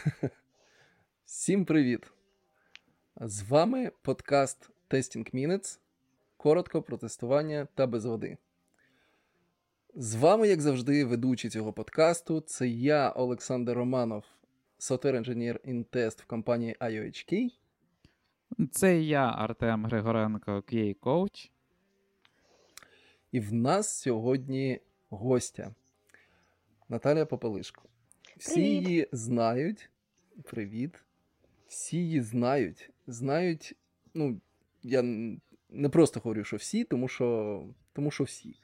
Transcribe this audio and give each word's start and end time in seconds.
Всім 1.24 1.64
привіт! 1.64 2.12
З 3.16 3.42
вами 3.42 3.92
подкаст 4.02 4.70
Testing 4.90 5.34
Minutes. 5.34 5.78
Коротко 6.36 6.82
про 6.82 6.96
тестування 6.96 7.68
та 7.74 7.86
без 7.86 8.04
води. 8.04 8.36
З 9.94 10.14
вами, 10.14 10.48
як 10.48 10.60
завжди, 10.60 11.04
ведучий 11.04 11.50
цього 11.50 11.72
подкасту. 11.72 12.40
Це 12.40 12.68
я, 12.68 13.10
Олександр 13.10 13.72
Романов, 13.72 14.24
software 14.78 15.24
engineer 15.24 15.70
in 15.70 15.84
test 15.84 16.22
в 16.22 16.24
компанії 16.24 16.76
IOHK. 16.80 17.50
Це 18.70 19.00
я, 19.00 19.30
Артем 19.30 19.86
Григоренко, 19.86 20.52
QA 20.52 20.94
коуч. 20.94 21.50
І 23.32 23.40
в 23.40 23.52
нас 23.52 24.00
сьогодні 24.00 24.80
гостя 25.10 25.74
Наталія 26.88 27.26
Попелишко. 27.26 27.82
Всі 28.36 28.54
Привіт. 28.54 28.88
її 28.88 29.08
знають. 29.12 29.89
Привіт. 30.44 31.04
Всі 31.68 31.96
її 31.96 32.20
знають. 32.20 32.90
Знають, 33.06 33.76
ну, 34.14 34.40
я 34.82 35.02
не 35.70 35.88
просто 35.88 36.20
говорю, 36.20 36.44
що 36.44 36.56
всі, 36.56 36.84
тому 36.84 37.08
що, 37.08 37.64
тому 37.92 38.10
що 38.10 38.24
всі. 38.24 38.56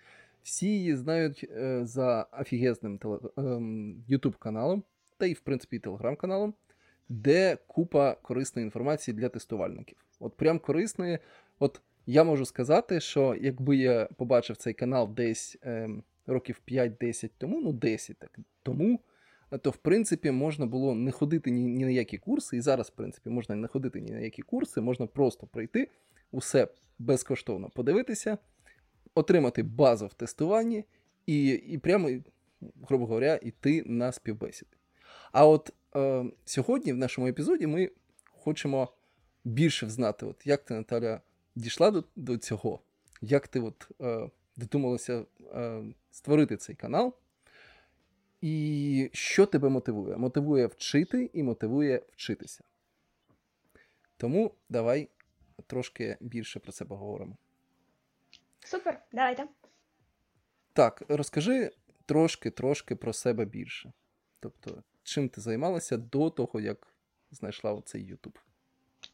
Всі 0.42 0.66
її 0.66 0.96
знають 0.96 1.46
е, 1.50 1.86
за 1.86 2.22
офігезним 2.22 2.98
теле, 2.98 3.18
ем, 3.36 4.04
YouTube 4.08 4.38
каналом, 4.38 4.82
та 5.18 5.26
й, 5.26 5.32
в 5.32 5.40
принципі, 5.40 5.78
телеграм-каналом, 5.78 6.54
де 7.08 7.58
купа 7.66 8.14
корисної 8.14 8.64
інформації 8.64 9.16
для 9.16 9.28
тестувальників. 9.28 10.04
От 10.20 10.36
прям 10.36 10.58
корисної. 10.58 11.18
От 11.58 11.80
я 12.06 12.24
можу 12.24 12.44
сказати, 12.44 13.00
що 13.00 13.34
якби 13.40 13.76
я 13.76 14.08
побачив 14.16 14.56
цей 14.56 14.74
канал 14.74 15.14
десь 15.14 15.58
ем, 15.62 16.02
років 16.26 16.60
5-10 16.68 17.30
тому, 17.38 17.60
ну 17.60 17.72
10 17.72 18.18
так 18.18 18.38
тому, 18.62 19.00
то 19.62 19.70
в 19.70 19.76
принципі 19.76 20.30
можна 20.30 20.66
було 20.66 20.94
не 20.94 21.10
ходити 21.10 21.50
ні, 21.50 21.60
ні 21.60 21.84
на 21.84 21.90
які 21.90 22.18
курси, 22.18 22.56
і 22.56 22.60
зараз, 22.60 22.86
в 22.86 22.90
принципі, 22.90 23.30
можна 23.30 23.54
не 23.54 23.68
ходити 23.68 24.00
ні 24.00 24.12
на 24.12 24.20
які 24.20 24.42
курси, 24.42 24.80
можна 24.80 25.06
просто 25.06 25.46
пройти 25.46 25.88
усе 26.32 26.68
безкоштовно 26.98 27.70
подивитися, 27.70 28.38
отримати 29.14 29.62
базу 29.62 30.06
в 30.06 30.14
тестуванні 30.14 30.84
і, 31.26 31.48
і 31.48 31.78
прямо, 31.78 32.10
грубо 32.82 33.06
говоря, 33.06 33.34
йти 33.34 33.82
на 33.86 34.12
співбесіди. 34.12 34.76
А 35.32 35.46
от 35.46 35.70
е, 35.96 36.24
сьогодні 36.44 36.92
в 36.92 36.96
нашому 36.96 37.26
епізоді 37.26 37.66
ми 37.66 37.90
хочемо 38.32 38.88
більше 39.44 39.86
взнати, 39.86 40.26
от 40.26 40.46
як 40.46 40.64
ти, 40.64 40.74
Наталя, 40.74 41.20
дійшла 41.54 41.90
до, 41.90 42.04
до 42.16 42.36
цього, 42.38 42.80
як 43.20 43.48
ти 43.48 43.60
от, 43.60 43.88
е, 44.00 44.30
додумалася 44.56 45.24
е, 45.54 45.82
створити 46.10 46.56
цей 46.56 46.76
канал, 46.76 47.14
і 48.40 49.10
що 49.12 49.46
тебе 49.46 49.68
мотивує? 49.68 50.16
Мотивує 50.16 50.66
вчити 50.66 51.30
і 51.32 51.42
мотивує 51.42 52.02
вчитися. 52.12 52.64
Тому 54.16 54.54
давай 54.68 55.08
трошки 55.66 56.16
більше 56.20 56.60
про 56.60 56.72
це 56.72 56.84
поговоримо. 56.84 57.36
Супер, 58.60 59.02
давайте. 59.12 59.48
Так, 60.72 61.02
розкажи 61.08 61.70
трошки-трошки 62.06 62.96
про 62.96 63.12
себе 63.12 63.44
більше. 63.44 63.92
Тобто, 64.40 64.82
чим 65.02 65.28
ти 65.28 65.40
займалася 65.40 65.96
до 65.96 66.30
того, 66.30 66.60
як 66.60 66.94
знайшла 67.30 67.72
оцей 67.72 68.04
Ютуб? 68.04 68.38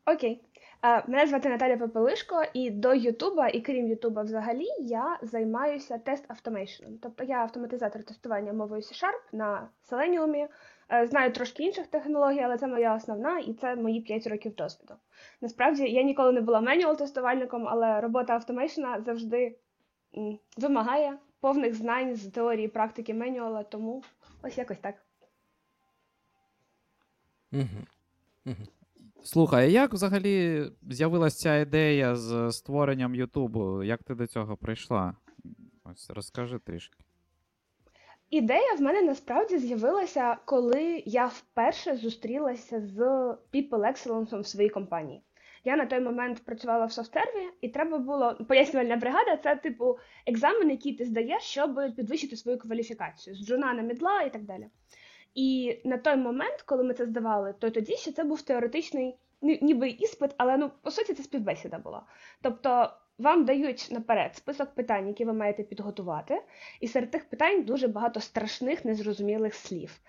Окей. 0.05 0.45
Мене 0.83 1.27
звати 1.27 1.49
Наталя 1.49 1.77
Попелишко, 1.77 2.43
і 2.55 2.71
до 2.71 2.95
Ютуба, 2.95 3.49
і 3.49 3.61
крім 3.61 3.89
Ютуба 3.89 4.23
взагалі, 4.23 4.67
я 4.81 5.19
займаюся 5.23 5.99
тест 5.99 6.31
автомейшеном. 6.31 6.99
Тобто 7.03 7.25
я 7.25 7.37
автоматизатор 7.37 8.03
тестування 8.03 8.53
мовою 8.53 8.81
C-Sharp 8.81 9.21
на 9.33 9.69
Selenium. 9.91 10.49
Е, 10.93 11.07
Знаю 11.07 11.33
трошки 11.33 11.63
інших 11.63 11.87
технологій, 11.87 12.41
але 12.41 12.59
це 12.59 12.67
моя 12.67 12.95
основна 12.95 13.39
і 13.39 13.55
це 13.55 13.77
мої 13.77 14.01
5 14.01 14.27
років 14.27 14.55
досвіду. 14.55 14.95
Насправді 15.41 15.83
я 15.83 16.03
ніколи 16.03 16.33
не 16.33 16.41
була 16.41 16.61
менюал 16.61 16.97
тестувальником, 16.97 17.69
але 17.69 18.01
робота 18.01 18.33
автомейшена 18.33 19.01
завжди 19.01 19.57
вимагає 20.57 21.19
повних 21.41 21.75
знань 21.75 22.17
з 22.17 22.31
теорії 22.31 22.69
практики 22.69 23.15
менюала, 23.15 23.63
тому 23.63 24.03
ось 24.43 24.59
якось 24.59 24.79
так. 24.79 24.95
Угу. 27.53 28.57
Слухай, 29.25 29.65
а 29.65 29.69
як 29.69 29.93
взагалі 29.93 30.65
з'явилася 30.91 31.39
ця 31.39 31.57
ідея 31.57 32.17
з 32.17 32.53
створенням 32.53 33.15
Ютубу? 33.15 33.83
Як 33.83 34.03
ти 34.03 34.15
до 34.15 34.27
цього 34.27 34.57
прийшла? 34.57 35.15
Ось 35.85 36.11
розкажи 36.11 36.59
трішки. 36.59 36.99
Ідея 38.31 38.75
в 38.79 38.81
мене 38.81 39.03
насправді 39.03 39.59
з'явилася, 39.59 40.37
коли 40.45 41.03
я 41.07 41.27
вперше 41.27 41.97
зустрілася 41.97 42.81
з 42.81 42.99
People 43.55 43.69
Excellence 43.71 44.41
в 44.41 44.47
своїй 44.47 44.69
компанії. 44.69 45.23
Я 45.65 45.77
на 45.77 45.87
той 45.87 46.01
момент 46.01 46.45
працювала 46.45 46.87
в 46.87 46.93
софтсерві, 46.93 47.49
і 47.61 47.69
треба 47.69 47.99
було 47.99 48.37
пояснювальна 48.49 48.97
бригада 48.97 49.37
це 49.37 49.57
типу 49.57 49.99
екзамен, 50.27 50.71
який 50.71 50.93
ти 50.93 51.05
здаєш, 51.05 51.43
щоб 51.43 51.81
підвищити 51.97 52.37
свою 52.37 52.59
кваліфікацію 52.59 53.37
з 53.37 53.47
джуна 53.47 53.75
на 53.75 53.83
мідла 53.83 54.23
і 54.23 54.33
так 54.33 54.43
далі. 54.43 54.67
І 55.35 55.81
на 55.85 55.99
той 55.99 56.17
момент, 56.17 56.63
коли 56.63 56.85
ми 56.85 56.95
це 56.95 57.07
здавали, 57.07 57.55
то 57.59 57.71
тоді 57.71 57.97
ще 57.97 58.13
це 58.13 58.25
був 58.25 58.43
теоретичний, 58.43 59.17
ні- 59.43 59.59
ніби 59.63 59.89
іспит, 59.89 60.31
але 60.37 60.57
ну 60.57 60.71
по 60.83 60.91
суті 60.91 61.15
це 61.15 61.23
співбесіда 61.23 61.79
була. 61.79 62.03
Тобто 62.43 62.91
вам 63.19 63.45
дають 63.45 63.89
наперед 63.91 64.37
список 64.37 64.75
питань, 64.75 65.09
які 65.09 65.25
ви 65.25 65.33
маєте 65.33 65.63
підготувати, 65.63 66.43
і 66.81 66.89
серед 66.89 67.11
тих 67.11 67.25
питань 67.29 67.63
дуже 67.63 67.89
багато 67.89 68.21
страшних 68.21 68.85
незрозумілих 68.85 69.55
слів. 69.55 70.01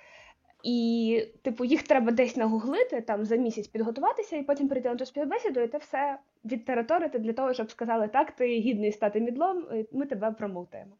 І, 0.63 1.27
типу, 1.41 1.65
їх 1.65 1.83
треба 1.83 2.11
десь 2.11 2.35
нагуглити, 2.35 3.01
там 3.01 3.25
за 3.25 3.35
місяць 3.35 3.67
підготуватися, 3.67 4.37
і 4.37 4.43
потім 4.43 4.67
прийти 4.67 4.89
на 4.89 4.95
ту 4.95 5.05
співбесіду, 5.05 5.59
і 5.59 5.67
те 5.67 5.77
все 5.77 6.17
відтериторити 6.45 7.19
для 7.19 7.33
того, 7.33 7.53
щоб 7.53 7.71
сказали, 7.71 8.07
так, 8.07 8.31
ти 8.31 8.47
гідний 8.47 8.91
стати 8.91 9.21
мідлом, 9.21 9.65
ми 9.91 10.05
тебе 10.05 10.31
промовтаємо. 10.31 10.91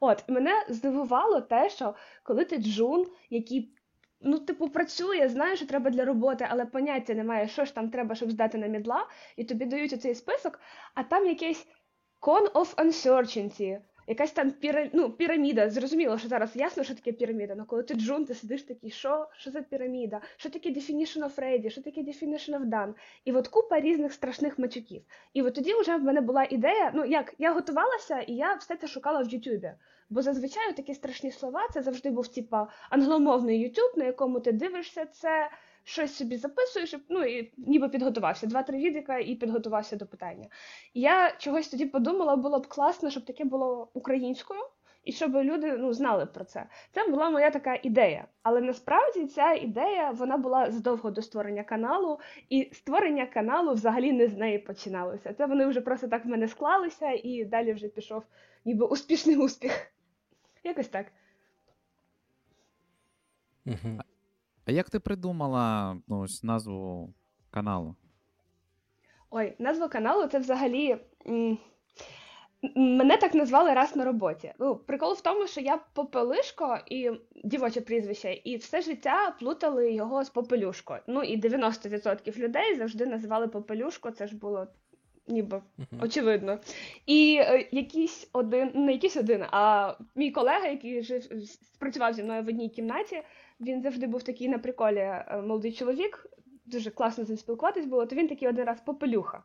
От, 0.00 0.28
мене 0.28 0.50
здивувало 0.68 1.40
те, 1.40 1.70
що 1.70 1.94
коли 2.22 2.44
ти 2.44 2.56
джун, 2.56 3.06
який 3.30 3.74
ну, 4.20 4.38
типу, 4.38 4.68
працює, 4.68 5.28
знає, 5.28 5.56
що 5.56 5.66
треба 5.66 5.90
для 5.90 6.04
роботи, 6.04 6.46
але 6.50 6.64
поняття 6.64 7.14
немає, 7.14 7.48
що 7.48 7.64
ж 7.64 7.74
там 7.74 7.90
треба, 7.90 8.14
щоб 8.14 8.30
здати 8.30 8.58
на 8.58 8.66
мідла, 8.66 9.06
і 9.36 9.44
тобі 9.44 9.64
дають 9.66 9.92
оцей 9.92 10.14
список, 10.14 10.60
а 10.94 11.02
там 11.02 11.26
якийсь 11.26 11.66
con 12.20 12.52
of 12.52 12.74
uncertainty, 12.74 13.80
якась 14.12 14.32
там 14.32 14.50
піра... 14.50 14.90
ну, 14.92 15.10
піраміда. 15.10 15.70
Зрозуміло, 15.70 16.18
що 16.18 16.28
зараз 16.28 16.56
ясно, 16.56 16.84
що 16.84 16.94
таке 16.94 17.12
піраміда, 17.12 17.54
але 17.56 17.64
коли 17.64 17.82
ти 17.82 17.94
джун, 17.94 18.24
ти 18.24 18.34
сидиш 18.34 18.62
такий, 18.62 18.90
що? 18.90 19.28
Що 19.32 19.50
за 19.50 19.62
піраміда? 19.62 20.20
Що 20.36 20.50
таке 20.50 20.68
definition 20.68 21.18
of 21.18 21.34
ready? 21.38 21.70
Що 21.70 21.82
таке 21.82 22.00
definition 22.00 22.58
of 22.58 22.64
done? 22.64 22.94
І 23.24 23.32
от 23.32 23.48
купа 23.48 23.80
різних 23.80 24.12
страшних 24.12 24.58
мачуків. 24.58 25.02
І 25.34 25.42
от 25.42 25.54
тоді 25.54 25.74
вже 25.74 25.96
в 25.96 26.02
мене 26.02 26.20
була 26.20 26.44
ідея, 26.50 26.92
ну 26.94 27.04
як, 27.04 27.34
я 27.38 27.52
готувалася, 27.52 28.20
і 28.20 28.32
я 28.32 28.54
все 28.54 28.76
це 28.76 28.86
шукала 28.86 29.22
в 29.22 29.28
Ютубі. 29.28 29.72
Бо 30.10 30.22
зазвичай 30.22 30.72
такі 30.76 30.94
страшні 30.94 31.30
слова 31.30 31.68
це 31.74 31.82
завжди 31.82 32.10
був 32.10 32.28
типа 32.28 32.68
англомовний 32.90 33.60
Ютуб, 33.60 33.92
на 33.96 34.04
якому 34.04 34.40
ти 34.40 34.52
дивишся 34.52 35.06
це, 35.06 35.50
щось 35.84 36.14
собі 36.14 36.36
записуєш, 36.36 36.94
і, 36.94 36.98
ну 37.08 37.24
і 37.24 37.52
ніби 37.56 37.88
підготувався. 37.88 38.46
Два-три 38.46 38.78
відика 38.78 39.18
і 39.18 39.34
підготувався 39.34 39.96
до 39.96 40.06
питання. 40.06 40.46
І 40.94 41.00
я 41.00 41.32
чогось 41.38 41.68
тоді 41.68 41.86
подумала, 41.86 42.36
було 42.36 42.58
б 42.58 42.66
класно, 42.66 43.10
щоб 43.10 43.24
таке 43.24 43.44
було 43.44 43.88
українською, 43.94 44.60
і 45.04 45.12
щоб 45.12 45.34
люди 45.34 45.76
ну, 45.76 45.92
знали 45.92 46.26
про 46.26 46.44
це. 46.44 46.66
Це 46.92 47.08
була 47.08 47.30
моя 47.30 47.50
така 47.50 47.78
ідея. 47.82 48.26
Але 48.42 48.60
насправді 48.60 49.26
ця 49.26 49.52
ідея 49.52 50.10
вона 50.10 50.36
була 50.36 50.70
задовго 50.70 51.10
до 51.10 51.22
створення 51.22 51.62
каналу, 51.62 52.20
і 52.48 52.70
створення 52.72 53.26
каналу 53.26 53.72
взагалі 53.72 54.12
не 54.12 54.28
з 54.28 54.36
неї 54.36 54.58
починалося. 54.58 55.32
Це 55.32 55.46
вони 55.46 55.66
вже 55.66 55.80
просто 55.80 56.08
так 56.08 56.24
в 56.24 56.28
мене 56.28 56.48
склалися, 56.48 57.10
і 57.10 57.44
далі 57.44 57.72
вже 57.72 57.88
пішов 57.88 58.22
ніби 58.64 58.86
успішний 58.86 59.36
успіх. 59.36 59.92
Якось 60.64 60.88
так. 60.88 61.06
А 64.64 64.72
як 64.72 64.90
ти 64.90 65.00
придумала 65.00 65.96
ну, 66.08 66.20
ось 66.20 66.42
назву 66.42 67.14
каналу? 67.50 67.94
Ой, 69.30 69.54
назва 69.58 69.88
каналу 69.88 70.26
це 70.26 70.38
взагалі. 70.38 70.96
м, 71.26 71.58
Мене 72.76 73.16
так 73.16 73.34
назвали 73.34 73.72
раз 73.74 73.96
на 73.96 74.04
роботі. 74.04 74.52
Ну, 74.58 74.76
прикол 74.76 75.12
в 75.14 75.20
тому, 75.20 75.46
що 75.46 75.60
я 75.60 75.76
попелишко 75.94 76.78
і 76.86 77.10
дівоче 77.44 77.80
прізвище, 77.80 78.32
і 78.44 78.56
все 78.56 78.82
життя 78.82 79.36
плутали 79.40 79.92
його 79.92 80.24
з 80.24 80.30
попелюшко. 80.30 80.98
Ну 81.06 81.22
і 81.22 81.36
90% 81.40 82.38
людей 82.38 82.74
завжди 82.76 83.06
називали 83.06 83.48
попелюшко, 83.48 84.10
це 84.10 84.26
ж 84.26 84.36
було 84.36 84.66
ніби 85.28 85.62
очевидно. 86.00 86.58
І 87.06 87.36
е, 87.40 87.68
якийсь 87.72 88.30
один, 88.32 88.70
не 88.74 88.92
якийсь 88.92 89.16
один, 89.16 89.44
а 89.50 89.94
мій 90.14 90.30
колега, 90.30 90.66
який 90.66 91.02
жив 91.02 91.22
працював 91.78 92.14
зі 92.14 92.22
мною 92.22 92.42
в 92.42 92.48
одній 92.48 92.68
кімнаті, 92.68 93.22
він 93.62 93.82
завжди 93.82 94.06
був 94.06 94.22
такий 94.22 94.48
на 94.48 94.58
приколі 94.58 94.98
е, 94.98 95.42
молодий 95.46 95.72
чоловік, 95.72 96.26
дуже 96.66 96.90
класно 96.90 97.24
з 97.24 97.28
ним 97.28 97.38
спілкуватись 97.38 97.86
було, 97.86 98.06
то 98.06 98.16
він 98.16 98.28
такий 98.28 98.48
один 98.48 98.64
раз 98.64 98.80
попелюха. 98.80 99.42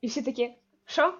І 0.00 0.06
всі 0.06 0.22
такі, 0.22 0.54
що? 0.84 1.14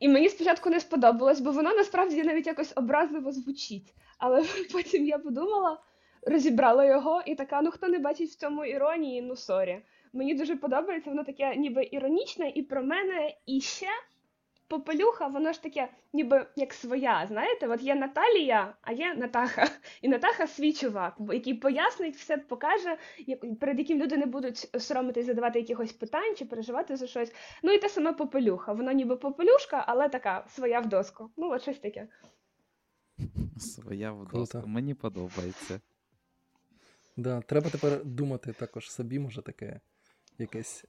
І 0.00 0.08
мені 0.08 0.28
спочатку 0.28 0.70
не 0.70 0.80
сподобалось, 0.80 1.40
бо 1.40 1.50
воно 1.50 1.74
насправді 1.74 2.22
навіть 2.22 2.46
якось 2.46 2.72
образливо 2.76 3.32
звучить. 3.32 3.94
Але 4.18 4.44
потім 4.72 5.06
я 5.06 5.18
подумала, 5.18 5.80
розібрала 6.22 6.84
його 6.84 7.22
і 7.26 7.34
така: 7.34 7.62
ну 7.62 7.70
хто 7.70 7.88
не 7.88 7.98
бачить 7.98 8.30
в 8.30 8.36
цьому 8.36 8.64
іронії, 8.64 9.22
ну 9.22 9.36
sorry. 9.36 9.82
Мені 10.12 10.34
дуже 10.34 10.56
подобається, 10.56 11.10
воно 11.10 11.24
таке 11.24 11.56
ніби 11.56 11.88
іронічне 11.90 12.52
і 12.54 12.62
про 12.62 12.82
мене, 12.82 13.34
і 13.46 13.60
ще 13.60 13.88
попелюха, 14.68 15.26
воно 15.26 15.52
ж 15.52 15.62
таке, 15.62 15.88
ніби 16.12 16.46
як 16.56 16.72
своя. 16.72 17.26
Знаєте, 17.28 17.68
от 17.68 17.82
є 17.82 17.94
Наталія, 17.94 18.74
а 18.82 18.92
є 18.92 19.14
Натаха. 19.14 19.70
І 20.02 20.08
Натаха 20.08 20.46
свій 20.46 20.72
чувак, 20.72 21.16
який 21.32 21.54
пояснить, 21.54 22.16
все 22.16 22.38
покаже, 22.38 22.96
перед 23.60 23.78
яким 23.78 23.98
люди 23.98 24.16
не 24.16 24.26
будуть 24.26 24.70
соромитись 24.78 25.26
задавати 25.26 25.58
якихось 25.58 25.92
питань 25.92 26.36
чи 26.36 26.44
переживати 26.44 26.96
за 26.96 27.06
щось. 27.06 27.32
Ну 27.62 27.72
і 27.72 27.78
те 27.78 27.88
саме 27.88 28.12
попелюха. 28.12 28.72
Воно 28.72 28.92
ніби 28.92 29.16
попелюшка, 29.16 29.84
але 29.86 30.08
така 30.08 30.44
своя 30.48 30.80
в 30.80 30.88
доску. 30.88 31.30
Ну, 31.36 31.50
от 31.50 31.62
щось 31.62 31.78
таке. 31.78 32.08
Своя 33.58 34.12
в 34.12 34.28
доску. 34.28 34.62
Мені 34.66 34.94
подобається. 34.94 35.80
Да, 37.16 37.40
Треба 37.40 37.70
тепер 37.70 38.04
думати 38.04 38.52
також 38.52 38.90
собі, 38.90 39.18
може 39.18 39.42
таке 39.42 39.80
якесь 40.38 40.84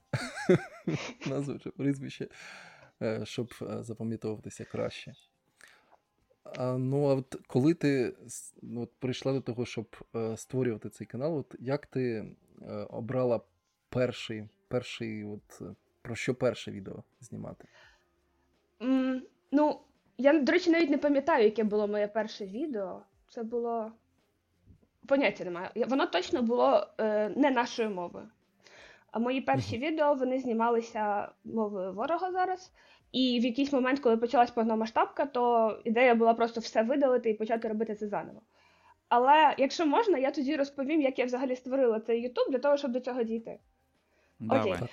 назву 1.26 1.58
чи 1.58 1.70
прізвище. 1.70 2.28
Е, 3.02 3.20
щоб 3.24 3.54
е, 3.62 3.82
запам'ятовуватися 3.82 4.64
краще. 4.64 5.14
А, 6.44 6.78
Ну, 6.78 7.04
а 7.04 7.14
от 7.14 7.36
коли 7.46 7.74
ти 7.74 8.14
ну, 8.62 8.82
от, 8.82 8.92
прийшла 8.98 9.32
до 9.32 9.40
того, 9.40 9.66
щоб 9.66 9.96
е, 10.16 10.36
створювати 10.36 10.88
цей 10.88 11.06
канал, 11.06 11.36
от 11.36 11.54
як 11.58 11.86
ти 11.86 12.32
обрала 12.90 13.40
перший, 13.88 14.48
перший, 14.68 15.24
от, 15.24 15.62
про 16.02 16.14
що 16.14 16.34
перше 16.34 16.70
відео 16.70 17.02
знімати? 17.20 17.68
Mm, 18.80 19.20
ну, 19.50 19.80
я, 20.18 20.40
до 20.40 20.52
речі, 20.52 20.70
навіть 20.70 20.90
не 20.90 20.98
пам'ятаю, 20.98 21.44
яке 21.44 21.64
було 21.64 21.88
моє 21.88 22.08
перше 22.08 22.46
відео. 22.46 23.02
Це 23.28 23.42
було. 23.42 23.92
Поняття 25.06 25.44
немає. 25.44 25.70
Воно 25.88 26.06
точно 26.06 26.42
було 26.42 26.86
е, 26.98 27.28
не 27.28 27.50
нашою 27.50 27.90
мовою. 27.90 28.28
А 29.12 29.18
мої 29.18 29.40
перші 29.40 29.78
відео 29.78 30.14
вони 30.14 30.38
знімалися 30.38 31.28
мовою 31.44 31.92
ворога 31.92 32.32
зараз. 32.32 32.72
І 33.12 33.40
в 33.40 33.44
якийсь 33.44 33.72
момент, 33.72 34.00
коли 34.00 34.16
почалась 34.16 34.50
повномасштабка, 34.50 35.26
то 35.26 35.72
ідея 35.84 36.14
була 36.14 36.34
просто 36.34 36.60
все 36.60 36.82
видалити 36.82 37.30
і 37.30 37.34
почати 37.34 37.68
робити 37.68 37.94
це 37.94 38.08
заново. 38.08 38.42
Але 39.08 39.54
якщо 39.58 39.86
можна, 39.86 40.18
я 40.18 40.30
тоді 40.30 40.56
розповім, 40.56 41.00
як 41.00 41.18
я 41.18 41.24
взагалі 41.24 41.56
створила 41.56 42.00
цей 42.00 42.22
Ютуб 42.22 42.50
для 42.50 42.58
того, 42.58 42.76
щоб 42.76 42.92
до 42.92 43.00
цього 43.00 43.22
дійти. 43.22 43.58
Давай. 44.38 44.72
Окей. 44.72 44.88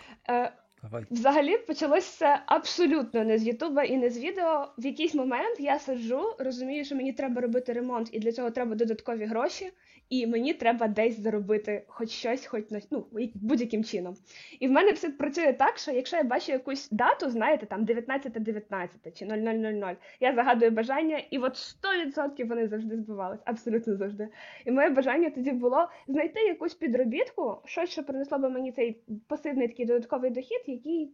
Давай. 0.85 1.05
Взагалі 1.11 1.57
почалось 1.57 2.05
все 2.05 2.39
абсолютно 2.45 3.23
не 3.23 3.37
з 3.37 3.47
Ютуба 3.47 3.83
і 3.83 3.97
не 3.97 4.09
з 4.09 4.19
відео. 4.19 4.67
В 4.77 4.85
якийсь 4.85 5.13
момент 5.15 5.59
я 5.59 5.79
сиджу, 5.79 6.35
розумію, 6.39 6.85
що 6.85 6.95
мені 6.95 7.13
треба 7.13 7.41
робити 7.41 7.73
ремонт, 7.73 8.09
і 8.11 8.19
для 8.19 8.31
цього 8.31 8.51
треба 8.51 8.75
додаткові 8.75 9.25
гроші 9.25 9.71
і 10.09 10.27
мені 10.27 10.53
треба 10.53 10.87
десь 10.87 11.19
заробити 11.19 11.83
хоч 11.87 12.09
щось, 12.09 12.45
хоч 12.45 12.63
ну, 12.91 13.07
будь-яким 13.35 13.83
чином. 13.83 14.15
І 14.59 14.67
в 14.67 14.71
мене 14.71 14.91
все 14.91 15.09
працює 15.09 15.53
так, 15.53 15.77
що 15.77 15.91
якщо 15.91 16.17
я 16.17 16.23
бачу 16.23 16.51
якусь 16.51 16.89
дату, 16.89 17.29
знаєте, 17.29 17.65
там 17.65 17.85
19-19 17.85 19.17
чи 19.19 19.25
0000, 19.25 19.95
я 20.19 20.33
загадую 20.33 20.71
бажання, 20.71 21.21
і 21.29 21.37
от 21.37 21.53
100% 21.53 22.47
вони 22.47 22.67
завжди 22.67 22.97
збивались, 22.97 23.39
абсолютно 23.45 23.95
завжди. 23.95 24.27
І 24.65 24.71
моє 24.71 24.89
бажання 24.89 25.29
тоді 25.29 25.51
було 25.51 25.89
знайти 26.07 26.39
якусь 26.39 26.73
підробітку, 26.73 27.57
щось, 27.65 27.89
що 27.89 28.03
принесло 28.03 28.37
би 28.37 28.49
мені 28.49 28.71
цей 28.71 29.01
пасивний 29.27 29.67
такий 29.67 29.85
додатковий 29.85 30.31
дохід, 30.31 30.61
який 30.75 31.13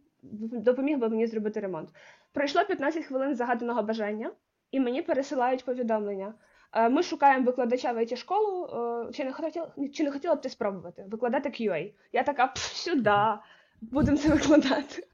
допоміг 0.52 0.98
би 0.98 1.08
мені 1.08 1.26
зробити 1.26 1.60
ремонт. 1.60 1.88
Пройшло 2.32 2.64
15 2.64 3.04
хвилин 3.04 3.34
загаданого 3.34 3.82
бажання, 3.82 4.30
і 4.70 4.80
мені 4.80 5.02
пересилають 5.02 5.64
повідомлення. 5.64 6.34
Е, 6.72 6.88
ми 6.88 7.02
шукаємо 7.02 7.44
викладача 7.44 7.92
в 7.92 7.98
IT 7.98 8.16
школу. 8.16 8.66
Е, 8.66 9.12
чи 9.12 9.24
не 9.24 9.32
хотіла 9.32 9.72
чи 9.92 10.04
не 10.04 10.10
хотіла 10.10 10.34
б 10.34 10.40
ти 10.40 10.48
спробувати 10.48 11.04
викладати 11.10 11.48
QA? 11.48 11.92
Я 12.12 12.22
така 12.22 12.52
сюди, 12.56 13.10
будемо 13.80 14.16
це 14.16 14.28
викладати. 14.28 15.06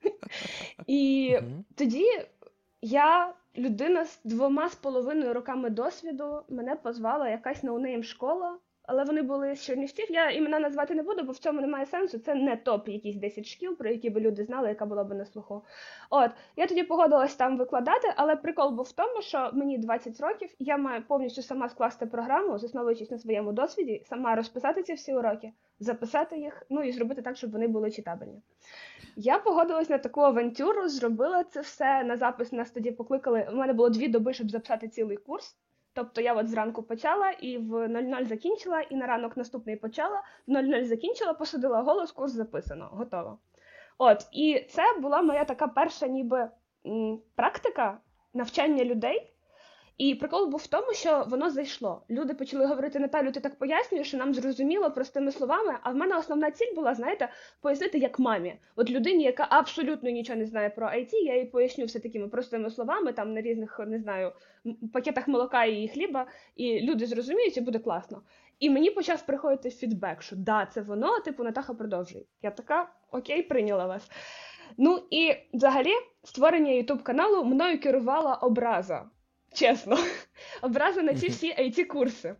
І 0.86 1.36
тоді 1.74 2.06
я, 2.82 3.34
людина 3.56 4.04
з 4.04 4.20
двома 4.24 4.68
з 4.68 4.74
половиною 4.74 5.34
роками 5.34 5.70
досвіду, 5.70 6.42
мене 6.48 6.76
позвала 6.76 7.28
якась 7.28 7.62
no-name 7.62 8.04
школа 8.04 8.58
але 8.88 9.04
вони 9.04 9.22
були 9.22 9.54
з 9.54 9.62
Чернівців. 9.62 10.06
Я 10.10 10.30
імена 10.30 10.58
назвати 10.58 10.94
не 10.94 11.02
буду, 11.02 11.22
бо 11.22 11.32
в 11.32 11.38
цьому 11.38 11.60
немає 11.60 11.86
сенсу. 11.86 12.18
Це 12.18 12.34
не 12.34 12.56
топ 12.56 12.88
якісь 12.88 13.16
10 13.16 13.46
шкіл, 13.46 13.76
про 13.76 13.90
які 13.90 14.10
би 14.10 14.20
люди 14.20 14.44
знали, 14.44 14.68
яка 14.68 14.86
була 14.86 15.04
б 15.04 15.14
на 15.14 15.24
слуху. 15.24 15.64
От 16.10 16.30
я 16.56 16.66
тоді 16.66 16.82
погодилась 16.82 17.34
там 17.34 17.58
викладати, 17.58 18.12
але 18.16 18.36
прикол 18.36 18.70
був 18.70 18.84
в 18.84 18.92
тому, 18.92 19.22
що 19.22 19.50
мені 19.52 19.78
20 19.78 20.20
років, 20.20 20.50
я 20.58 20.76
маю 20.76 21.02
повністю 21.02 21.42
сама 21.42 21.68
скласти 21.68 22.06
програму, 22.06 22.58
засновуючись 22.58 23.10
на 23.10 23.18
своєму 23.18 23.52
досвіді, 23.52 24.02
сама 24.06 24.34
розписати 24.34 24.82
ці 24.82 24.94
всі 24.94 25.14
уроки, 25.14 25.52
записати 25.80 26.38
їх, 26.38 26.62
ну 26.70 26.82
і 26.82 26.92
зробити 26.92 27.22
так, 27.22 27.36
щоб 27.36 27.50
вони 27.50 27.68
були 27.68 27.90
читабельні. 27.90 28.42
Я 29.16 29.38
погодилась 29.38 29.90
на 29.90 29.98
таку 29.98 30.20
авантюру, 30.20 30.88
зробила 30.88 31.44
це 31.44 31.60
все 31.60 32.04
на 32.04 32.16
запис. 32.16 32.52
Нас 32.52 32.70
тоді 32.70 32.90
покликали. 32.90 33.48
У 33.52 33.56
мене 33.56 33.72
було 33.72 33.88
дві 33.88 34.08
доби, 34.08 34.32
щоб 34.32 34.50
записати 34.50 34.88
цілий 34.88 35.16
курс. 35.16 35.56
Тобто 35.98 36.20
я 36.20 36.34
от 36.34 36.48
зранку 36.48 36.82
почала 36.82 37.30
і 37.30 37.58
в 37.58 37.88
00 37.88 38.24
закінчила, 38.24 38.80
і 38.80 38.94
на 38.94 39.06
ранок 39.06 39.36
наступний 39.36 39.76
почала, 39.76 40.22
в 40.46 40.62
00 40.62 40.84
закінчила, 40.84 41.32
посадила 41.34 41.82
голос, 41.82 42.12
курс 42.12 42.32
записано, 42.32 42.88
готово. 42.92 43.38
От, 43.98 44.26
і 44.32 44.66
це 44.70 44.82
була 45.00 45.22
моя 45.22 45.44
така 45.44 45.68
перша 45.68 46.06
ніби 46.06 46.48
практика 47.34 47.98
навчання 48.34 48.84
людей. 48.84 49.32
І 49.98 50.14
прикол 50.14 50.46
був 50.46 50.60
в 50.60 50.66
тому, 50.66 50.92
що 50.92 51.26
воно 51.28 51.50
зайшло. 51.50 52.02
Люди 52.10 52.34
почали 52.34 52.66
говорити 52.66 52.98
Наталю, 52.98 53.32
ти 53.32 53.40
так 53.40 53.58
пояснюєш, 53.58 54.08
що 54.08 54.16
нам 54.16 54.34
зрозуміло 54.34 54.90
простими 54.90 55.32
словами. 55.32 55.74
А 55.82 55.90
в 55.90 55.94
мене 55.94 56.16
основна 56.16 56.50
ціль 56.50 56.74
була, 56.74 56.94
знаєте, 56.94 57.28
пояснити 57.60 57.98
як 57.98 58.18
мамі. 58.18 58.54
От 58.76 58.90
людині, 58.90 59.24
яка 59.24 59.46
абсолютно 59.50 60.10
нічого 60.10 60.38
не 60.38 60.46
знає 60.46 60.70
про 60.70 60.86
IT, 60.86 61.12
я 61.12 61.36
їй 61.36 61.44
поясню 61.44 61.84
все 61.84 61.98
такими 61.98 62.28
простими 62.28 62.70
словами, 62.70 63.12
там 63.12 63.34
на 63.34 63.40
різних 63.40 63.80
не 63.86 63.98
знаю 63.98 64.32
пакетах 64.92 65.28
молока 65.28 65.64
і 65.64 65.88
хліба, 65.88 66.26
і 66.56 66.80
люди 66.80 67.06
зрозуміють, 67.06 67.56
і 67.56 67.60
буде 67.60 67.78
класно. 67.78 68.22
І 68.58 68.70
мені 68.70 68.90
почав 68.90 69.26
приходити 69.26 69.70
фідбек, 69.70 70.22
що 70.22 70.36
да, 70.36 70.66
це 70.66 70.80
воно, 70.80 71.20
типу 71.20 71.44
Натаха 71.44 71.74
продовжуй. 71.74 72.26
Я 72.42 72.50
така, 72.50 72.88
окей, 73.10 73.42
прийняла 73.42 73.86
вас. 73.86 74.10
Ну 74.76 75.02
і 75.10 75.34
взагалі 75.52 75.92
створення 76.24 76.72
ютуб 76.72 77.02
каналу 77.02 77.44
мною 77.44 77.80
керувала 77.80 78.34
образа. 78.34 79.10
Чесно, 79.52 79.98
образа 80.62 81.02
на 81.02 81.14
ці 81.14 81.28
всі 81.28 81.54
it 81.54 81.84
курси 81.84 82.36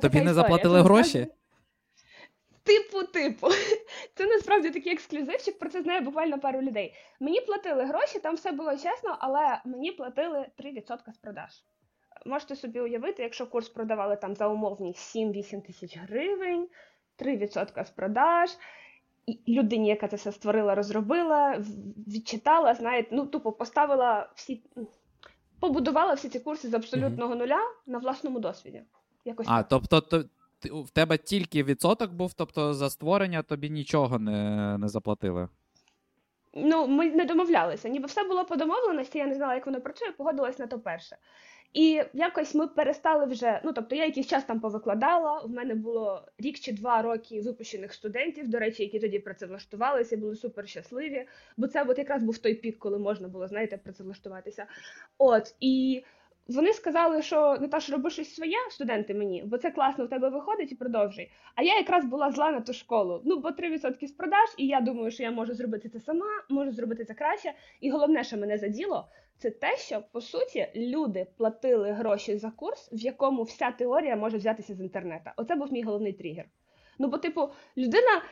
Тобі 0.00 0.20
не 0.20 0.34
заплатили 0.34 0.82
гроші? 0.82 1.26
Типу, 2.62 3.02
типу. 3.02 3.48
Це 4.14 4.26
насправді 4.26 4.70
такий 4.70 4.92
ексклюзивчик, 4.92 5.58
про 5.58 5.68
це 5.68 5.82
знає 5.82 6.00
буквально 6.00 6.38
пару 6.38 6.62
людей. 6.62 6.94
Мені 7.20 7.40
платили 7.40 7.84
гроші, 7.84 8.18
там 8.18 8.34
все 8.34 8.52
було 8.52 8.72
чесно, 8.72 9.16
але 9.18 9.60
мені 9.64 9.92
платили 9.92 10.46
3% 10.58 11.12
з 11.12 11.16
продаж. 11.16 11.50
Можете 12.26 12.56
собі 12.56 12.80
уявити, 12.80 13.22
якщо 13.22 13.46
курс 13.46 13.68
продавали 13.68 14.16
там 14.16 14.36
за 14.36 14.48
умовні 14.48 14.92
7-8 14.92 15.66
тисяч 15.66 15.98
гривень, 15.98 16.68
3% 17.18 17.84
з 17.84 17.90
продаж. 17.90 18.50
І 19.26 19.54
людині, 19.54 19.88
яка 19.88 20.08
це 20.08 20.16
все 20.16 20.32
створила, 20.32 20.74
розробила, 20.74 21.64
відчитала, 22.08 22.74
знаєте, 22.74 23.08
ну 23.12 23.26
тупо 23.26 23.52
поставила 23.52 24.30
всі 24.34 24.62
побудувала 25.60 26.14
всі 26.14 26.28
ці 26.28 26.40
курси 26.40 26.68
з 26.68 26.74
абсолютного 26.74 27.34
нуля 27.34 27.60
на 27.86 27.98
власному 27.98 28.40
досвіді. 28.40 28.82
Якось 29.24 29.46
А, 29.50 29.62
тобто 29.62 30.00
то, 30.00 30.24
в 30.62 30.90
тебе 30.90 31.18
тільки 31.18 31.62
відсоток 31.64 32.12
був, 32.12 32.32
тобто 32.32 32.74
за 32.74 32.90
створення 32.90 33.42
тобі 33.42 33.70
нічого 33.70 34.18
не, 34.18 34.78
не 34.78 34.88
заплатили. 34.88 35.48
Ну, 36.54 36.86
ми 36.86 37.10
не 37.10 37.24
домовлялися. 37.24 37.88
Ніби 37.88 38.06
все 38.06 38.24
було 38.24 38.44
по 38.44 38.56
домовленості, 38.56 39.18
я 39.18 39.26
не 39.26 39.34
знала, 39.34 39.54
як 39.54 39.66
воно 39.66 39.80
працює, 39.80 40.12
погодилась 40.12 40.58
на 40.58 40.66
то 40.66 40.78
перше. 40.78 41.16
І 41.72 42.02
якось 42.14 42.54
ми 42.54 42.66
перестали 42.66 43.26
вже. 43.26 43.60
Ну 43.64 43.72
тобто 43.72 43.94
я 43.94 44.04
якийсь 44.04 44.26
час 44.26 44.44
там 44.44 44.60
повикладала. 44.60 45.40
У 45.40 45.48
мене 45.48 45.74
було 45.74 46.22
рік 46.38 46.60
чи 46.60 46.72
два 46.72 47.02
роки 47.02 47.40
випущених 47.40 47.92
студентів, 47.94 48.48
до 48.48 48.58
речі, 48.58 48.82
які 48.82 48.98
тоді 48.98 49.18
працевлаштувалися, 49.18 50.16
були 50.16 50.36
супер 50.36 50.68
щасливі. 50.68 51.26
Бо 51.56 51.66
це 51.66 51.82
от 51.82 51.98
якраз 51.98 52.22
був 52.22 52.38
той 52.38 52.54
пік, 52.54 52.78
коли 52.78 52.98
можна 52.98 53.28
було, 53.28 53.48
знаєте, 53.48 53.76
працевлаштуватися. 53.76 54.66
От 55.18 55.54
і 55.60 56.04
вони 56.48 56.72
сказали, 56.72 57.22
що 57.22 57.58
Наташ, 57.60 57.90
роби 57.90 58.10
щось 58.10 58.34
своє, 58.34 58.56
студенти 58.70 59.14
мені, 59.14 59.42
бо 59.46 59.58
це 59.58 59.70
класно 59.70 60.04
в 60.06 60.08
тебе 60.08 60.28
виходить 60.28 60.72
і 60.72 60.74
продовжуй. 60.74 61.30
А 61.54 61.62
я 61.62 61.76
якраз 61.76 62.04
була 62.04 62.30
зла 62.30 62.50
на 62.50 62.60
ту 62.60 62.72
школу. 62.72 63.22
Ну, 63.24 63.38
бо 63.38 63.48
3% 63.48 64.06
з 64.06 64.12
продаж, 64.12 64.48
і 64.56 64.66
я 64.66 64.80
думаю, 64.80 65.10
що 65.10 65.22
я 65.22 65.30
можу 65.30 65.54
зробити 65.54 65.88
це 65.88 66.00
сама, 66.00 66.26
можу 66.48 66.72
зробити 66.72 67.04
це 67.04 67.14
краще. 67.14 67.52
І 67.80 67.90
головне, 67.90 68.24
що 68.24 68.36
мене 68.36 68.58
заділо, 68.58 69.08
це 69.40 69.50
те, 69.50 69.76
що 69.76 70.02
по 70.12 70.20
суті 70.20 70.68
люди 70.76 71.26
платили 71.36 71.92
гроші 71.92 72.38
за 72.38 72.50
курс, 72.50 72.88
в 72.92 73.00
якому 73.00 73.42
вся 73.42 73.70
теорія 73.70 74.16
може 74.16 74.36
взятися 74.36 74.74
з 74.74 74.80
інтернету. 74.80 75.30
Оце 75.36 75.54
був 75.54 75.72
мій 75.72 75.82
головний 75.82 76.12
тригер. 76.12 76.44
Ну, 76.98 77.08
бо, 77.08 77.18
типу, 77.18 77.48
людина. 77.76 78.22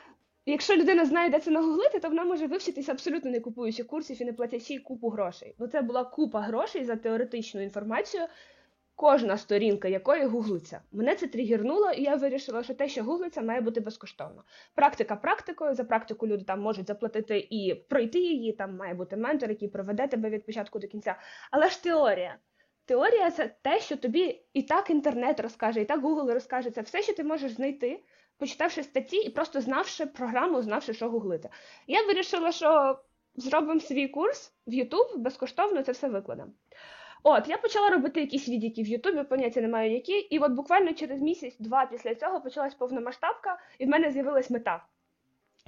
Якщо 0.46 0.76
людина 0.76 1.04
знає, 1.04 1.30
де 1.30 1.38
це 1.40 1.50
нагуглити, 1.50 2.00
то 2.00 2.08
вона 2.08 2.24
може 2.24 2.46
вивчитися 2.46 2.92
абсолютно 2.92 3.30
не 3.30 3.40
купуючи 3.40 3.84
курсів 3.84 4.22
і 4.22 4.24
не 4.24 4.32
платячи 4.32 4.78
купу 4.78 5.08
грошей. 5.08 5.54
Бо 5.58 5.66
це 5.66 5.82
була 5.82 6.04
купа 6.04 6.40
грошей 6.40 6.84
за 6.84 6.96
теоретичну 6.96 7.60
інформацію, 7.60 8.22
кожна 8.98 9.36
сторінка 9.36 9.88
якої 9.88 10.24
гуглиться. 10.24 10.80
Мене 10.92 11.14
це 11.14 11.26
тригернуло, 11.26 11.90
і 11.90 12.02
я 12.02 12.14
вирішила, 12.14 12.62
що 12.62 12.74
те, 12.74 12.88
що 12.88 13.04
гуглиться, 13.04 13.42
має 13.42 13.60
бути 13.60 13.80
безкоштовно. 13.80 14.44
Практика 14.74 15.16
практикою. 15.16 15.74
За 15.74 15.84
практику 15.84 16.26
люди 16.26 16.44
там 16.44 16.60
можуть 16.60 16.86
заплатити 16.86 17.46
і 17.50 17.74
пройти 17.74 18.18
її. 18.18 18.52
Там 18.52 18.76
має 18.76 18.94
бути 18.94 19.16
ментор, 19.16 19.48
який 19.48 19.68
проведе 19.68 20.06
тебе 20.06 20.30
від 20.30 20.46
початку 20.46 20.78
до 20.78 20.86
кінця. 20.86 21.16
Але 21.50 21.68
ж 21.68 21.82
теорія. 21.82 22.36
Теорія 22.84 23.30
це 23.30 23.54
те, 23.62 23.80
що 23.80 23.96
тобі 23.96 24.42
і 24.52 24.62
так 24.62 24.90
інтернет 24.90 25.40
розкаже, 25.40 25.80
і 25.80 25.84
так 25.84 26.04
Google 26.04 26.34
розкаже. 26.34 26.70
Це 26.70 26.80
все, 26.80 27.02
що 27.02 27.14
ти 27.14 27.24
можеш 27.24 27.52
знайти, 27.52 28.04
почитавши 28.38 28.82
статті 28.82 29.16
і 29.16 29.30
просто 29.30 29.60
знавши 29.60 30.06
програму, 30.06 30.62
знавши, 30.62 30.94
що 30.94 31.10
гуглити. 31.10 31.48
Я 31.86 32.06
вирішила, 32.06 32.52
що 32.52 32.98
зробимо 33.36 33.80
свій 33.80 34.08
курс 34.08 34.52
в 34.66 34.70
YouTube, 34.70 35.16
безкоштовно 35.16 35.82
це 35.82 35.92
все 35.92 36.08
викладемо. 36.08 36.52
От, 37.22 37.48
я 37.48 37.58
почала 37.58 37.90
робити 37.90 38.20
якісь 38.20 38.48
відіки 38.48 38.82
в 38.82 38.86
Ютубі, 38.86 39.22
поняття 39.22 39.60
не 39.60 39.68
маю 39.68 39.92
які. 39.92 40.12
І 40.12 40.38
от 40.38 40.52
буквально 40.52 40.92
через 40.92 41.20
місяць-два 41.22 41.86
після 41.86 42.14
цього 42.14 42.40
почалась 42.40 42.74
повномасштабка, 42.74 43.58
і 43.78 43.86
в 43.86 43.88
мене 43.88 44.10
з'явилась 44.10 44.50
мета. 44.50 44.84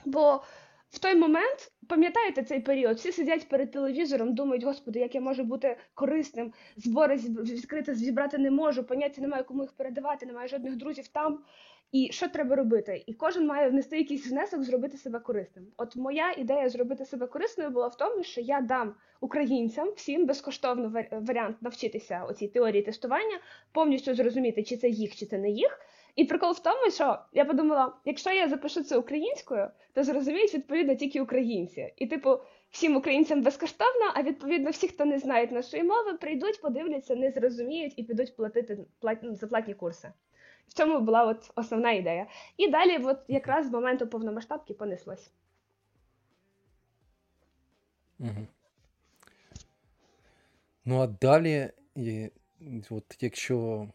Бо 0.05 0.43
в 0.91 0.99
той 0.99 1.15
момент, 1.15 1.73
пам'ятаєте 1.89 2.43
цей 2.43 2.61
період, 2.61 2.97
всі 2.97 3.13
сидять 3.13 3.49
перед 3.49 3.71
телевізором, 3.71 4.35
думають, 4.35 4.65
господи, 4.65 4.99
як 4.99 5.15
я 5.15 5.21
можу 5.21 5.45
бути 5.45 5.77
корисним, 5.95 6.53
збори 6.77 7.17
відкрити 7.17 7.95
зібрати 7.95 8.39
не 8.39 8.51
можу, 8.51 8.85
поняття 8.85 9.23
немає 9.23 9.43
кому 9.43 9.63
їх 9.63 9.73
передавати, 9.73 10.27
немає 10.27 10.49
жодних 10.49 10.77
друзів 10.77 11.09
там. 11.09 11.45
І 11.93 12.09
що 12.13 12.29
треба 12.29 12.57
робити? 12.57 13.05
І 13.07 13.15
кожен 13.15 13.47
має 13.47 13.69
внести 13.69 13.99
якийсь 13.99 14.31
внесок, 14.31 14.63
зробити 14.63 14.97
себе 14.97 15.19
корисним. 15.19 15.67
От 15.77 15.97
моя 15.97 16.33
ідея 16.33 16.69
зробити 16.69 17.05
себе 17.05 17.27
корисною 17.27 17.71
була 17.71 17.87
в 17.87 17.97
тому, 17.97 18.23
що 18.23 18.41
я 18.41 18.61
дам 18.61 18.95
українцям 19.21 19.93
всім 19.97 20.27
безкоштовно 20.27 21.05
варіант 21.13 21.57
навчитися 21.61 22.25
оцій 22.29 22.49
теорії 22.49 22.83
тестування, 22.83 23.39
повністю 23.73 24.15
зрозуміти, 24.15 24.63
чи 24.63 24.77
це 24.77 24.89
їх, 24.89 25.17
чи 25.17 25.27
це 25.27 25.39
не 25.39 25.51
їх. 25.51 25.81
І 26.17 26.25
прикол 26.25 26.53
в 26.53 26.59
тому, 26.59 26.91
що 26.91 27.19
я 27.33 27.45
подумала, 27.45 27.95
якщо 28.05 28.31
я 28.31 28.49
запишу 28.49 28.83
це 28.83 28.99
українською, 28.99 29.71
то 29.95 30.03
зрозуміють 30.03 30.55
відповідно 30.55 30.95
тільки 30.95 31.21
українці. 31.21 31.93
І, 31.97 32.07
типу, 32.07 32.39
всім 32.71 32.97
українцям 32.97 33.43
безкоштовно, 33.43 34.13
а 34.15 34.23
відповідно 34.23 34.71
всі, 34.71 34.89
хто 34.89 35.05
не 35.05 35.19
знають 35.19 35.53
нашої 35.53 35.83
мови, 35.83 36.15
прийдуть, 36.15 36.61
подивляться, 36.61 37.17
не 37.17 37.31
зрозуміють 37.31 37.95
і 37.97 38.03
підуть 38.03 38.37
платити 38.37 38.79
плат... 39.01 39.19
Ну, 39.23 39.35
за 39.35 39.47
платні 39.47 39.75
курси. 39.75 40.13
В 40.71 40.73
цьому 40.73 41.01
була 41.01 41.25
от 41.25 41.51
основна 41.55 41.93
ідея. 41.93 42.27
І 42.57 42.69
далі, 42.69 42.99
от 43.05 43.19
якраз 43.29 43.67
з 43.67 43.71
моменту 43.71 44.07
повномасштабки 44.07 44.75
понеслось. 44.75 45.31
Угу. 48.19 48.47
Ну, 50.85 51.01
а 51.01 51.07
далі, 51.07 51.71
от 52.91 53.17
якщо. 53.21 53.89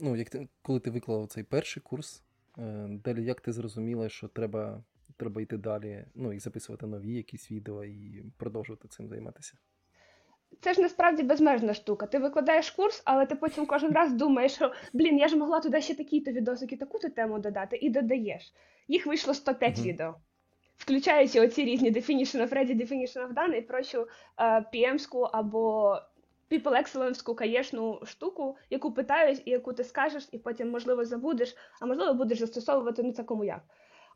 Ну, 0.00 0.16
як 0.16 0.30
ти, 0.30 0.48
коли 0.62 0.80
ти 0.80 0.90
виклав 0.90 1.26
цей 1.26 1.44
перший 1.44 1.82
курс, 1.82 2.22
е, 2.58 2.86
далі 3.04 3.24
як 3.24 3.40
ти 3.40 3.52
зрозуміла, 3.52 4.08
що 4.08 4.28
треба 4.28 4.82
треба 5.16 5.42
йти 5.42 5.56
далі, 5.56 6.04
ну 6.14 6.32
і 6.32 6.38
записувати 6.38 6.86
нові 6.86 7.14
якісь 7.14 7.50
відео 7.50 7.84
і 7.84 8.24
продовжувати 8.36 8.88
цим 8.88 9.08
займатися? 9.08 9.54
Це 10.60 10.74
ж 10.74 10.80
насправді 10.80 11.22
безмежна 11.22 11.74
штука. 11.74 12.06
Ти 12.06 12.18
викладаєш 12.18 12.70
курс, 12.70 13.02
але 13.04 13.26
ти 13.26 13.34
потім 13.34 13.66
кожен 13.66 13.92
раз 13.92 14.12
думаєш, 14.12 14.52
що 14.52 14.72
блін, 14.92 15.18
я 15.18 15.28
ж 15.28 15.36
могла 15.36 15.60
туди 15.60 15.80
ще 15.80 15.94
такий-то 15.94 16.30
відосик 16.30 16.72
і 16.72 16.76
таку-то 16.76 17.08
тему 17.08 17.38
додати, 17.38 17.76
і 17.76 17.90
додаєш. 17.90 18.52
Їх 18.88 19.06
вийшло 19.06 19.34
105 19.34 19.78
mm-hmm. 19.78 19.82
відео, 19.82 20.14
включаючи 20.76 21.40
оці 21.40 21.64
різні 21.64 21.92
definition 21.92 22.42
of 22.42 22.48
ready, 22.48 22.76
definition 22.76 23.28
of 23.28 23.34
done 23.34 23.54
і 23.54 23.60
прочу 23.60 24.06
PM-ску 24.74 25.24
е, 25.24 25.30
або 25.32 25.96
people 26.50 26.82
excellence 26.82 27.34
каєшну 27.34 28.00
штуку, 28.04 28.56
яку 28.70 28.92
питають, 28.92 29.42
і 29.44 29.50
яку 29.50 29.72
ти 29.72 29.84
скажеш, 29.84 30.28
і 30.32 30.38
потім, 30.38 30.70
можливо, 30.70 31.04
забудеш, 31.04 31.56
а 31.80 31.86
можливо, 31.86 32.14
будеш 32.14 32.38
застосовувати 32.38 33.02
ну 33.02 33.12
це 33.12 33.22
кому 33.22 33.44
як. 33.44 33.60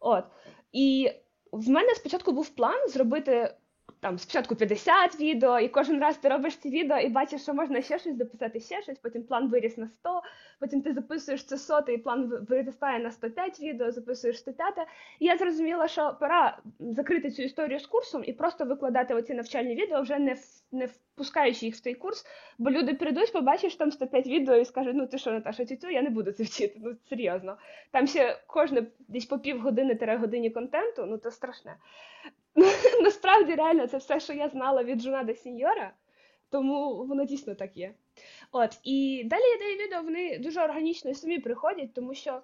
От. 0.01 0.25
І 0.73 1.11
в 1.53 1.69
мене 1.69 1.95
спочатку 1.95 2.33
був 2.33 2.49
план 2.49 2.89
зробити 2.89 3.55
там 4.03 4.19
спочатку 4.19 4.57
50 4.57 5.21
відео, 5.21 5.59
і 5.61 5.69
кожен 5.69 6.01
раз 6.01 6.17
ти 6.17 6.29
робиш 6.29 6.57
ці 6.57 6.71
відео 6.71 6.99
і 6.99 7.09
бачиш, 7.09 7.43
що 7.43 7.55
можна 7.55 7.83
ще 7.83 7.99
щось 7.99 8.17
записати, 8.17 8.61
ще 8.61 8.83
щось, 8.83 8.99
потім 8.99 9.23
план 9.23 9.49
виріс 9.49 9.77
на 9.77 9.89
100, 9.89 10.23
потім 10.61 10.83
ти 10.83 10.93
записуєш 10.93 11.45
це 11.45 11.59
соте, 11.59 11.93
і 11.93 11.99
план 11.99 12.47
виростає 12.49 12.99
на 12.99 13.11
105 13.11 13.61
відео, 13.61 13.91
записуєш 13.91 14.39
105. 14.39 14.75
І 15.19 15.25
я 15.25 15.37
зрозуміла, 15.37 15.89
що 15.89 16.17
пора 16.21 16.59
закрити 16.81 17.31
цю 17.31 17.43
історію 17.43 17.79
з 17.79 17.87
курсом 17.87 18.23
і 18.27 18.33
просто 18.33 18.65
викладати 18.65 19.15
оці 19.15 19.35
навчальні 19.35 19.75
відео, 19.75 20.03
вже 20.03 20.19
не 20.19 20.37
не 20.73 20.87
впускаючи 20.87 21.67
їх 21.67 21.75
в 21.75 21.81
цей 21.81 21.95
курс, 21.95 22.27
бо 22.59 22.71
люди 22.71 22.95
прийдуть, 22.95 23.33
побачиш 23.33 23.77
там 23.77 23.93
105 23.93 24.27
відео 24.27 24.57
і 24.57 24.65
скажуть, 24.65 24.97
ну 24.97 25.07
ти 25.07 25.19
що, 25.19 25.31
Наташа, 25.31 25.65
тютю, 25.65 25.91
я 25.91 26.03
не 26.03 26.11
буду 26.11 26.33
це 26.33 26.43
вчити. 26.43 26.81
Ну 26.83 26.97
серйозно. 27.09 27.57
Там 27.91 28.07
ще 28.07 28.39
кожне 28.47 28.87
десь 29.09 29.27
по 29.27 29.39
півгодини 29.39 30.17
годині 30.21 30.51
контенту, 30.51 31.07
ну 31.07 31.17
це 31.17 31.31
страшне. 31.31 31.77
Насправді, 33.03 33.55
реально, 33.55 33.87
це 33.87 33.97
все, 33.97 34.21
що 34.21 34.33
я 34.33 34.49
знала 34.49 34.85
від 34.85 35.01
Жуна 35.01 35.23
до 35.23 35.35
Сіньора, 35.35 35.93
тому 36.51 37.07
воно 37.07 37.25
дійсно 37.25 37.55
так 37.55 37.77
є. 37.77 37.95
От, 38.53 38.79
І 38.85 39.23
далі 39.27 39.43
ідеї 39.57 39.87
відео 39.87 40.03
вони 40.03 40.39
дуже 40.39 40.65
органічно 40.65 41.11
і 41.11 41.15
самі 41.15 41.39
приходять, 41.39 41.95
тому 41.95 42.15
що 42.15 42.43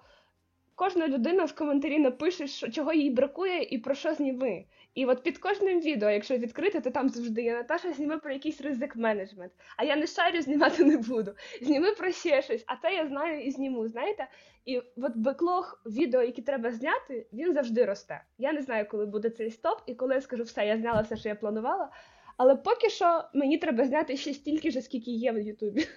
кожна 0.75 1.07
людина 1.07 1.45
в 1.45 1.55
коментарі 1.55 1.99
напише, 1.99 2.47
що, 2.47 2.71
чого 2.71 2.93
їй 2.93 3.09
бракує 3.09 3.63
і 3.63 3.77
про 3.77 3.95
що 3.95 4.13
зніми. 4.13 4.65
І 4.95 5.05
от 5.05 5.23
під 5.23 5.37
кожним 5.37 5.81
відео, 5.81 6.09
якщо 6.09 6.37
відкрити, 6.37 6.81
то 6.81 6.89
там 6.91 7.09
завжди 7.09 7.43
є 7.43 7.53
Наташа, 7.53 7.93
зніми 7.93 8.17
про 8.17 8.31
якийсь 8.31 8.61
ризик 8.61 8.95
менеджмент. 8.95 9.51
А 9.77 9.83
я 9.83 9.95
не 9.95 10.07
шарю, 10.07 10.41
знімати 10.41 10.83
не 10.83 10.97
буду. 10.97 11.31
Зніми 11.61 11.91
про 11.91 12.11
ще 12.11 12.41
щось, 12.41 12.63
а 12.67 12.75
це 12.75 12.93
я 12.93 13.07
знаю 13.07 13.41
і 13.41 13.51
зніму. 13.51 13.87
Знаєте? 13.87 14.27
І 14.65 14.81
от 14.97 15.17
беклог 15.17 15.81
відео, 15.85 16.21
які 16.21 16.41
треба 16.41 16.71
зняти, 16.71 17.27
він 17.33 17.53
завжди 17.53 17.85
росте. 17.85 18.23
Я 18.37 18.53
не 18.53 18.61
знаю, 18.61 18.87
коли 18.91 19.05
буде 19.05 19.29
цей 19.29 19.51
стоп, 19.51 19.81
і 19.85 19.95
коли 19.95 20.15
я 20.15 20.21
скажу, 20.21 20.43
все, 20.43 20.65
я 20.65 20.77
зняла 20.77 21.01
все, 21.01 21.17
що 21.17 21.29
я 21.29 21.35
планувала. 21.35 21.89
Але 22.37 22.55
поки 22.55 22.89
що 22.89 23.23
мені 23.33 23.57
треба 23.57 23.85
зняти 23.85 24.17
ще 24.17 24.33
стільки 24.33 24.71
ж, 24.71 24.81
скільки 24.81 25.11
є 25.11 25.31
в 25.31 25.39
Ютубі. 25.39 25.87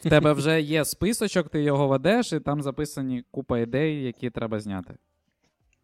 В 0.00 0.10
тебе 0.10 0.32
вже 0.32 0.60
є 0.60 0.84
списочок, 0.84 1.48
ти 1.48 1.62
його 1.62 1.88
ведеш, 1.88 2.32
і 2.32 2.40
там 2.40 2.62
записані 2.62 3.24
купа 3.30 3.58
ідей, 3.58 4.04
які 4.04 4.30
треба 4.30 4.60
зняти. 4.60 4.94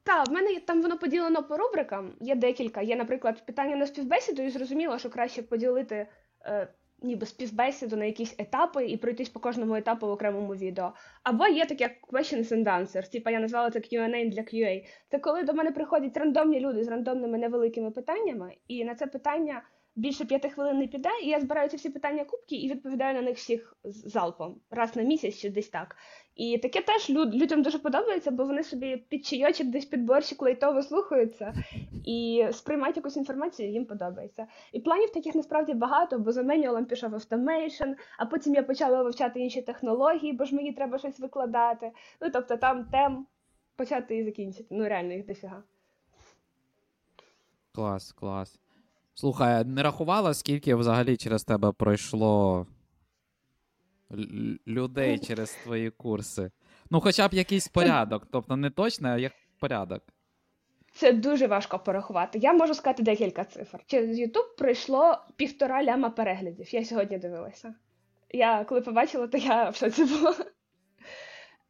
Так, 0.05 0.29
в 0.29 0.33
мене 0.33 0.61
там 0.61 0.83
воно 0.83 0.99
поділено 0.99 1.43
по 1.43 1.57
рубрикам. 1.57 2.13
Є 2.21 2.35
декілька. 2.35 2.83
Є, 2.83 2.97
наприклад, 2.97 3.47
питання 3.47 3.77
на 3.77 3.87
співбесіду, 3.87 4.43
і 4.43 4.51
зрозуміло, 4.51 4.99
що 4.99 5.11
краще 5.11 5.43
поділити 5.43 6.07
е, 6.45 6.69
ніби 7.03 7.27
співбесіду 7.27 7.97
на 7.97 8.05
якісь 8.05 8.35
етапи 8.39 8.87
і 8.87 8.97
пройтись 8.97 9.29
по 9.29 9.41
кожному 9.41 9.75
етапу 9.75 10.07
в 10.07 10.11
окремому 10.11 10.55
відео. 10.55 10.93
Або 11.23 11.47
є 11.47 11.67
таке 11.67 11.97
questions 12.13 12.53
and 12.53 12.65
answers, 12.65 13.13
типа 13.13 13.31
я 13.31 13.41
назвала 13.41 13.71
це 13.71 13.79
Q&A 13.79 14.31
для 14.31 14.43
QA. 14.43 14.85
Це 15.11 15.19
коли 15.19 15.43
до 15.43 15.53
мене 15.53 15.71
приходять 15.71 16.17
рандомні 16.17 16.61
люди 16.61 16.85
з 16.85 16.89
рандомними 16.89 17.39
невеликими 17.39 17.91
питаннями, 17.91 18.57
і 18.69 18.85
на 18.85 18.95
це 18.95 19.07
питання 19.07 19.63
більше 19.97 20.25
п'яти 20.25 20.51
хвилин 20.51 20.79
не 20.79 20.87
піде, 20.87 21.11
і 21.23 21.29
я 21.29 21.41
збираю 21.41 21.69
ці 21.69 21.77
всі 21.77 21.91
питання 21.91 22.25
кубки 22.25 22.57
і 22.57 22.71
відповідаю 22.71 23.15
на 23.15 23.23
них 23.23 23.37
всіх 23.37 23.77
залпом 23.85 24.61
раз 24.71 24.97
на 24.97 25.03
місяць 25.03 25.39
чи 25.39 25.51
десь 25.51 25.69
так. 25.69 25.97
І 26.35 26.59
таке 26.59 26.81
теж 26.81 27.11
люд, 27.11 27.35
людям 27.35 27.63
дуже 27.63 27.79
подобається, 27.79 28.31
бо 28.31 28.45
вони 28.45 28.63
собі 28.63 28.97
під 28.97 29.27
чайочок 29.27 29.67
десь 29.67 29.85
під 29.85 30.05
борщик 30.05 30.43
лайтово 30.43 30.83
слухаються 30.83 31.55
і 32.05 32.47
сприймають 32.53 32.97
якусь 32.97 33.17
інформацію, 33.17 33.71
їм 33.71 33.85
подобається. 33.85 34.47
І 34.73 34.81
планів 34.81 35.11
таких 35.11 35.35
насправді 35.35 35.75
багато, 35.75 36.19
бо 36.19 36.33
за 36.33 36.43
manual 36.43 36.74
ом 36.74 36.85
пішов 36.85 37.15
automation, 37.15 37.89
а 38.19 38.27
потім 38.27 38.55
я 38.55 38.63
почала 38.63 39.03
вивчати 39.03 39.41
інші 39.41 39.63
технології, 39.63 40.33
бо 40.33 40.45
ж 40.45 40.55
мені 40.55 40.73
треба 40.73 40.99
щось 40.99 41.21
викладати. 41.21 41.93
Ну 42.21 42.31
тобто 42.33 42.57
там 42.57 42.85
тем 42.85 43.27
почати 43.77 44.17
і 44.17 44.25
закінчити. 44.25 44.67
Ну 44.71 44.89
реально 44.89 45.13
їх 45.13 45.27
дофіга. 45.27 45.63
Клас, 47.75 48.13
клас. 48.13 48.59
Слухай, 49.15 49.65
не 49.65 49.83
рахувала, 49.83 50.35
скільки 50.35 50.75
взагалі 50.75 51.17
через 51.17 51.45
тебе 51.45 51.73
пройшло 51.73 52.67
людей 54.67 55.19
через 55.19 55.53
твої 55.53 55.91
курси? 55.91 56.51
Ну, 56.91 57.01
хоча 57.01 57.29
б 57.29 57.35
якийсь 57.35 57.69
порядок. 57.69 58.27
Тобто 58.33 58.57
не 58.57 58.71
точно, 58.71 59.09
а 59.09 59.19
як 59.19 59.33
порядок. 59.59 60.03
Це 60.95 61.13
дуже 61.13 61.47
важко 61.47 61.79
порахувати. 61.79 62.39
Я 62.39 62.53
можу 62.53 62.75
сказати 62.75 63.03
декілька 63.03 63.45
цифр. 63.45 63.79
Через 63.87 64.19
YouTube 64.19 64.57
пройшло 64.59 65.19
півтора 65.37 65.85
ляма 65.85 66.11
переглядів. 66.11 66.75
Я 66.75 66.85
сьогодні 66.85 67.19
дивилася. 67.19 67.75
Я 68.31 68.65
коли 68.65 68.81
побачила, 68.81 69.27
то 69.27 69.39
я 69.39 69.69
в 69.71 69.77
шоці 69.77 70.05
була. 70.05 70.35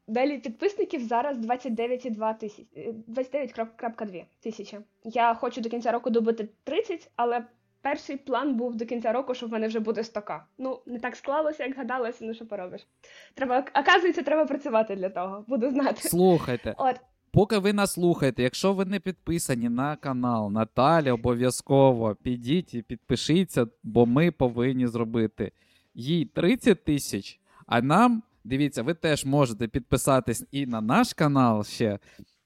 Далі 0.07 0.39
підписників 0.39 1.03
зараз 1.05 1.39
29,2 1.39 2.39
тисячі 2.39 2.67
29,2 3.09 4.25
тисячі. 4.41 4.79
Я 5.05 5.35
хочу 5.35 5.61
до 5.61 5.69
кінця 5.69 5.93
року 5.93 6.11
добити 6.11 6.49
30, 6.65 7.11
але 7.17 7.45
перший 7.83 8.17
план 8.17 8.55
був 8.55 8.77
до 8.77 8.87
кінця 8.87 9.13
року, 9.13 9.35
що 9.35 9.47
в 9.47 9.51
мене 9.51 9.69
вже 9.69 9.81
буде 9.81 10.01
100к. 10.01 10.41
Ну, 10.59 10.81
не 10.87 10.99
так 10.99 11.17
склалося, 11.17 11.65
як 11.65 11.77
гадалося, 11.77 12.19
ну 12.25 12.35
що 12.35 12.47
поробиш. 12.47 12.87
Треба, 13.35 13.65
оказується, 13.81 14.23
треба 14.23 14.45
працювати 14.45 14.97
для 14.97 15.09
того. 15.09 15.45
Буду 15.49 15.71
знати. 15.71 16.09
Слухайте. 16.09 16.75
От. 16.79 16.97
Поки 17.33 17.59
ви 17.59 17.73
нас 17.73 17.93
слухаєте, 17.93 18.43
якщо 18.43 18.73
ви 18.73 18.85
не 18.85 19.01
підписані 19.01 19.69
на 19.69 19.97
канал 19.97 20.51
Наталі, 20.51 21.11
обов'язково 21.11 22.15
підіть 22.23 22.75
і 22.75 22.83
підпишіться, 22.83 23.67
бо 23.83 24.07
ми 24.07 24.31
повинні 24.31 24.87
зробити 24.87 25.53
їй 25.95 26.25
30 26.25 26.85
тисяч, 26.85 27.41
а 27.67 27.83
нам, 27.83 28.23
дивіться, 28.45 28.83
ви 28.83 28.95
теж 28.95 29.25
можете 29.25 29.69
підписатись 29.69 30.45
і 30.51 30.67
на 30.67 30.81
наш 30.81 31.13
канал 31.13 31.65
ще, 31.65 31.99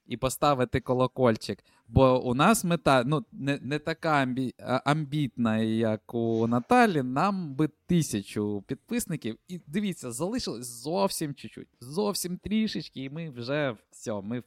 і 0.07 0.17
поставити 0.17 0.81
колокольчик. 0.81 1.65
Бо 1.89 2.23
у 2.25 2.35
нас 2.35 2.65
мета 2.65 3.03
ну, 3.07 3.25
не 3.33 3.59
не 3.63 3.79
така 3.79 4.11
амбі... 4.11 4.55
амбітна, 4.59 5.59
як 5.59 6.15
у 6.15 6.47
Наталі. 6.47 7.03
Нам 7.03 7.55
би 7.55 7.69
тисячу 7.87 8.65
підписників. 8.67 9.39
І 9.49 9.61
дивіться, 9.67 10.13
залишилось 10.13 10.67
зовсім 10.67 11.35
чуть-чуть, 11.35 11.69
зовсім 11.81 12.39
трішечки, 12.39 13.05
і 13.05 13.11
ми 13.11 13.31
вже 13.31 13.77
все, 13.91 14.21
ми, 14.21 14.43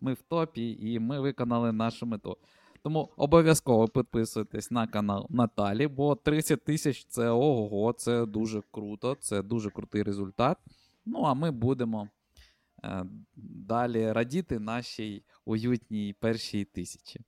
ми 0.00 0.12
в 0.12 0.22
топі, 0.22 0.78
і 0.80 0.98
ми 0.98 1.20
виконали 1.20 1.72
нашу 1.72 2.06
мету. 2.06 2.36
Тому 2.82 3.08
обов'язково 3.16 3.88
підписуйтесь 3.88 4.70
на 4.70 4.86
канал 4.86 5.26
Наталі, 5.30 5.86
бо 5.86 6.14
30 6.14 6.64
тисяч 6.64 7.04
це 7.04 7.28
ого, 7.28 7.92
це 7.92 8.26
дуже 8.26 8.62
круто, 8.70 9.16
це 9.20 9.42
дуже 9.42 9.70
крутий 9.70 10.02
результат. 10.02 10.58
Ну, 11.06 11.22
а 11.22 11.34
ми 11.34 11.50
будемо 11.50 12.08
далі 13.36 14.12
радіти 14.12 14.58
нашій 14.58 15.24
уютній 15.44 16.14
першій 16.20 16.64
тисячі. 16.64 17.20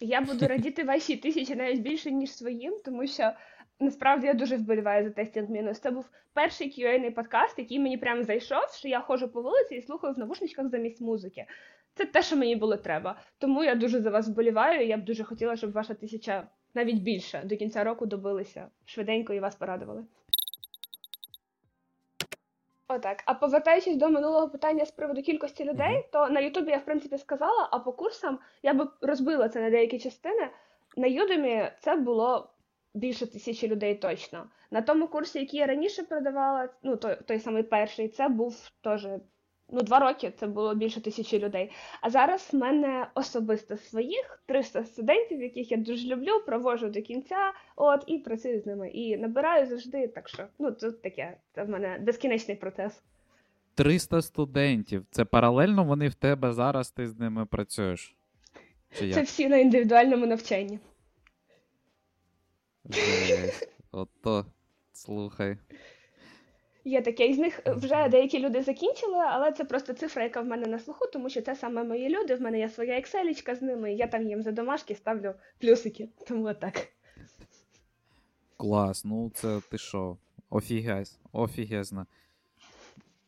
Я 0.00 0.20
буду 0.20 0.46
радіти 0.48 0.84
вашій 0.84 1.16
тисячі 1.16 1.54
навіть 1.54 1.80
більше, 1.80 2.10
ніж 2.10 2.32
своїм, 2.32 2.74
тому 2.84 3.06
що 3.06 3.32
насправді 3.80 4.26
я 4.26 4.34
дуже 4.34 4.56
вболіваю 4.56 5.04
за 5.04 5.10
тестінг 5.10 5.50
мінус. 5.50 5.80
Це 5.80 5.90
був 5.90 6.10
перший 6.32 6.70
qa 6.70 7.10
подкаст, 7.10 7.58
який 7.58 7.78
мені 7.78 7.98
прямо 7.98 8.22
зайшов, 8.22 8.68
що 8.72 8.88
я 8.88 9.00
ходжу 9.00 9.30
по 9.32 9.42
вулиці 9.42 9.74
і 9.74 9.82
слухаю 9.82 10.14
в 10.14 10.18
навушничках 10.18 10.68
замість 10.68 11.00
музики. 11.00 11.46
Це 11.94 12.04
те, 12.04 12.22
що 12.22 12.36
мені 12.36 12.56
було 12.56 12.76
треба. 12.76 13.20
Тому 13.38 13.64
я 13.64 13.74
дуже 13.74 14.00
за 14.00 14.10
вас 14.10 14.28
вболіваю. 14.28 14.86
Я 14.86 14.96
б 14.96 15.04
дуже 15.04 15.24
хотіла, 15.24 15.56
щоб 15.56 15.72
ваша 15.72 15.94
тисяча 15.94 16.48
навіть 16.74 17.02
більше 17.02 17.42
до 17.44 17.56
кінця 17.56 17.84
року 17.84 18.06
добилися 18.06 18.68
швиденько 18.84 19.34
і 19.34 19.40
вас 19.40 19.56
порадували. 19.56 20.04
Отак. 22.90 23.22
А 23.26 23.34
повертаючись 23.34 23.96
до 23.96 24.10
минулого 24.10 24.48
питання 24.48 24.84
з 24.84 24.90
приводу 24.90 25.22
кількості 25.22 25.64
людей, 25.64 25.96
mm-hmm. 25.96 26.12
то 26.12 26.28
на 26.28 26.40
Ютубі 26.40 26.70
я 26.70 26.78
в 26.78 26.84
принципі 26.84 27.18
сказала, 27.18 27.68
а 27.70 27.78
по 27.78 27.92
курсам 27.92 28.38
я 28.62 28.74
би 28.74 28.88
розбила 29.00 29.48
це 29.48 29.60
на 29.60 29.70
деякі 29.70 29.98
частини. 29.98 30.50
На 30.96 31.06
Юдемі 31.06 31.70
це 31.80 31.96
було 31.96 32.50
більше 32.94 33.26
тисячі 33.26 33.68
людей 33.68 33.94
точно. 33.94 34.46
На 34.70 34.82
тому 34.82 35.08
курсі, 35.08 35.38
який 35.38 35.60
я 35.60 35.66
раніше 35.66 36.02
продавала, 36.02 36.68
ну 36.82 36.96
той, 36.96 37.16
той 37.26 37.38
самий 37.38 37.62
перший, 37.62 38.08
це 38.08 38.28
був 38.28 38.70
теж 38.80 39.06
ну, 39.72 39.82
два 39.82 39.98
роки 39.98 40.32
це 40.36 40.46
було 40.46 40.74
більше 40.74 41.00
тисячі 41.00 41.38
людей. 41.38 41.70
А 42.00 42.10
зараз 42.10 42.48
в 42.52 42.56
мене 42.56 43.06
особисто 43.14 43.76
своїх 43.76 44.42
300 44.46 44.84
студентів, 44.84 45.42
яких 45.42 45.70
я 45.70 45.76
дуже 45.76 46.08
люблю, 46.08 46.42
провожу 46.46 46.88
до 46.88 47.02
кінця, 47.02 47.52
от 47.76 48.04
і 48.06 48.18
працюю 48.18 48.60
з 48.60 48.66
ними. 48.66 48.88
І 48.88 49.16
набираю 49.16 49.66
завжди. 49.66 50.08
Так 50.08 50.28
що 50.28 50.46
ну 50.58 50.70
це 50.70 50.92
таке. 50.92 51.36
Це 51.54 51.62
в 51.62 51.68
мене 51.68 51.98
безкінечний 52.00 52.56
процес. 52.56 53.02
300 53.74 54.22
студентів. 54.22 55.06
Це 55.10 55.24
паралельно 55.24 55.84
вони 55.84 56.08
в 56.08 56.14
тебе 56.14 56.52
зараз 56.52 56.90
ти 56.90 57.08
з 57.08 57.18
ними 57.18 57.46
працюєш? 57.46 58.16
Чи 58.98 59.06
як? 59.06 59.14
Це 59.14 59.22
всі 59.22 59.48
на 59.48 59.56
індивідуальному 59.56 60.26
навчанні. 60.26 60.78
Ото 63.92 64.46
слухай. 64.92 65.56
Є 66.84 67.02
таке, 67.02 67.26
із 67.26 67.38
них 67.38 67.60
вже 67.66 68.08
деякі 68.08 68.38
люди 68.38 68.62
закінчили, 68.62 69.18
але 69.28 69.52
це 69.52 69.64
просто 69.64 69.92
цифра, 69.92 70.22
яка 70.22 70.40
в 70.40 70.46
мене 70.46 70.66
на 70.66 70.78
слуху, 70.78 71.06
тому 71.12 71.28
що 71.28 71.42
це 71.42 71.56
саме 71.56 71.84
мої 71.84 72.08
люди. 72.08 72.34
В 72.34 72.40
мене 72.40 72.58
є 72.58 72.68
своя 72.68 72.98
екселічка 72.98 73.54
з 73.54 73.62
ними, 73.62 73.92
і 73.92 73.96
я 73.96 74.06
там 74.06 74.28
їм 74.28 74.42
за 74.42 74.52
домашки 74.52 74.94
ставлю 74.94 75.34
плюсики. 75.58 76.08
Тому 76.28 76.54
так. 76.54 76.88
Клас, 78.56 79.04
ну 79.04 79.30
це 79.34 79.60
ти 79.70 79.78
що? 79.78 80.16
Офігез, 80.50 81.18
офігезно. 81.32 82.06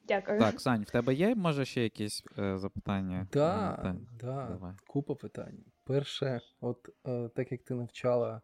Дякую. 0.09 0.39
Так, 0.39 0.61
Сань, 0.61 0.83
в 0.83 0.91
тебе 0.91 1.15
є, 1.15 1.35
може, 1.35 1.65
ще 1.65 1.83
якісь 1.83 2.25
е, 2.39 2.59
запитання? 2.59 3.27
Да, 3.33 3.83
е, 3.85 3.95
да, 4.21 4.47
Давай. 4.51 4.73
Купа 4.87 5.15
питань. 5.15 5.59
Перше, 5.85 6.41
от 6.61 6.89
е, 7.07 7.29
так 7.29 7.53
як 7.53 7.63
ти 7.63 7.75
навчала, 7.75 8.43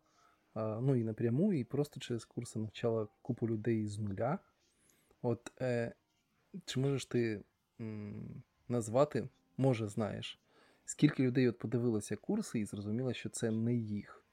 е, 0.57 0.61
ну 0.81 0.97
і 0.97 1.05
напряму, 1.05 1.53
і 1.53 1.65
просто 1.65 2.01
через 2.01 2.25
курси 2.25 2.59
навчала 2.59 3.09
купу 3.23 3.49
людей 3.49 3.87
з 3.87 3.99
нуля. 3.99 4.39
От 5.23 5.53
е, 5.61 5.95
чи 6.65 6.81
можеш 6.81 7.05
ти 7.05 7.41
м, 7.81 8.43
назвати, 8.69 9.29
може, 9.57 9.89
знаєш, 9.89 10.39
скільки 10.85 11.23
людей 11.23 11.49
от 11.49 11.59
подивилося 11.59 12.17
курси 12.17 12.61
і 12.61 12.65
зрозуміло, 12.65 13.13
що 13.13 13.29
це 13.29 13.51
не 13.51 13.75
їх? 13.75 14.25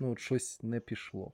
Ну, 0.00 0.12
от 0.12 0.18
щось 0.18 0.62
не 0.62 0.80
пішло. 0.80 1.32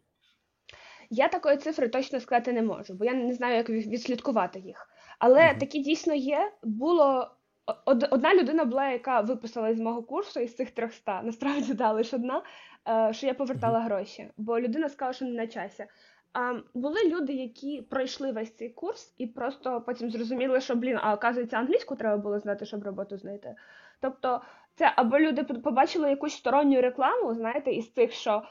Я 1.11 1.29
такої 1.29 1.57
цифри 1.57 1.88
точно 1.88 2.21
сказати 2.21 2.53
не 2.53 2.62
можу, 2.62 2.95
бо 2.95 3.05
я 3.05 3.14
не 3.14 3.35
знаю, 3.35 3.57
як 3.57 3.71
відслідкувати 3.71 4.61
їх. 4.61 4.88
Але 5.19 5.51
угу. 5.51 5.61
такі 5.61 5.79
дійсно 5.79 6.14
є. 6.14 6.53
Було 6.62 7.31
одна 7.87 8.35
людина 8.35 8.64
була, 8.64 8.91
яка 8.91 9.21
виписала 9.21 9.75
з 9.75 9.81
мого 9.81 10.03
курсу 10.03 10.41
із 10.41 10.57
цих 10.57 10.71
300, 10.71 11.23
насправді 11.23 11.75
да, 11.75 11.93
лише 11.93 12.17
одна, 12.17 12.43
е, 12.88 13.12
що 13.12 13.27
я 13.27 13.35
повертала 13.35 13.79
угу. 13.79 13.88
гроші, 13.88 14.31
бо 14.37 14.61
людина 14.61 14.88
сказала, 14.88 15.12
що 15.12 15.25
не 15.25 15.31
на 15.31 15.47
часі. 15.47 15.87
Були 16.75 17.09
люди, 17.09 17.33
які 17.33 17.83
пройшли 17.83 18.33
весь 18.33 18.55
цей 18.55 18.69
курс 18.69 19.14
і 19.19 19.27
просто 19.27 19.81
потім 19.87 20.11
зрозуміли, 20.11 20.61
що 20.61 20.75
блін, 20.75 20.99
а 21.03 21.14
оказується, 21.14 21.57
англійську 21.57 21.97
треба 21.97 22.17
було 22.17 22.38
знати, 22.38 22.67
щоб 22.67 22.85
роботу 22.85 23.17
знайти. 23.17 23.55
Тобто, 24.01 24.41
це 24.75 24.93
або 24.97 25.19
люди 25.19 25.45
побачили 25.45 26.11
якусь 26.11 26.37
сторонню 26.37 26.81
рекламу, 26.81 27.35
знаєте, 27.35 27.73
із 27.73 27.88
тих, 27.88 28.12
що 28.12 28.43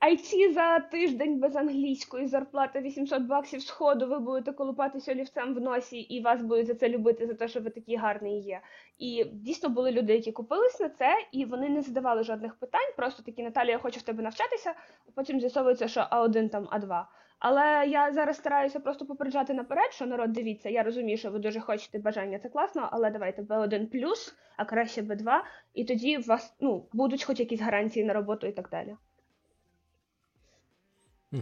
IT 0.00 0.52
за 0.52 0.78
тиждень 0.78 1.40
без 1.40 1.56
англійської 1.56 2.26
зарплати 2.26 2.80
800 2.80 3.22
баксів 3.22 3.62
сходу, 3.62 4.06
ви 4.06 4.18
будете 4.18 4.52
колупатися 4.52 5.12
олівцем 5.12 5.54
в 5.54 5.60
носі, 5.60 5.98
і 5.98 6.22
вас 6.22 6.42
будуть 6.42 6.66
за 6.66 6.74
це 6.74 6.88
любити, 6.88 7.26
за 7.26 7.34
те, 7.34 7.48
що 7.48 7.60
ви 7.60 7.70
такий 7.70 7.96
гарний 7.96 8.40
є. 8.40 8.60
І 8.98 9.24
дійсно 9.32 9.68
були 9.68 9.90
люди, 9.90 10.12
які 10.12 10.32
купились 10.32 10.80
на 10.80 10.88
це, 10.88 11.14
і 11.32 11.44
вони 11.44 11.68
не 11.68 11.82
задавали 11.82 12.22
жодних 12.22 12.54
питань. 12.54 12.92
Просто 12.96 13.22
такі 13.22 13.42
Наталія, 13.42 13.72
я 13.72 13.78
хочу 13.78 14.00
в 14.00 14.02
тебе 14.02 14.22
навчатися. 14.22 14.74
а 15.08 15.10
Потім 15.14 15.40
з'ясовується, 15.40 15.88
що 15.88 16.00
А1 16.00 16.48
там 16.48 16.64
А2. 16.64 17.04
Але 17.46 17.86
я 17.88 18.12
зараз 18.12 18.36
стараюся 18.36 18.80
просто 18.80 19.06
попереджати 19.06 19.54
наперед, 19.54 19.92
що 19.92 20.06
народ 20.06 20.32
дивіться, 20.32 20.68
я 20.68 20.82
розумію, 20.82 21.18
що 21.18 21.30
ви 21.30 21.38
дуже 21.38 21.60
хочете 21.60 21.98
бажання, 21.98 22.38
це 22.38 22.48
класно, 22.48 22.88
але 22.92 23.10
давайте 23.10 23.42
Б1 23.42 24.32
а 24.56 24.64
краще 24.64 25.02
Б2, 25.02 25.40
і 25.74 25.84
тоді 25.84 26.18
у 26.18 26.20
вас 26.20 26.54
ну, 26.60 26.86
будуть 26.92 27.24
хоч 27.24 27.40
якісь 27.40 27.60
гарантії 27.60 28.06
на 28.06 28.12
роботу 28.12 28.46
і 28.46 28.52
так 28.52 28.68
далі. 28.70 28.96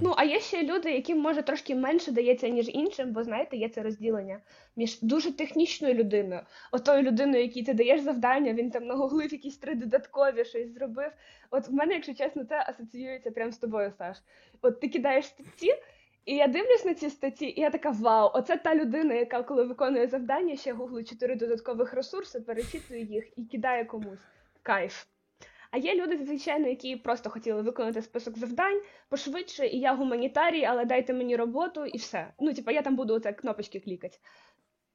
Ну, 0.00 0.14
а 0.16 0.24
є 0.24 0.40
ще 0.40 0.62
люди, 0.62 0.92
яким 0.92 1.18
може 1.18 1.42
трошки 1.42 1.74
менше 1.74 2.12
дається, 2.12 2.48
ніж 2.48 2.68
іншим, 2.68 3.12
бо 3.12 3.22
знаєте, 3.22 3.56
є 3.56 3.68
це 3.68 3.82
розділення 3.82 4.40
між 4.76 5.00
дуже 5.00 5.32
технічною 5.32 5.94
людиною, 5.94 6.40
отою 6.72 7.02
людиною, 7.02 7.42
якій 7.42 7.62
ти 7.62 7.74
даєш 7.74 8.00
завдання, 8.00 8.52
він 8.52 8.70
там 8.70 8.86
нагуглив 8.86 9.32
якісь 9.32 9.58
три 9.58 9.74
додаткові, 9.74 10.44
щось 10.44 10.74
зробив. 10.74 11.10
От 11.50 11.68
в 11.68 11.72
мене, 11.72 11.94
якщо 11.94 12.14
чесно, 12.14 12.44
це 12.44 12.64
асоціюється 12.68 13.30
прямо 13.30 13.52
з 13.52 13.58
тобою, 13.58 13.92
Саш. 13.98 14.16
От 14.62 14.80
ти 14.80 14.88
кидаєш 14.88 15.26
статті, 15.26 15.74
і 16.24 16.34
я 16.34 16.48
дивлюсь 16.48 16.84
на 16.84 16.94
ці 16.94 17.10
статті, 17.10 17.46
і 17.46 17.60
я 17.60 17.70
така: 17.70 17.90
вау, 17.90 18.30
оце 18.34 18.56
та 18.56 18.74
людина, 18.74 19.14
яка 19.14 19.42
коли 19.42 19.64
виконує 19.64 20.06
завдання, 20.06 20.56
ще 20.56 20.72
гуглить 20.72 21.10
чотири 21.10 21.36
додаткових 21.36 21.94
ресурси, 21.94 22.40
перечитує 22.40 23.02
їх 23.04 23.38
і 23.38 23.44
кидає 23.44 23.84
комусь. 23.84 24.20
Кайф. 24.62 25.04
А 25.70 25.78
є 25.78 25.94
люди, 25.94 26.16
звичайно, 26.16 26.68
які 26.68 26.96
просто 26.96 27.30
хотіли 27.30 27.62
виконати 27.62 28.02
список 28.02 28.38
завдань 28.38 28.82
пошвидше, 29.08 29.66
і 29.66 29.80
я 29.80 29.94
гуманітарій, 29.94 30.64
але 30.64 30.84
дайте 30.84 31.14
мені 31.14 31.36
роботу 31.36 31.86
і 31.86 31.98
все. 31.98 32.32
Ну, 32.40 32.54
типа, 32.54 32.72
я 32.72 32.82
там 32.82 32.96
буду 32.96 33.14
оце 33.14 33.32
кнопочки 33.32 33.80
клікати. 33.80 34.18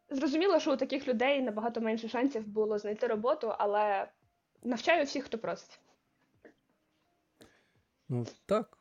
Зрозуміло, 0.09 0.59
що 0.59 0.73
у 0.73 0.77
таких 0.77 1.07
людей 1.07 1.41
набагато 1.41 1.81
менше 1.81 2.09
шансів 2.09 2.47
було 2.47 2.77
знайти 2.77 3.07
роботу, 3.07 3.53
але 3.57 4.11
навчаю 4.63 5.05
всіх, 5.05 5.23
хто 5.23 5.37
просить. 5.37 5.79
Ну 8.09 8.25
так, 8.45 8.77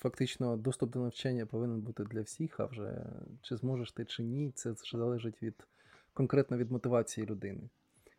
фактично, 0.00 0.56
доступ 0.56 0.90
до 0.90 0.98
навчання 0.98 1.46
повинен 1.46 1.80
бути 1.80 2.04
для 2.04 2.20
всіх, 2.20 2.60
а 2.60 2.66
вже 2.66 3.06
чи 3.42 3.56
зможеш 3.56 3.92
ти 3.92 4.04
чи 4.04 4.22
ні, 4.22 4.52
це 4.54 4.74
залежить 4.92 5.42
від 5.42 5.54
конкретно 6.12 6.56
від 6.56 6.70
мотивації 6.70 7.26
людини. 7.26 7.68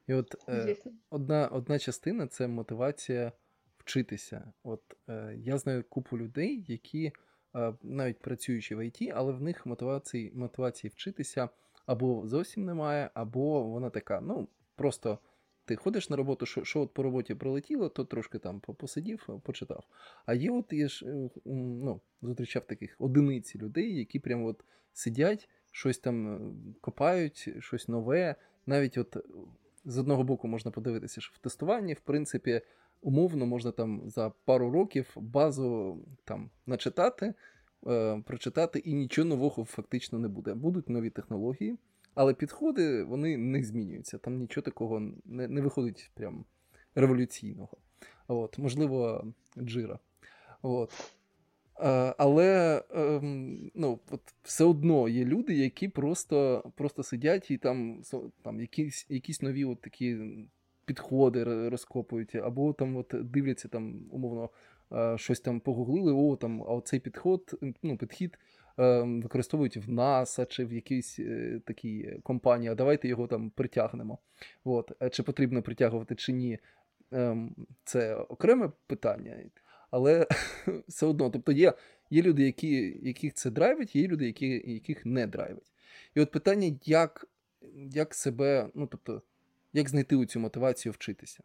І 0.08 0.14
от 0.14 0.36
е, 0.50 0.76
одна 1.10 1.48
одна 1.48 1.80
частина 1.80 2.28
це 2.28 2.48
мотивація 2.48 3.32
вчитися. 3.78 4.54
От 4.64 4.82
е, 5.10 5.36
Я 5.38 5.58
знаю 5.58 5.84
купу 5.90 6.18
людей, 6.18 6.66
які 6.68 7.12
е, 7.56 7.74
навіть 7.84 8.20
працюючи 8.20 8.76
в 8.76 8.86
ІТ, 8.86 9.12
але 9.16 9.34
в 9.34 9.42
них 9.42 9.66
мотивації 9.66 10.32
мотивації 10.36 10.92
вчитися 10.96 11.50
або 11.86 12.28
зовсім 12.28 12.66
немає, 12.66 13.10
або 13.14 13.64
вона 13.64 13.90
така, 13.90 14.22
ну, 14.22 14.48
просто 14.76 15.20
ти 15.72 15.76
ходиш 15.76 16.10
на 16.10 16.16
роботу, 16.16 16.46
що 16.46 16.64
що 16.64 16.82
от 16.82 16.94
по 16.94 17.04
роботі 17.04 17.36
пролетіло, 17.36 17.90
то 17.90 18.06
трошки 18.06 18.40
там 18.40 18.60
посидів, 18.60 19.28
почитав. 19.44 19.84
А 20.26 20.34
є 20.34 20.52
от 20.52 20.74
я 20.74 20.88
ж 20.88 21.06
е, 21.06 21.30
ну, 21.46 22.02
зустрічав 22.22 22.68
таких 22.68 22.96
одиниці 23.00 23.58
людей, 23.58 23.98
які 23.98 24.20
прямо 24.20 24.46
от 24.46 24.64
сидять, 24.94 25.50
щось 25.72 25.98
там 25.98 26.36
е, 26.36 26.40
копають, 26.82 27.50
щось 27.60 27.88
нове. 27.88 28.36
Навіть 28.66 28.98
от 28.98 29.18
з 29.86 29.98
одного 29.98 30.24
боку 30.24 30.48
можна 30.48 30.72
подивитися, 30.72 31.22
що 31.22 31.34
в 31.36 31.38
тестуванні, 31.38 31.94
в 31.94 32.00
принципі, 32.00 32.62
умовно 33.02 33.46
можна 33.46 33.72
там 33.72 34.10
за 34.10 34.32
пару 34.46 34.72
років 34.72 35.08
базу 35.16 36.00
там 36.24 36.50
начитати, 36.66 37.34
е, 37.88 38.24
прочитати, 38.26 38.80
і 38.80 38.94
нічого 38.94 39.28
нового 39.28 39.66
фактично 39.66 40.20
не 40.20 40.28
буде. 40.28 40.54
Будуть 40.54 40.90
нові 40.90 41.10
технології, 41.10 41.78
але 42.16 42.34
підходи 42.34 43.04
вони 43.04 43.38
не 43.38 43.64
змінюються. 43.64 44.18
Там 44.18 44.38
нічого 44.38 44.66
такого 44.66 45.00
не 45.26 45.48
не 45.48 45.62
виходить 45.62 46.12
прям 46.14 46.46
революційного. 46.96 47.78
От, 48.28 48.58
Можливо, 48.58 49.28
джира. 49.58 50.00
От. 50.62 51.14
Е, 51.80 52.16
але 52.18 52.84
ем, 52.96 53.72
ну, 53.76 54.00
от 54.12 54.22
все 54.44 54.64
одно 54.64 55.10
є 55.10 55.26
люди, 55.26 55.54
які 55.54 55.88
просто 55.88 56.64
просто 56.76 57.04
сидять 57.04 57.52
і 57.52 57.58
там 57.58 58.02
там 58.44 58.62
якісь 58.62 59.06
якісь 59.10 59.42
нові 59.42 59.66
от 59.66 59.82
такі 59.82 60.18
підходи 60.86 61.70
розкопують, 61.70 62.36
або 62.36 62.74
там 62.74 62.98
от 62.98 63.16
дивляться 63.24 63.68
там, 63.68 64.00
умовно, 64.12 64.50
е, 64.92 65.18
щось 65.18 65.40
там 65.40 65.60
погуглили, 65.60 66.14
о, 66.14 66.36
там, 66.36 66.62
а 66.62 66.66
оцей 66.66 67.00
підход, 67.00 67.60
ну, 67.84 67.98
підхід 67.98 68.40
використовують 68.78 69.78
в 69.78 69.92
НАСА 69.92 70.46
чи 70.46 70.66
в 70.66 70.74
якійсь 70.74 71.20
е, 71.20 71.62
такій 71.66 72.20
компанії, 72.24 72.72
а 72.72 72.76
давайте 72.76 73.08
його 73.08 73.28
там 73.28 73.50
притягнемо. 73.50 74.18
От. 74.64 74.92
Чи 75.12 75.24
потрібно 75.24 75.62
притягувати, 75.62 76.16
чи 76.16 76.34
ні, 76.34 76.60
ем, 77.12 77.56
це 77.84 78.16
окреме 78.16 78.72
питання 78.88 79.36
але 79.92 80.28
все 80.88 81.06
одно, 81.06 81.30
тобто 81.30 81.52
є 81.52 81.74
є 82.10 82.22
люди, 82.22 82.44
які, 82.44 83.00
яких 83.02 83.34
це 83.34 83.50
драйвить, 83.50 83.96
є 83.96 84.08
люди, 84.08 84.26
які, 84.26 84.64
яких 84.66 85.06
не 85.06 85.28
драйвить. 85.28 85.72
І 86.16 86.22
от 86.22 86.32
питання, 86.32 86.78
як 86.86 87.26
як 87.92 88.14
себе, 88.14 88.70
ну 88.76 88.88
тобто, 88.88 89.22
як 89.74 89.90
знайти 89.90 90.26
цю 90.26 90.40
мотивацію 90.40 90.92
вчитися? 90.92 91.44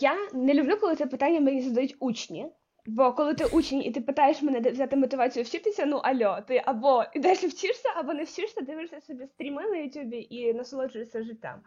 Я 0.00 0.30
не 0.32 0.54
люблю, 0.54 0.76
коли 0.80 0.96
це 0.96 1.06
питання 1.06 1.40
мені 1.40 1.62
задають 1.62 1.96
учні. 2.00 2.46
Бо 2.86 3.12
коли 3.12 3.34
ти 3.34 3.44
учень 3.44 3.82
і 3.82 3.90
ти 3.90 4.00
питаєш 4.00 4.42
мене 4.42 4.70
взяти 4.70 4.96
мотивацію 4.96 5.44
вчитися, 5.44 5.86
ну 5.86 5.96
альо, 5.96 6.38
ти 6.48 6.62
або 6.64 7.04
йдеш 7.14 7.38
вчишся, 7.38 7.88
або 7.96 8.14
не 8.14 8.24
вчишся, 8.24 8.60
дивишся 8.60 9.00
собі 9.00 9.26
стріми 9.26 9.62
на 9.62 9.76
Ютубі 9.76 10.26
і 10.30 10.54
насолоджуєшся 10.54 11.22
життям. 11.22 11.60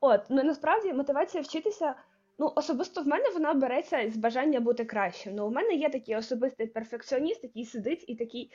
От, 0.00 0.20
ну 0.28 0.42
насправді 0.42 0.92
мотивація 0.92 1.42
вчитися 1.42 1.94
Ну, 2.38 2.52
особисто 2.56 3.02
в 3.02 3.06
мене 3.06 3.30
вона 3.30 3.54
береться 3.54 4.10
з 4.10 4.16
бажання 4.16 4.60
бути 4.60 4.84
кращим. 4.84 5.34
Ну, 5.34 5.46
у 5.46 5.50
мене 5.50 5.74
є 5.74 5.88
такий 5.88 6.16
особистий 6.16 6.66
перфекціоніст, 6.66 7.44
який 7.44 7.64
сидить 7.64 8.04
і 8.08 8.14
такий. 8.14 8.52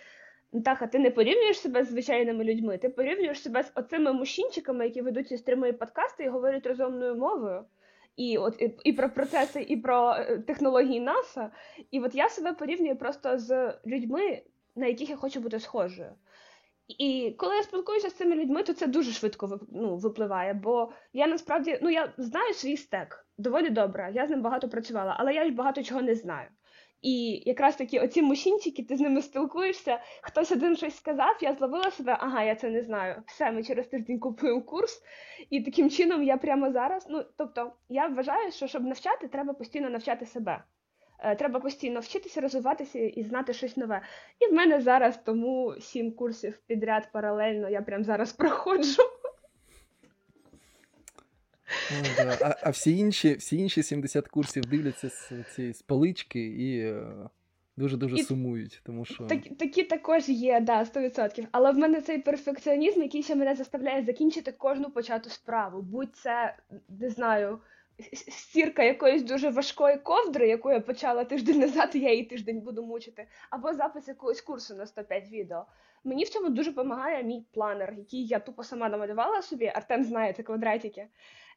Так, 0.65 0.81
а 0.81 0.87
ти 0.87 0.99
не 0.99 1.11
порівнюєш 1.11 1.59
себе 1.59 1.83
з 1.83 1.89
звичайними 1.89 2.43
людьми, 2.43 2.77
ти 2.77 2.89
порівнюєш 2.89 3.41
себе 3.41 3.63
з 3.63 3.71
оцими 3.75 4.13
мужчинчиками, 4.13 4.85
які 4.85 5.01
ведуть 5.01 5.27
ці 5.27 5.37
стрімові 5.37 5.71
подкасти 5.71 6.23
і 6.23 6.29
говорять 6.29 6.65
розумною 6.65 7.15
мовою. 7.15 7.65
І 8.15 8.37
от 8.37 8.61
і, 8.61 8.75
і 8.83 8.93
про 8.93 9.09
процеси, 9.09 9.61
і 9.61 9.77
про 9.77 10.13
е, 10.13 10.39
технології 10.39 10.99
НАСА. 10.99 11.51
І 11.91 11.99
от 11.99 12.15
я 12.15 12.29
себе 12.29 12.53
порівнюю 12.53 12.95
просто 12.95 13.37
з 13.37 13.73
людьми, 13.85 14.41
на 14.75 14.87
яких 14.87 15.09
я 15.09 15.15
хочу 15.15 15.39
бути 15.39 15.59
схожою. 15.59 16.15
І 16.87 17.35
коли 17.37 17.55
я 17.55 17.63
спілкуюся 17.63 18.09
з 18.09 18.13
цими 18.13 18.35
людьми, 18.35 18.63
то 18.63 18.73
це 18.73 18.87
дуже 18.87 19.11
швидко 19.11 19.59
ну, 19.71 19.95
випливає. 19.95 20.53
Бо 20.53 20.91
я 21.13 21.27
насправді 21.27 21.79
ну 21.81 21.89
я 21.89 22.13
знаю 22.17 22.53
свій 22.53 22.77
стек 22.77 23.25
доволі 23.37 23.69
добре. 23.69 24.11
Я 24.13 24.27
з 24.27 24.29
ним 24.29 24.41
багато 24.41 24.69
працювала, 24.69 25.15
але 25.19 25.33
я 25.33 25.45
ж 25.45 25.51
багато 25.51 25.83
чого 25.83 26.01
не 26.01 26.15
знаю. 26.15 26.47
І 27.01 27.43
якраз 27.45 27.75
такі 27.75 27.99
оці 27.99 28.21
мужчинчики, 28.21 28.83
ти 28.83 28.97
з 28.97 28.99
ними 28.99 29.21
спілкуєшся, 29.21 29.99
хтось 30.21 30.51
один 30.51 30.75
щось 30.75 30.95
сказав, 30.95 31.37
я 31.41 31.53
зловила 31.53 31.91
себе, 31.91 32.17
ага, 32.19 32.43
я 32.43 32.55
це 32.55 32.69
не 32.69 32.81
знаю. 32.81 33.23
Все, 33.27 33.51
ми 33.51 33.63
через 33.63 33.87
тиждень 33.87 34.19
купуємо 34.19 34.61
курс, 34.61 35.03
і 35.49 35.61
таким 35.61 35.89
чином 35.89 36.23
я 36.23 36.37
прямо 36.37 36.71
зараз. 36.71 37.05
Ну 37.09 37.25
тобто, 37.37 37.71
я 37.89 38.07
вважаю, 38.07 38.51
що 38.51 38.67
щоб 38.67 38.83
навчати, 38.83 39.27
треба 39.27 39.53
постійно 39.53 39.89
навчати 39.89 40.25
себе. 40.25 40.63
Е, 41.19 41.35
треба 41.35 41.59
постійно 41.59 41.99
вчитися, 41.99 42.41
розвиватися 42.41 42.99
і 42.99 43.23
знати 43.23 43.53
щось 43.53 43.77
нове. 43.77 44.01
І 44.39 44.47
в 44.47 44.53
мене 44.53 44.81
зараз 44.81 45.17
тому 45.17 45.75
сім 45.79 46.11
курсів 46.11 46.59
підряд 46.67 47.11
паралельно. 47.11 47.69
Я 47.69 47.81
прямо 47.81 48.03
зараз 48.03 48.33
проходжу. 48.33 49.03
Ну, 51.91 52.09
да. 52.17 52.37
А 52.41 52.55
а 52.63 52.69
всі 52.69 52.97
інші 52.97 53.33
всі 53.33 53.57
інші 53.57 53.83
70 53.83 54.27
курсів 54.27 54.65
дивляться 54.65 55.09
з 55.09 55.31
цієї 55.55 55.73
з 55.73 55.81
полички 55.81 56.39
і 56.39 56.93
дуже-дуже 57.77 58.15
і 58.15 58.23
сумують. 58.23 58.81
тому 58.83 59.05
що... 59.05 59.23
Так, 59.23 59.39
Такі 59.59 59.83
також 59.83 60.29
є, 60.29 60.59
да, 60.59 60.83
100%. 60.83 61.47
Але 61.51 61.71
в 61.71 61.77
мене 61.77 62.01
цей 62.01 62.17
перфекціонізм, 62.17 63.01
який 63.01 63.23
ще 63.23 63.35
мене 63.35 63.55
заставляє 63.55 64.03
закінчити 64.03 64.51
кожну 64.51 64.91
почату 64.91 65.29
справу. 65.29 65.81
Будь 65.81 66.15
це, 66.15 66.55
не 66.99 67.09
знаю, 67.09 67.59
стірка 68.13 68.83
якоїсь 68.83 69.23
дуже 69.23 69.49
важкої 69.49 69.97
ковдри, 69.97 70.47
яку 70.47 70.71
я 70.71 70.79
почала 70.79 71.23
тиждень 71.23 71.59
назад, 71.59 71.91
і 71.93 71.99
я 71.99 72.11
її 72.11 72.25
тиждень 72.25 72.59
буду 72.59 72.85
мучити, 72.85 73.27
або 73.49 73.73
запис 73.73 74.07
якогось 74.07 74.41
курсу 74.41 74.75
на 74.75 74.85
105 74.85 75.31
відео. 75.31 75.65
Мені 76.03 76.23
в 76.23 76.29
цьому 76.29 76.49
дуже 76.49 76.69
допомагає 76.69 77.23
мій 77.23 77.45
планер, 77.53 77.93
який 77.97 78.27
я 78.27 78.39
тупо 78.39 78.63
сама 78.63 78.89
намалювала 78.89 79.41
собі. 79.41 79.71
Артем 79.75 80.03
знає 80.03 80.33
це 80.33 80.43
квадратики. 80.43 81.07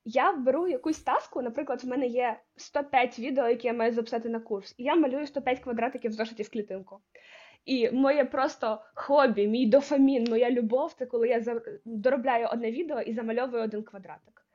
Я 0.05 0.33
беру 0.33 0.67
якусь 0.69 1.01
таску, 1.01 1.43
наприклад, 1.43 1.85
в 1.85 1.87
мене 1.87 2.07
є 2.07 2.41
105 2.57 3.19
відео, 3.19 3.49
які 3.49 3.67
я 3.67 3.73
маю 3.73 3.93
записати 3.93 4.29
на 4.29 4.41
курс, 4.41 4.75
і 4.79 4.85
я 4.85 4.95
малюю 4.95 5.27
105 5.27 5.61
квадратиків 5.61 6.11
в 6.11 6.15
зошиті 6.15 6.43
в 6.43 6.51
клітинку. 6.51 7.01
І 7.65 7.91
моє 7.91 8.25
просто 8.25 8.83
хобі, 8.95 9.47
мій 9.47 9.67
дофамін, 9.67 10.27
моя 10.31 10.51
любов 10.51 10.93
це 10.93 11.07
коли 11.07 11.29
я 11.29 11.61
доробляю 11.85 12.49
одне 12.53 12.71
відео 12.71 13.01
і 13.01 13.15
замальовую 13.15 13.65
один 13.65 13.83
квадратик. 13.83 14.47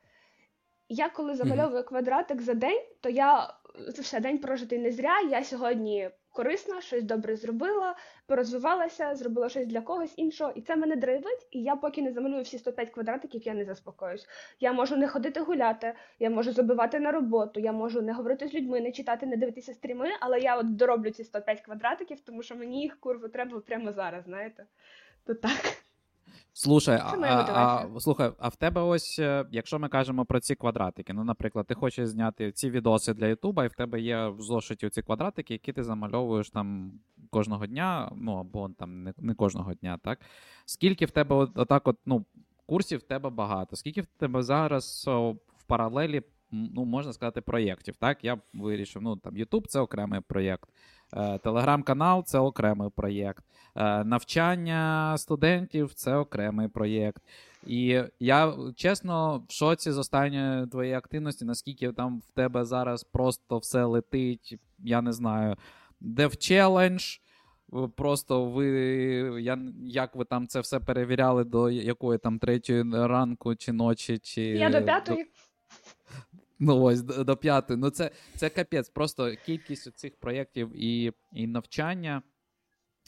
Я 0.88 1.08
коли 1.08 1.34
замальовую 1.34 1.84
квадратик 1.84 2.42
за 2.42 2.54
день, 2.54 2.82
то 3.00 3.08
я 3.08 3.54
це 3.94 4.02
все 4.02 4.20
день 4.20 4.38
прожитий 4.38 4.78
не 4.78 4.92
зря. 4.92 5.20
Я 5.30 5.44
сьогодні 5.44 6.10
корисна, 6.32 6.80
щось 6.80 7.04
добре 7.04 7.36
зробила, 7.36 7.96
порозвивалася, 8.26 9.14
зробила 9.14 9.48
щось 9.48 9.66
для 9.66 9.80
когось 9.80 10.14
іншого, 10.16 10.52
і 10.54 10.60
це 10.60 10.76
мене 10.76 10.96
драйвить. 10.96 11.46
І 11.50 11.62
я 11.62 11.76
поки 11.76 12.02
не 12.02 12.12
замалюю 12.12 12.42
всі 12.42 12.58
105 12.58 12.90
квадратиків, 12.90 13.42
я 13.42 13.54
не 13.54 13.64
заспокоюсь. 13.64 14.26
Я 14.60 14.72
можу 14.72 14.96
не 14.96 15.08
ходити 15.08 15.40
гуляти, 15.40 15.94
я 16.18 16.30
можу 16.30 16.52
забивати 16.52 17.00
на 17.00 17.12
роботу, 17.12 17.60
я 17.60 17.72
можу 17.72 18.02
не 18.02 18.12
говорити 18.12 18.48
з 18.48 18.54
людьми, 18.54 18.80
не 18.80 18.92
читати, 18.92 19.26
не 19.26 19.36
дивитися 19.36 19.74
стріми, 19.74 20.08
але 20.20 20.40
я 20.40 20.56
от 20.56 20.76
дороблю 20.76 21.10
ці 21.10 21.24
105 21.24 21.60
квадратиків, 21.60 22.20
тому 22.20 22.42
що 22.42 22.56
мені 22.56 22.82
їх 22.82 23.00
курву 23.00 23.28
треба 23.28 23.60
прямо 23.60 23.92
зараз. 23.92 24.24
Знаєте, 24.24 24.66
то 25.24 25.34
так. 25.34 25.89
Слушай, 26.62 26.98
а, 27.02 27.86
а, 27.94 28.00
слухай, 28.00 28.32
а 28.38 28.48
в 28.48 28.56
тебе 28.56 28.80
ось, 28.80 29.18
е, 29.18 29.46
якщо 29.50 29.78
ми 29.78 29.88
кажемо 29.88 30.24
про 30.24 30.40
ці 30.40 30.54
квадратики, 30.54 31.12
ну, 31.12 31.24
наприклад, 31.24 31.66
ти 31.66 31.74
хочеш 31.74 32.08
зняти 32.08 32.52
ці 32.52 32.70
відоси 32.70 33.14
для 33.14 33.26
Ютуба, 33.26 33.64
і 33.64 33.68
в 33.68 33.72
тебе 33.72 34.00
є 34.00 34.26
в 34.28 34.40
зошиті 34.40 34.88
ці 34.88 35.02
квадратики, 35.02 35.54
які 35.54 35.72
ти 35.72 35.84
замальовуєш 35.84 36.50
там 36.50 36.92
кожного 37.30 37.66
дня, 37.66 38.12
ну 38.16 38.32
або 38.36 38.68
там 38.78 39.02
не 39.02 39.14
не 39.18 39.34
кожного 39.34 39.74
дня, 39.74 39.98
так? 40.02 40.20
Скільки 40.64 41.06
в 41.06 41.10
тебе 41.10 41.36
от, 41.36 41.58
отак, 41.58 41.88
от, 41.88 41.98
ну, 42.06 42.24
курсів 42.66 42.98
в 42.98 43.02
тебе 43.02 43.30
багато, 43.30 43.76
скільки 43.76 44.00
в 44.00 44.06
тебе 44.06 44.42
зараз 44.42 45.04
о, 45.08 45.32
в 45.56 45.62
паралелі, 45.66 46.22
ну, 46.50 46.84
можна 46.84 47.12
сказати, 47.12 47.40
проєктів, 47.40 47.96
так? 47.96 48.24
Я 48.24 48.38
вирішив, 48.54 49.02
ну, 49.02 49.16
там, 49.16 49.36
Ютуб 49.36 49.66
це 49.66 49.80
окремий 49.80 50.20
проєкт. 50.20 50.70
Е, 51.12 51.38
телеграм-канал 51.38 52.24
це 52.24 52.38
окремий 52.38 52.90
проєкт. 52.90 53.44
Е, 53.76 54.04
навчання 54.04 55.14
студентів 55.18 55.94
це 55.94 56.16
окремий 56.16 56.68
проєкт. 56.68 57.22
І 57.66 58.02
я 58.20 58.54
чесно 58.76 59.42
в 59.48 59.52
шоці 59.52 59.92
з 59.92 59.98
останньої 59.98 60.66
твоєї 60.66 60.94
активності, 60.94 61.44
наскільки 61.44 61.92
там 61.92 62.20
в 62.28 62.30
тебе 62.30 62.64
зараз 62.64 63.04
просто 63.04 63.58
все 63.58 63.84
летить, 63.84 64.58
я 64.78 65.02
не 65.02 65.12
знаю, 65.12 65.56
Challenge, 66.02 67.20
Просто 67.96 68.44
ви 68.44 68.66
я, 69.42 69.58
як 69.82 70.16
ви 70.16 70.24
там 70.24 70.46
це 70.46 70.60
все 70.60 70.80
перевіряли 70.80 71.44
до 71.44 71.70
якої 71.70 72.18
там 72.18 72.38
третьої 72.38 72.82
ранку 72.92 73.54
чи 73.54 73.72
ночі? 73.72 74.18
чи... 74.18 74.42
Я 74.42 74.70
до 74.70 74.82
п'ятої. 74.82 75.26
Ну 76.60 76.82
ось 76.82 77.02
до, 77.02 77.24
до 77.24 77.36
п'ятої. 77.36 77.80
Ну 77.80 77.90
це 77.90 78.10
це 78.36 78.48
капець. 78.48 78.88
Просто 78.88 79.34
кількість 79.46 79.98
цих 79.98 80.16
проєктів 80.16 80.72
і 80.74 81.12
і 81.32 81.46
навчання. 81.46 82.22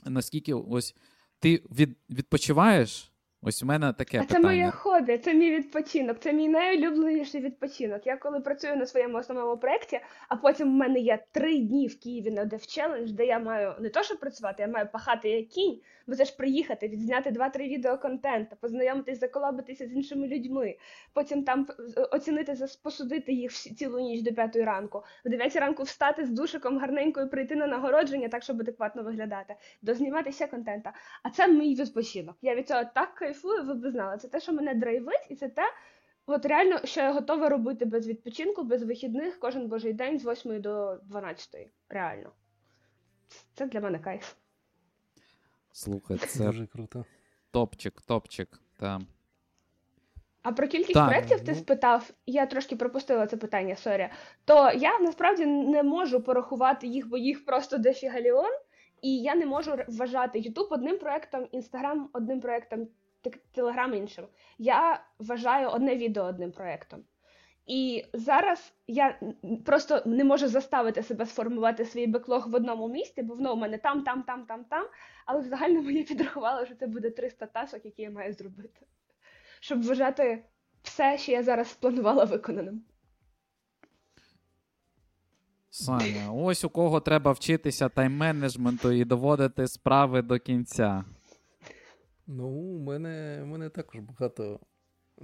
Наскільки 0.04 0.54
ось 0.54 0.94
ти 1.38 1.62
від, 1.70 1.96
відпочиваєш? 2.10 3.12
Ось 3.44 3.62
у 3.62 3.66
мене 3.66 3.92
таке. 3.92 4.18
А 4.18 4.20
питання. 4.20 4.42
це 4.42 4.48
моє 4.48 4.70
хобі, 4.70 5.18
це 5.18 5.35
мій 5.35 5.50
відпочинок, 5.50 6.18
це 6.20 6.33
мій 6.33 6.48
найулюбленіший 6.48 7.40
відпочинок. 7.40 8.07
Я 8.07 8.16
коли 8.16 8.40
працюю 8.40 8.76
на 8.76 8.87
своєму 8.87 9.18
основному 9.18 9.57
проєкті, 9.57 10.00
а 10.28 10.37
потім 10.37 10.68
в 10.68 10.74
мене 10.74 11.00
є 11.00 11.24
три 11.33 11.59
дні 11.59 11.87
в 11.87 12.00
Києві 12.00 12.31
на 12.31 12.44
Dev 12.44 12.78
Challenge, 12.78 13.12
де 13.12 13.26
я 13.26 13.38
маю 13.38 13.74
не 13.81 13.88
то, 13.88 14.02
що 14.02 14.16
працювати, 14.16 14.62
я 14.62 14.68
маю 14.68 14.88
пахати 14.92 15.28
як 15.28 15.48
кінь, 15.48 15.81
бо 16.07 16.14
це 16.14 16.24
ж 16.24 16.37
приїхати, 16.37 16.88
відзняти 16.88 17.31
два-три 17.31 17.68
відео 17.68 17.98
контенту, 17.98 18.57
познайомитись, 18.61 19.20
заколабитися 19.20 19.87
з 19.87 19.92
іншими 19.92 20.28
людьми, 20.28 20.76
потім 21.12 21.44
там 21.44 21.66
оцінити, 22.11 22.57
посудити 22.83 23.33
їх 23.33 23.52
цілу 23.52 24.00
ніч 24.00 24.22
до 24.22 24.33
п'ятої 24.33 24.64
ранку, 24.64 25.02
в 25.24 25.28
дев'ятій 25.28 25.59
ранку 25.59 25.83
встати 25.83 26.26
з 26.26 26.31
душиком 26.31 26.78
гарненькою, 26.78 27.28
прийти 27.28 27.57
на 27.57 27.66
нагородження, 27.66 28.28
так 28.28 28.42
щоб 28.42 28.61
адекватно 28.61 29.02
виглядати, 29.02 29.55
дозніматися 29.83 30.46
контента. 30.46 30.92
А 31.22 31.31
це 31.31 31.48
мій 31.48 31.74
відпочинок. 31.74 32.37
Я 32.42 32.55
від 32.55 32.68
цього 32.68 32.83
так 32.94 33.31
кайфую, 33.32 33.64
ви 33.64 33.74
б 33.74 33.90
знали. 33.90 34.18
Це 34.18 34.28
те, 34.28 34.40
що 34.40 34.52
мене 34.52 34.74
драйвить, 34.74 35.26
і 35.28 35.36
це 35.36 35.48
те, 35.48 35.62
от 36.26 36.46
реально, 36.46 36.80
що 36.84 37.00
я 37.00 37.12
готова 37.12 37.48
робити 37.48 37.84
без 37.84 38.06
відпочинку, 38.08 38.62
без 38.62 38.82
вихідних 38.82 39.38
кожен 39.38 39.68
божий 39.68 39.92
день 39.92 40.18
з 40.18 40.24
8 40.26 40.60
до 40.60 40.96
12. 41.02 41.68
Реально. 41.88 42.30
Це 43.54 43.66
для 43.66 43.80
мене 43.80 43.98
кайф. 43.98 44.34
Слухай, 45.72 46.16
це 46.16 46.44
Дуже 46.44 46.66
круто. 46.66 47.04
топчик, 47.50 48.02
топчик. 48.02 48.60
Там. 48.76 49.06
А 50.42 50.52
про 50.52 50.68
кількість 50.68 50.94
Так, 50.94 51.08
проєктів 51.08 51.40
ти 51.40 51.52
ну. 51.52 51.58
спитав, 51.58 52.10
я 52.26 52.46
трошки 52.46 52.76
пропустила 52.76 53.26
це 53.26 53.36
питання, 53.36 53.76
sorry. 53.76 54.08
То 54.44 54.70
я 54.70 54.98
насправді 54.98 55.46
не 55.46 55.82
можу 55.82 56.20
порахувати 56.20 56.86
їх, 56.86 57.08
бо 57.08 57.16
їх 57.16 57.44
просто 57.44 57.78
дефігаліон, 57.78 58.52
і 59.02 59.22
я 59.22 59.34
не 59.34 59.46
можу 59.46 59.76
вважати 59.88 60.38
YouTube 60.38 60.66
одним 60.70 60.98
проєктом, 60.98 61.44
Instagram 61.52 62.04
одним 62.12 62.40
проєктом, 62.40 62.88
Telegram 63.56 63.94
іншим. 63.94 64.24
Я 64.58 65.04
вважаю 65.18 65.68
одне 65.68 65.96
відео 65.96 66.24
одним 66.24 66.52
проєктом. 66.52 67.04
І 67.66 68.04
зараз 68.12 68.72
я 68.87 69.20
просто 69.64 70.02
не 70.06 70.24
можу 70.24 70.48
заставити 70.48 71.02
себе 71.02 71.26
сформувати 71.26 71.85
свій 71.85 72.06
backlog 72.06 72.50
в 72.50 72.54
одному 72.54 72.88
місці, 72.88 73.22
бо 73.22 73.35
воно 73.35 73.52
у 73.52 73.56
мене 73.56 73.78
там, 73.78 74.02
там, 74.02 74.22
там, 74.22 74.46
там, 74.46 74.64
там. 74.64 74.87
Але 75.26 75.40
в 75.40 75.44
загальному 75.44 75.90
я 75.90 76.02
підрахувала, 76.02 76.66
що 76.66 76.74
це 76.74 76.87
буде 76.87 77.11
300 77.11 77.46
тасок, 77.46 77.85
які 77.85 78.02
я 78.02 78.11
маю 78.11 78.32
зробити 78.32 78.87
щоб 79.62 79.82
вважати 79.82 80.44
все, 80.82 81.18
що 81.18 81.32
я 81.32 81.42
зараз 81.42 81.68
спланувала 81.68 82.24
виконаним. 82.24 82.82
Саня, 85.70 86.32
ось 86.32 86.64
у 86.64 86.70
кого 86.70 87.00
треба 87.00 87.32
вчитися 87.32 87.88
тайм-менеджменту 87.88 88.92
і 88.92 89.04
доводити 89.04 89.68
справи 89.68 90.22
до 90.22 90.38
кінця. 90.38 91.04
Ну, 92.34 92.48
у 92.48 92.78
мене, 92.78 93.40
у 93.42 93.46
мене 93.46 93.68
також 93.68 94.00
багато 94.00 94.60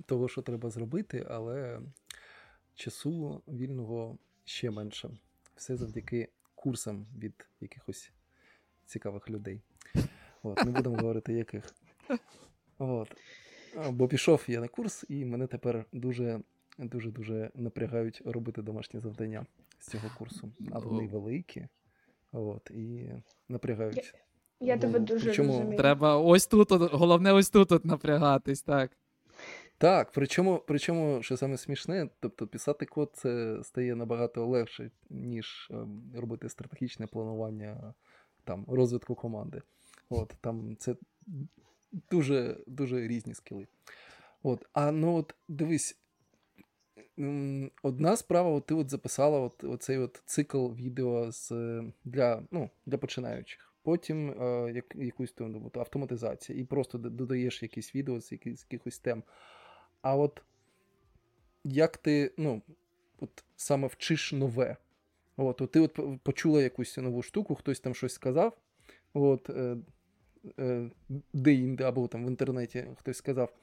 того, 0.06 0.28
що 0.28 0.42
треба 0.42 0.70
зробити, 0.70 1.26
але 1.30 1.80
часу 2.74 3.42
вільного 3.48 4.18
ще 4.44 4.70
менше. 4.70 5.10
Все 5.56 5.76
завдяки 5.76 6.28
курсам 6.54 7.06
від 7.18 7.48
якихось 7.60 8.12
цікавих 8.86 9.30
людей. 9.30 9.60
От, 10.42 10.64
не 10.64 10.70
будемо 10.70 10.96
говорити 11.00 11.32
яких. 11.32 11.74
От. 12.78 13.16
Бо 13.90 14.08
пішов 14.08 14.44
я 14.48 14.60
на 14.60 14.68
курс, 14.68 15.04
і 15.08 15.24
мене 15.24 15.46
тепер 15.46 15.84
дуже 15.92 16.40
дуже 16.78 17.10
дуже 17.10 17.50
напрягають 17.54 18.22
робити 18.24 18.62
домашні 18.62 19.00
завдання 19.00 19.46
з 19.78 19.86
цього 19.86 20.10
курсу. 20.18 20.52
А 20.70 20.78
вони 20.78 21.06
великі. 21.06 21.66
От, 22.32 22.70
і 22.70 23.12
напрягають. 23.48 24.14
Я 24.60 24.74
Ну, 24.74 24.80
тебе 24.80 24.98
дуже 24.98 25.26
причому 25.26 25.52
розумію. 25.52 25.78
Треба 25.78 26.16
ось 26.16 26.46
тут, 26.46 26.68
головне, 26.70 27.32
ось 27.32 27.50
тут 27.50 27.72
от 27.72 27.84
напрягатись, 27.84 28.62
так. 28.62 28.90
Так, 29.78 30.10
причому, 30.14 30.62
причому, 30.66 31.22
що 31.22 31.36
саме 31.36 31.56
смішне, 31.56 32.08
тобто 32.20 32.46
писати 32.46 32.86
код 32.86 33.10
це 33.14 33.58
стає 33.62 33.94
набагато 33.94 34.46
легше, 34.46 34.90
ніж 35.10 35.68
ем, 35.70 36.12
робити 36.16 36.48
стратегічне 36.48 37.06
планування 37.06 37.94
там, 38.44 38.64
розвитку 38.68 39.14
команди. 39.14 39.62
От, 40.10 40.34
там 40.40 40.76
це 40.78 40.96
дуже, 42.10 42.56
дуже 42.66 43.08
різні 43.08 43.34
скіли. 43.34 43.66
От, 44.42 44.66
а 44.72 44.92
ну 44.92 45.16
от 45.16 45.34
дивись, 45.48 45.98
одна 47.82 48.16
справа, 48.16 48.50
от 48.50 48.66
ти 48.66 48.74
от 48.74 48.90
записала 48.90 49.40
от, 49.40 49.64
оцей 49.64 49.98
от 49.98 50.22
цикл 50.26 50.68
відео 50.68 51.32
з, 51.32 51.52
е, 51.52 51.92
для, 52.04 52.42
ну, 52.50 52.70
для 52.86 52.98
починаючих. 52.98 53.67
Потім 53.88 54.30
е, 54.30 54.72
як, 54.74 54.84
якусь 54.94 55.32
там 55.32 55.66
от, 55.66 55.76
автоматизація, 55.76 56.58
і 56.58 56.64
просто 56.64 56.98
додаєш 56.98 57.62
якісь 57.62 57.94
відео 57.94 58.20
з 58.20 58.32
якихось, 58.32 58.66
якихось 58.70 58.98
тем. 58.98 59.22
А 60.02 60.16
от 60.16 60.42
як 61.64 61.96
ти, 61.96 62.32
ну, 62.36 62.62
от 63.20 63.44
саме 63.56 63.86
вчиш 63.86 64.32
нове? 64.32 64.76
От, 65.36 65.60
от 65.60 65.70
ти 65.70 65.80
от 65.80 66.00
почула 66.22 66.62
якусь 66.62 66.96
нову 66.96 67.22
штуку, 67.22 67.54
хтось 67.54 67.80
там 67.80 67.94
щось 67.94 68.12
сказав, 68.12 68.58
от, 69.12 69.50
е, 69.50 69.76
е, 70.58 70.90
де-інде, 71.32 71.84
або 71.84 72.08
там 72.08 72.26
в 72.26 72.28
інтернеті 72.28 72.86
хтось 72.98 73.16
сказав. 73.16 73.54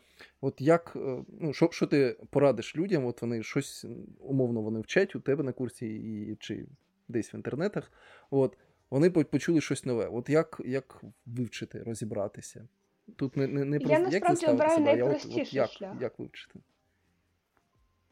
От 0.41 0.61
як, 0.61 0.93
е, 0.95 1.23
ну, 1.39 1.53
що, 1.53 1.69
що 1.71 1.87
ти 1.87 2.17
порадиш 2.29 2.75
людям? 2.75 3.05
От 3.05 3.21
вони 3.21 3.43
щось 3.43 3.85
умовно 4.19 4.61
вони 4.61 4.79
вчать 4.79 5.15
у 5.15 5.19
тебе 5.19 5.43
на 5.43 5.51
курсі 5.51 5.87
і, 5.95 6.35
чи 6.39 6.65
десь 7.07 7.33
в 7.33 7.35
інтернетах. 7.35 7.91
От, 8.29 8.57
вони 8.95 9.09
почули 9.09 9.61
щось 9.61 9.85
нове. 9.85 10.07
От 10.07 10.29
як, 10.29 10.61
як 10.65 11.01
вивчити, 11.25 11.83
розібратися? 11.83 12.67
Тут 13.15 13.37
не, 13.37 13.47
не, 13.47 13.65
не 13.65 13.77
Я 13.77 13.87
просто 13.87 14.09
як 14.13 14.29
насправді 14.29 14.45
обираю 14.45 14.79
я 14.79 14.85
найпростіший 14.85 15.57
як, 15.57 15.69
шлях. 15.69 15.93
як 16.01 16.19
вивчити? 16.19 16.59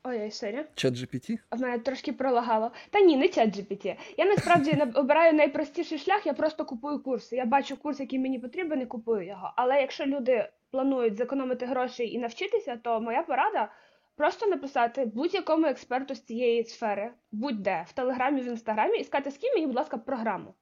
Ой, 0.04 0.32
sorry. 0.32 0.66
Chat 0.76 0.94
GPT? 0.94 1.38
А 1.50 1.56
в 1.56 1.60
мене 1.60 1.80
трошки 1.80 2.14
пролагало. 2.14 2.72
Та 2.90 3.00
ні, 3.00 3.18
не 3.18 3.28
Chat 3.28 3.58
GPT. 3.58 3.96
Я 4.18 4.26
насправді 4.26 4.74
не- 4.74 4.92
обираю 5.00 5.34
найпростіший 5.34 5.98
шлях, 5.98 6.26
я 6.26 6.34
просто 6.34 6.66
купую 6.66 7.00
курси. 7.00 7.36
Я 7.36 7.46
бачу 7.46 7.78
курс, 7.78 8.00
який 8.00 8.20
мені 8.20 8.40
потрібен, 8.40 8.82
і 8.82 8.86
купую 8.86 9.28
його. 9.28 9.54
Але 9.56 9.82
якщо 9.82 10.06
люди 10.06 10.50
планують 10.72 11.16
зекономити 11.18 11.66
гроші 11.66 12.12
і 12.12 12.20
навчитися, 12.20 12.78
то 12.84 13.02
моя 13.02 13.24
порада 13.24 13.72
просто 14.16 14.48
написати 14.48 15.06
будь-якому 15.06 15.68
експерту 15.68 16.16
з 16.16 16.22
цієї 16.22 16.64
сфери, 16.64 17.12
будь-де, 17.32 17.86
в 17.88 17.94
Телеграмі, 17.94 18.42
в 18.42 18.46
інстаграмі, 18.46 19.00
і 19.00 19.04
сказати, 19.04 19.32
скинь 19.32 19.54
мені, 19.54 19.66
будь 19.68 19.76
ласка, 19.76 19.98
програму. 19.98 20.54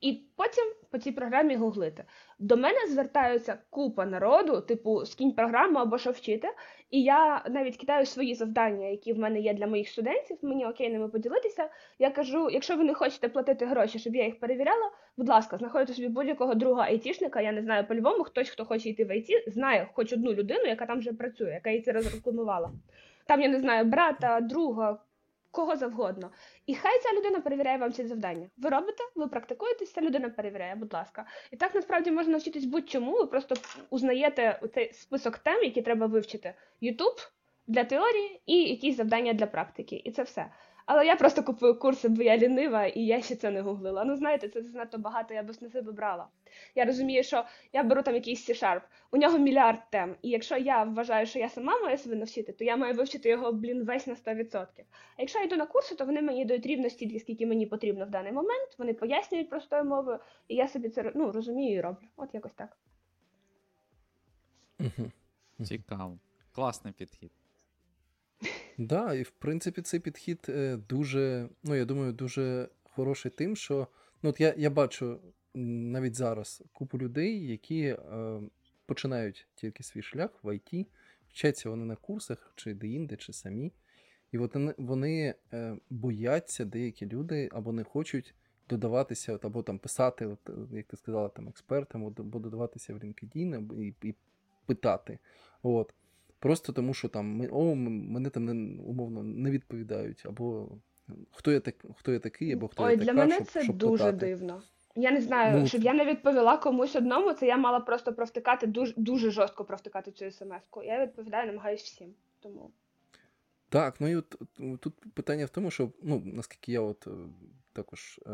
І 0.00 0.22
потім 0.36 0.64
по 0.90 0.98
цій 0.98 1.12
програмі 1.12 1.56
гуглити. 1.56 2.04
До 2.38 2.56
мене 2.56 2.78
звертаються 2.88 3.58
купа 3.70 4.06
народу, 4.06 4.60
типу 4.60 5.04
скинь 5.06 5.32
програму 5.32 5.78
або 5.78 5.98
що 5.98 6.10
вчити. 6.10 6.48
І 6.90 7.02
я 7.02 7.44
навіть 7.50 7.76
кидаю 7.76 8.06
свої 8.06 8.34
завдання, 8.34 8.86
які 8.86 9.12
в 9.12 9.18
мене 9.18 9.40
є 9.40 9.54
для 9.54 9.66
моїх 9.66 9.88
студентів. 9.88 10.38
Мені 10.42 10.66
окей 10.66 10.90
ними 10.90 11.08
поділитися. 11.08 11.68
Я 11.98 12.10
кажу, 12.10 12.50
якщо 12.50 12.76
ви 12.76 12.84
не 12.84 12.94
хочете 12.94 13.28
платити 13.28 13.66
гроші, 13.66 13.98
щоб 13.98 14.14
я 14.14 14.24
їх 14.24 14.40
перевіряла, 14.40 14.90
будь 15.16 15.28
ласка, 15.28 15.58
знаходьте 15.58 15.94
собі 15.94 16.08
будь-якого 16.08 16.54
друга 16.54 16.84
айтішника. 16.84 17.40
Я 17.40 17.52
не 17.52 17.62
знаю 17.62 17.86
по-любому, 17.86 18.24
хтось, 18.24 18.48
хто 18.48 18.64
хоче 18.64 18.88
йти 18.88 19.04
в 19.04 19.10
IT, 19.10 19.50
знає 19.50 19.88
хоч 19.92 20.12
одну 20.12 20.32
людину, 20.32 20.64
яка 20.64 20.86
там 20.86 20.98
вже 20.98 21.12
працює, 21.12 21.50
яка 21.50 21.70
їй 21.70 21.80
це 21.80 21.92
розрекламувала. 21.92 22.72
Там 23.26 23.40
я 23.40 23.48
не 23.48 23.60
знаю 23.60 23.84
брата, 23.84 24.40
друга, 24.40 24.98
кого 25.54 25.76
завгодно. 25.76 26.30
І 26.66 26.74
хай 26.74 27.00
ця 27.02 27.12
людина 27.12 27.40
перевіряє 27.40 27.78
вам 27.78 27.92
ці 27.92 28.06
завдання. 28.06 28.50
Ви 28.56 28.70
робите, 28.70 29.04
ви 29.14 29.28
практикуєтесь, 29.28 29.92
ця 29.92 30.00
людина 30.00 30.30
перевіряє, 30.30 30.74
будь 30.74 30.92
ласка. 30.92 31.26
І 31.50 31.56
так 31.56 31.74
насправді 31.74 32.10
можна 32.10 32.32
навчитись 32.32 32.64
будь-чому. 32.64 33.12
Ви 33.12 33.26
просто 33.26 33.54
узнаєте 33.90 34.60
цей 34.74 34.92
список 34.92 35.38
тем, 35.38 35.64
які 35.64 35.82
треба 35.82 36.06
вивчити. 36.06 36.54
YouTube 36.82 37.30
для 37.66 37.84
теорії 37.84 38.42
і 38.46 38.62
якісь 38.62 38.96
завдання 38.96 39.32
для 39.32 39.46
практики. 39.46 40.02
І 40.04 40.10
це 40.10 40.22
все. 40.22 40.46
Але 40.86 41.06
я 41.06 41.16
просто 41.16 41.42
купую 41.42 41.78
курси, 41.78 42.08
бо 42.08 42.22
я 42.22 42.36
лінива, 42.36 42.86
і 42.86 43.00
я 43.00 43.22
ще 43.22 43.36
це 43.36 43.50
не 43.50 43.60
гуглила. 43.60 44.04
Ну 44.04 44.16
знаєте, 44.16 44.48
це 44.48 44.62
занадто 44.62 44.98
багато, 44.98 45.34
я 45.34 45.42
б 45.42 45.52
на 45.60 45.68
себе 45.68 45.92
брала. 45.92 46.26
Я 46.74 46.84
розумію, 46.84 47.22
що 47.22 47.44
я 47.72 47.82
беру 47.82 48.02
там 48.02 48.14
якийсь 48.14 48.50
C-Sharp, 48.50 48.80
у 49.10 49.16
нього 49.16 49.38
мільярд 49.38 49.78
тем. 49.90 50.16
І 50.22 50.30
якщо 50.30 50.56
я 50.56 50.84
вважаю, 50.84 51.26
що 51.26 51.38
я 51.38 51.48
сама 51.48 51.80
маю 51.80 51.98
себе 51.98 52.16
навчити, 52.16 52.52
то 52.52 52.64
я 52.64 52.76
маю 52.76 52.94
вивчити 52.94 53.28
його, 53.28 53.52
блін, 53.52 53.84
весь 53.84 54.06
на 54.06 54.14
100%. 54.14 54.66
А 55.16 55.22
якщо 55.22 55.38
я 55.38 55.44
йду 55.44 55.56
на 55.56 55.66
курси, 55.66 55.94
то 55.94 56.04
вони 56.04 56.22
мені 56.22 56.44
дають 56.44 56.66
рівно 56.66 56.90
стільки, 56.90 57.20
скільки 57.20 57.46
мені 57.46 57.66
потрібно 57.66 58.06
в 58.06 58.10
даний 58.10 58.32
момент. 58.32 58.74
Вони 58.78 58.94
пояснюють 58.94 59.50
простою 59.50 59.84
мовою, 59.84 60.18
і 60.48 60.54
я 60.54 60.68
собі 60.68 60.88
це 60.88 61.12
ну, 61.14 61.32
розумію 61.32 61.78
і 61.78 61.80
роблю. 61.80 62.06
От 62.16 62.34
якось 62.34 62.54
так. 62.54 62.76
Цікаво. 65.64 66.18
Класний 66.52 66.92
підхід. 66.92 67.30
Да, 68.78 69.14
і 69.14 69.22
в 69.22 69.30
принципі 69.30 69.82
цей 69.82 70.00
підхід 70.00 70.46
е, 70.48 70.76
дуже, 70.88 71.48
ну 71.62 71.74
я 71.74 71.84
думаю, 71.84 72.12
дуже 72.12 72.68
хороший 72.82 73.30
тим, 73.30 73.56
що 73.56 73.88
ну, 74.22 74.30
от 74.30 74.40
я, 74.40 74.54
я 74.56 74.70
бачу 74.70 75.20
навіть 75.54 76.14
зараз 76.14 76.62
купу 76.72 76.98
людей, 76.98 77.46
які 77.46 77.82
е, 77.82 78.40
починають 78.86 79.48
тільки 79.54 79.82
свій 79.82 80.02
шлях 80.02 80.30
в 80.42 80.48
IT, 80.48 80.86
вчаться 81.28 81.70
вони 81.70 81.84
на 81.84 81.96
курсах, 81.96 82.52
чи 82.56 82.74
де-інде, 82.74 83.16
чи 83.16 83.32
самі. 83.32 83.72
І 84.32 84.38
от 84.38 84.56
вони, 84.78 85.34
е, 85.52 85.76
бояться, 85.90 86.64
деякі 86.64 87.06
люди, 87.06 87.48
або 87.52 87.72
не 87.72 87.84
хочуть 87.84 88.34
додаватися, 88.68 89.32
от, 89.32 89.44
або 89.44 89.62
там 89.62 89.78
писати, 89.78 90.26
от, 90.26 90.38
як 90.72 90.86
ти 90.86 90.96
сказала, 90.96 91.28
там 91.28 91.48
експертам, 91.48 92.04
або 92.06 92.38
додаватися 92.38 92.94
в 92.94 92.96
LinkedIn 92.96 93.80
і, 93.82 93.94
і 94.02 94.14
питати. 94.66 95.18
От. 95.62 95.94
Просто 96.44 96.72
тому, 96.72 96.94
що 96.94 97.08
там 97.08 97.26
ми- 97.26 97.48
о, 97.52 97.74
мене 97.74 98.30
там 98.30 98.44
не, 98.44 98.82
умовно 98.82 99.22
не 99.22 99.50
відповідають, 99.50 100.22
або 100.26 100.68
хто 101.32 101.52
я 101.52 101.60
так, 101.60 101.74
хто 101.96 102.12
я 102.12 102.18
такий, 102.18 102.52
або 102.52 102.68
хто 102.68 102.84
Ой, 102.84 102.90
я 102.90 102.96
для 102.96 103.12
мене 103.12 103.34
щоб, 103.34 103.46
це 103.46 103.62
щоб 103.62 103.76
дуже 103.76 104.04
питати. 104.04 104.26
дивно. 104.26 104.62
Я 104.96 105.10
не 105.10 105.20
знаю, 105.20 105.60
Ну, 105.60 105.66
щоб 105.66 105.82
я 105.82 105.94
не 105.94 106.04
відповіла 106.04 106.56
комусь 106.56 106.96
одному, 106.96 107.32
це 107.32 107.46
я 107.46 107.56
мала 107.56 107.80
просто 107.80 108.12
провтикати 108.12 108.66
дуже 108.66 108.94
дуже 108.96 109.30
жорстко 109.30 109.64
провтикати 109.64 110.10
цю 110.12 110.30
смс-ку. 110.30 110.82
Я 110.82 111.02
відповідаю, 111.02 111.46
намагаюсь 111.46 111.82
всім. 111.82 112.14
Тому 112.40 112.70
Так, 113.68 114.00
ну 114.00 114.08
і 114.08 114.16
от 114.16 114.36
от 114.58 114.80
тут 114.80 114.94
питання 115.14 115.44
в 115.44 115.50
тому, 115.50 115.70
що 115.70 115.90
ну, 116.02 116.22
наскільки 116.24 116.72
я 116.72 116.80
от 116.80 117.06
е, 117.06 117.10
також 117.72 118.20
е, 118.26 118.30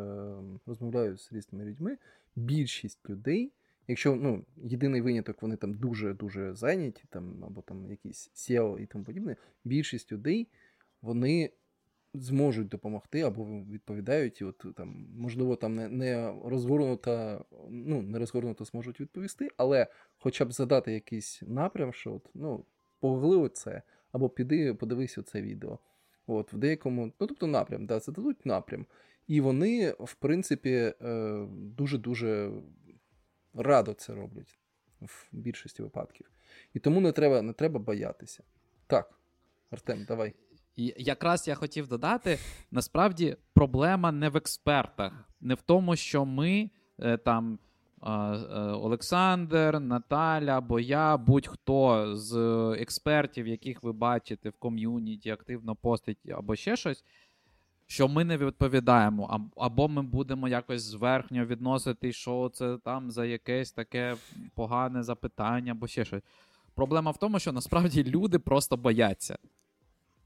розмовляю 0.67 1.19
з 1.19 1.33
різними 1.33 1.65
людьми, 1.65 1.99
більшість 2.37 3.11
людей, 3.11 3.53
якщо 3.91 4.17
ну, 4.17 4.45
єдиний 4.57 5.01
виняток, 5.01 5.43
вони 5.43 5.57
там 5.57 5.75
дуже-дуже 5.75 6.55
зайняті, 6.55 7.05
там, 7.11 7.45
або 7.45 7.63
там 7.63 7.91
якісь 7.91 8.31
SEO 8.35 8.79
і 8.79 8.87
тому 8.87 9.05
подібне, 9.05 9.37
більшість 9.65 10.13
людей 10.13 10.49
вони 11.03 11.51
зможуть 12.15 12.69
допомогти 12.69 13.21
або 13.21 13.45
відповідають, 13.45 14.41
і 14.41 14.45
от 14.45 14.67
там, 14.77 15.07
можливо, 15.17 15.57
там 15.57 15.75
не 15.75 15.89
не 15.89 16.35
розгорнуто, 16.45 17.45
ну, 17.71 18.03
не 18.03 18.19
розгорнуто 18.19 18.65
зможуть 18.65 19.01
відповісти, 19.01 19.49
але 19.57 19.87
хоча 20.19 20.45
б 20.45 20.53
задати 20.53 20.93
якийсь 20.93 21.43
напрям, 21.47 21.93
що 21.93 22.15
от, 22.15 22.31
ну, 22.35 22.65
погли 23.01 23.49
це, 23.49 23.83
або 24.13 24.29
піди, 24.29 24.75
подивись 24.75 25.19
оце 25.19 25.43
відео. 25.43 25.79
От, 26.27 26.53
В 26.53 26.57
деякому, 26.57 27.07
ну 27.07 27.13
тобто 27.19 27.47
напрям, 27.47 27.87
да, 27.87 28.01
зададуть 28.01 28.47
напрям. 28.47 28.87
І 29.27 29.41
вони, 29.41 29.95
в 29.99 30.15
принципі, 30.15 30.71
е, 30.71 31.47
дуже-дуже 31.51 32.51
радо 33.55 33.95
це 33.95 34.15
роблять 34.15 34.59
в 35.01 35.29
більшості 35.33 35.83
випадків. 35.83 36.31
І 36.75 36.79
тому 36.79 37.01
не 37.01 37.13
треба 37.13 37.43
не 37.43 37.53
треба 37.53 37.81
боятися. 37.81 38.45
Так, 38.87 39.21
Артем, 39.71 40.05
давай. 40.09 40.35
Якраз 40.97 41.49
я 41.49 41.55
хотів 41.55 41.89
додати: 41.89 42.39
насправді 42.71 43.37
проблема 43.55 44.13
не 44.13 44.29
в 44.29 44.37
експертах, 44.37 45.29
не 45.41 45.55
в 45.55 45.63
тому, 45.63 45.97
що 45.97 46.25
ми 46.25 46.71
е, 46.99 47.17
там. 47.17 47.59
Олександр, 48.73 49.81
Наталя 49.81 50.59
або 50.59 50.81
я, 50.81 51.17
будь-хто 51.17 52.17
з 52.17 52.37
експертів, 52.79 53.47
яких 53.47 53.83
ви 53.83 53.93
бачите 53.93 54.49
в 54.51 54.53
ком'юніті, 54.53 55.31
активно 55.31 55.77
постить 55.77 56.19
або 56.31 56.57
ще 56.57 56.77
щось, 56.77 57.05
що 57.91 58.09
ми 58.09 58.25
не 58.25 58.37
відповідаємо, 58.37 59.51
або 59.57 59.89
ми 59.89 60.03
будемо 60.03 60.49
якось 60.49 60.83
зверхньо 60.83 61.45
відносити, 61.45 62.13
що 62.13 62.51
це 62.55 62.79
там 62.85 63.11
за 63.11 63.27
якесь 63.27 63.73
таке 63.73 64.17
погане 64.55 65.03
запитання, 65.03 65.73
або 65.73 65.87
ще 65.87 66.05
щось. 66.05 66.23
Проблема 66.75 67.11
в 67.11 67.17
тому, 67.17 67.39
що 67.39 67.53
насправді 67.53 68.05
люди 68.05 68.39
просто 68.39 68.77
бояться. 68.77 69.39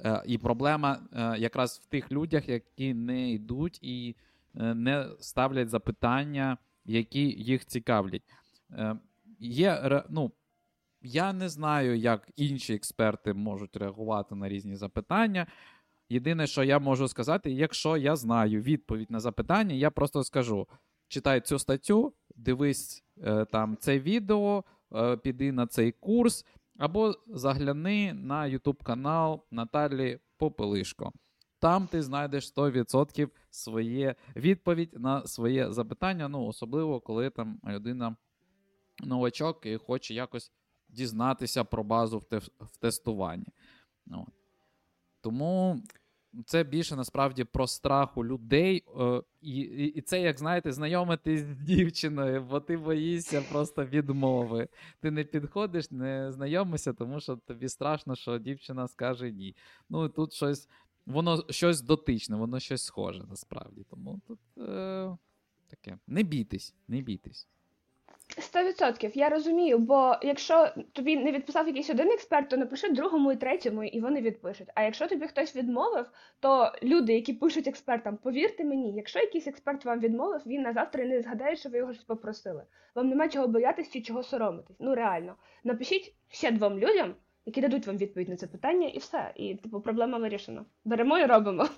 Е, 0.05 0.22
і 0.27 0.38
проблема 0.38 0.98
е, 1.12 1.38
якраз 1.38 1.81
в 1.85 1.87
тих 1.87 2.12
людях, 2.12 2.48
які 2.48 2.94
не 2.94 3.31
йдуть 3.31 3.79
і 3.83 4.16
е, 4.57 4.74
не 4.74 5.07
ставлять 5.20 5.68
запитання, 5.68 6.59
які 6.85 7.20
їх 7.20 7.66
цікавлять. 7.66 8.22
Є, 9.38 10.03
ну, 10.09 10.33
Я 11.03 11.33
не 11.33 11.48
знаю, 11.48 11.98
як 11.98 12.29
інші 12.37 12.74
експерти 12.74 13.35
можуть 13.35 13.77
реагувати 13.77 14.35
на 14.35 14.48
різні 14.48 14.77
запитання. 14.77 15.46
Єдине, 16.14 16.46
що 16.46 16.64
я 16.64 16.79
можу 16.79 17.09
сказати, 17.09 17.50
якщо 17.50 17.96
я 17.96 18.16
знаю 18.16 18.62
відповідь 18.62 19.11
на 19.11 19.20
запитання, 19.20 19.74
я 19.74 19.90
просто 19.90 20.24
скажу: 20.24 20.68
читай 21.09 21.40
цю 21.40 21.59
статтю, 21.59 22.12
дивись 22.37 23.05
там 23.50 23.77
це 23.81 23.98
відео, 23.98 24.64
піди 25.22 25.53
на 25.53 25.66
цей 25.66 25.92
курс, 25.92 26.46
або 26.79 27.14
загляни 27.29 28.12
на 28.12 28.42
YouTube 28.42 28.83
канал 28.83 29.44
Наталі 29.50 30.18
Попелишко. 30.37 31.12
Там 31.59 31.87
ти 31.87 32.03
знайдеш 32.03 32.55
100% 32.57 33.29
своє 33.50 34.14
відповідь 34.37 34.90
на 34.92 35.27
своє 35.27 35.72
запитання. 35.72 36.29
Ну, 36.29 36.46
особливо, 36.46 37.00
коли 37.00 37.31
там 37.31 37.61
людина 37.66 38.16
новачок 39.05 39.66
і 39.66 39.77
хоче 39.77 40.14
якось 40.14 40.53
дізнатися 40.88 41.64
про 41.64 41.85
базу 41.85 42.18
в, 42.18 42.24
те, 42.24 42.38
в 42.38 42.77
тестуванні. 42.81 43.46
Ну, 44.07 44.27
Тому 45.20 45.83
це 46.47 46.64
більше 46.64 46.97
насправді 46.97 47.44
про 47.44 47.66
страх 47.66 48.16
у 48.16 48.25
людей. 48.25 48.85
Е, 49.01 49.23
і, 49.40 49.59
і 49.87 50.01
це, 50.01 50.20
як 50.20 50.38
знаєте, 50.38 50.73
знайомитись 50.73 51.40
з 51.40 51.57
дівчиною, 51.57 52.47
бо 52.51 52.61
ти 52.61 52.77
боїшся 52.77 53.42
просто 53.53 53.85
відмови. 53.85 54.68
Ти 55.01 55.11
не 55.11 55.25
підходиш, 55.25 55.90
не 55.90 56.33
знайомишся, 56.33 56.92
тому 56.92 57.20
що 57.20 57.37
тобі 57.37 57.68
страшно, 57.68 58.16
що 58.16 58.38
дівчина 58.38 58.88
скаже 58.88 59.33
ні. 59.33 59.57
Ну 59.90 60.09
тут 60.09 60.33
щось, 60.33 60.68
воно 61.07 61.44
щось 61.51 61.83
дотичне, 61.83 62.37
воно 62.37 62.61
щось 62.61 62.85
схоже 62.85 63.25
насправді. 63.25 63.85
Тому 63.90 64.20
тут 64.27 64.38
е, 64.59 65.16
таке. 65.68 65.99
Не 66.07 66.23
бійтесь, 66.23 66.75
не 66.88 67.01
бійтесь. 67.01 67.49
Сто 68.28 68.64
відсотків, 68.64 69.16
я 69.16 69.28
розумію, 69.28 69.78
бо 69.78 70.16
якщо 70.22 70.68
тобі 70.92 71.16
не 71.16 71.32
відписав 71.32 71.66
якийсь 71.66 71.90
один 71.90 72.10
експерт, 72.10 72.48
то 72.48 72.56
напиши 72.56 72.88
другому 72.88 73.32
і 73.32 73.37
третьому, 73.37 73.84
і 73.84 74.00
вони 74.00 74.20
відпишуть. 74.20 74.68
А 74.74 74.82
якщо 74.82 75.06
тобі 75.06 75.26
хтось 75.26 75.56
відмовив, 75.56 76.06
то 76.40 76.72
люди, 76.82 77.14
які 77.14 77.32
пишуть 77.32 77.66
експертам, 77.66 78.16
повірте 78.16 78.64
мені, 78.64 78.92
якщо 78.92 79.18
якийсь 79.18 79.46
експерт 79.46 79.84
вам 79.84 80.00
відмовив, 80.00 80.42
він 80.46 80.62
на 80.62 80.72
завтра 80.72 81.04
не 81.04 81.22
згадає, 81.22 81.56
що 81.56 81.68
ви 81.68 81.78
його 81.78 81.92
щось 81.92 82.04
попросили. 82.04 82.64
Вам 82.94 83.08
нема 83.08 83.28
чого 83.28 83.48
боятися 83.48 83.90
чи 83.92 84.00
чого 84.00 84.22
соромитись. 84.22 84.76
Ну 84.80 84.94
реально, 84.94 85.37
напишіть 85.64 86.14
ще 86.28 86.50
двом 86.50 86.78
людям, 86.78 87.14
які 87.46 87.60
дадуть 87.60 87.87
вам 87.87 87.96
відповідь 87.96 88.28
на 88.28 88.37
це 88.37 88.46
питання, 88.46 88.88
і 88.88 88.98
все. 88.98 89.32
І 89.37 89.54
типу 89.54 89.80
проблема 89.80 90.18
вирішена. 90.18 90.64
Беремо 90.84 91.18
і 91.18 91.26
робимо. 91.26 91.68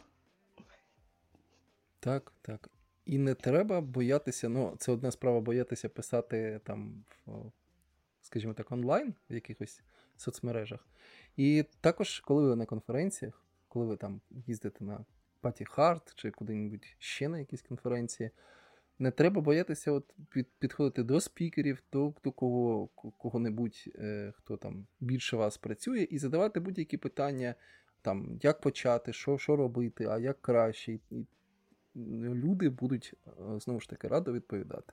Так, 2.01 2.33
так. 2.43 2.71
І 3.07 3.19
не 3.19 3.35
треба 3.35 3.81
боятися, 3.81 4.49
ну, 4.49 4.75
це 4.79 4.93
одна 4.93 5.11
справа 5.11 5.41
боятися 5.41 5.89
писати 5.89 6.61
там, 6.65 7.05
скажімо 8.21 8.55
так, 8.55 8.73
онлайн 8.73 9.15
в 9.31 9.35
якихось 9.35 9.83
соцмережах. 10.17 10.89
І 11.37 11.65
також, 11.81 12.21
коли 12.21 12.49
ви 12.49 12.57
на 12.57 12.67
конференціях, 12.67 13.45
коли 13.69 13.87
ви 13.87 13.97
там 13.97 14.21
їздите 14.31 14.85
на 14.85 15.05
Паті 15.41 15.65
Харт 15.65 16.15
чи 16.15 16.31
куди-небудь 16.31 16.87
ще 16.99 17.29
на 17.29 17.39
якісь 17.39 17.63
конференції, 17.63 18.31
не 18.99 19.11
треба 19.11 19.41
боятися 19.41 19.93
от 19.93 20.15
під, 20.31 20.47
підходити 20.59 21.03
до 21.03 21.21
спікерів, 21.21 21.83
до, 21.93 22.13
до 22.25 22.33
кого, 22.33 22.89
кого-небудь, 23.19 23.85
е, 23.95 24.33
хто 24.37 24.57
там 24.57 24.87
більше 25.01 25.37
вас 25.37 25.59
працює, 25.59 26.03
і 26.11 26.19
задавати 26.19 26.61
будь-які 26.61 26.97
питання, 26.97 27.55
там, 28.03 28.39
як 28.43 28.61
почати, 28.61 29.13
що 29.13 29.39
що 29.39 29.57
робити, 29.57 30.05
а 30.05 30.19
як 30.19 30.43
краще. 30.43 30.93
І 30.93 31.27
люди 32.35 32.69
будуть 32.69 33.15
е, 33.27 33.31
знову 33.61 33.81
ж 33.81 33.89
таки 33.89 34.09
радо 34.09 34.33
відповідати. 34.33 34.93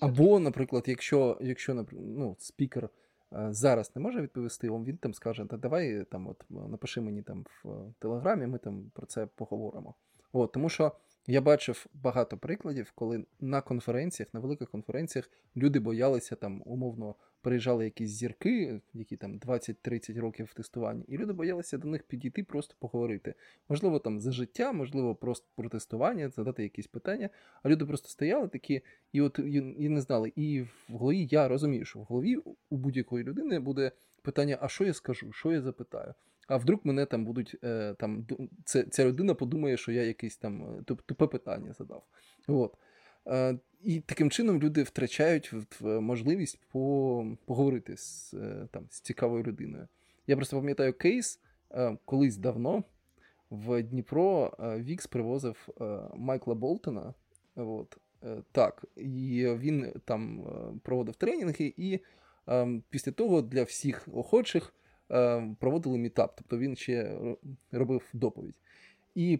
Або, 0.00 0.38
наприклад, 0.38 0.84
якщо 0.86 1.38
якщо 1.40 1.86
ну, 1.92 2.36
спікер 2.38 2.88
е, 3.32 3.48
зараз 3.50 3.96
не 3.96 4.02
може 4.02 4.22
відповісти, 4.22 4.70
він 4.70 4.96
там 4.96 5.14
скаже, 5.14 5.46
та 5.50 5.56
давай 5.56 6.04
там 6.04 6.28
от 6.28 6.44
напиши 6.50 7.00
мені 7.00 7.22
там 7.22 7.44
в 7.64 7.92
телеграмі, 7.98 8.46
ми 8.46 8.58
там 8.58 8.90
про 8.94 9.06
це 9.06 9.26
поговоримо. 9.26 9.94
От, 10.32 10.52
Тому 10.52 10.68
що 10.68 10.92
я 11.26 11.40
бачив 11.40 11.86
багато 11.94 12.38
прикладів, 12.38 12.92
коли 12.94 13.24
на 13.40 13.60
конференціях, 13.60 14.34
на 14.34 14.40
великих 14.40 14.70
конференціях 14.70 15.30
люди 15.56 15.78
боялися 15.78 16.36
там 16.36 16.62
умовно 16.64 17.14
приїжджали 17.46 17.84
якісь 17.84 18.10
зірки, 18.10 18.80
які 18.94 19.16
там 19.16 19.38
20-30 19.38 20.20
років 20.20 20.46
в 20.46 20.54
тестуванні, 20.54 21.04
і 21.08 21.18
люди 21.18 21.32
боялися 21.32 21.78
до 21.78 21.88
них 21.88 22.02
підійти, 22.02 22.44
просто 22.44 22.74
поговорити. 22.78 23.34
Можливо, 23.68 23.98
там 23.98 24.20
за 24.20 24.32
життя, 24.32 24.72
можливо, 24.72 25.14
просто 25.14 25.46
про 25.56 25.68
тестування, 25.68 26.28
задати 26.28 26.62
якісь 26.62 26.86
питання. 26.86 27.30
А 27.62 27.68
люди 27.68 27.86
просто 27.86 28.08
стояли 28.08 28.48
такі, 28.48 28.82
і 29.12 29.20
от 29.20 29.38
і, 29.38 29.52
і 29.78 29.88
не 29.88 30.00
знали. 30.00 30.32
І 30.36 30.62
в 30.62 30.92
голові 30.92 31.28
я 31.30 31.48
розумію, 31.48 31.84
що 31.84 31.98
в 31.98 32.02
голові 32.02 32.36
у 32.70 32.76
будь-якої 32.76 33.24
людини 33.24 33.58
буде 33.58 33.90
питання: 34.26 34.58
а 34.60 34.68
що 34.68 34.84
я 34.84 34.94
скажу, 34.94 35.32
що 35.32 35.52
я 35.52 35.62
запитаю? 35.62 36.14
А 36.48 36.56
вдруг 36.56 36.80
мене 36.84 37.06
там 37.06 37.24
будуть 37.24 37.56
е, 37.64 37.94
там 37.98 38.26
це, 38.64 38.82
ця 38.82 39.04
людина 39.04 39.34
подумає, 39.34 39.76
що 39.76 39.92
я 39.92 40.02
якесь 40.02 40.36
там 40.36 40.62
е, 40.62 40.82
тупе 40.82 41.26
питання 41.26 41.72
задав. 41.72 42.02
От. 42.48 42.74
Е, 43.26 43.58
і 43.82 44.00
таким 44.00 44.30
чином 44.30 44.58
люди 44.58 44.82
втрачають 44.82 45.52
можливість 45.80 46.60
по, 46.72 47.26
поговорити 47.44 47.96
з 47.96 48.34
там, 48.70 48.86
з 48.90 49.00
цікавою 49.00 49.42
людиною. 49.42 49.88
Я 50.26 50.36
просто 50.36 50.56
пам'ятаю 50.56 50.92
кейс 50.92 51.40
колись 52.04 52.36
давно 52.36 52.84
в 53.50 53.82
Дніпро 53.82 54.56
Вікс 54.60 55.06
привозив 55.06 55.68
Майкла 56.14 56.54
Болтона. 56.54 57.14
От, 57.54 57.98
Так, 58.52 58.84
і 58.96 59.46
він 59.58 59.92
там 60.04 60.46
проводив 60.82 61.16
тренінги, 61.16 61.74
і 61.76 62.00
після 62.90 63.12
того 63.12 63.42
для 63.42 63.62
всіх 63.62 64.08
охочих. 64.12 64.72
Е, 65.12 65.54
проводили 65.60 65.98
мітап, 65.98 66.34
тобто 66.36 66.58
він 66.58 66.76
ще 66.76 67.18
робив 67.72 68.02
доповідь. 68.12 68.54
І 69.14 69.38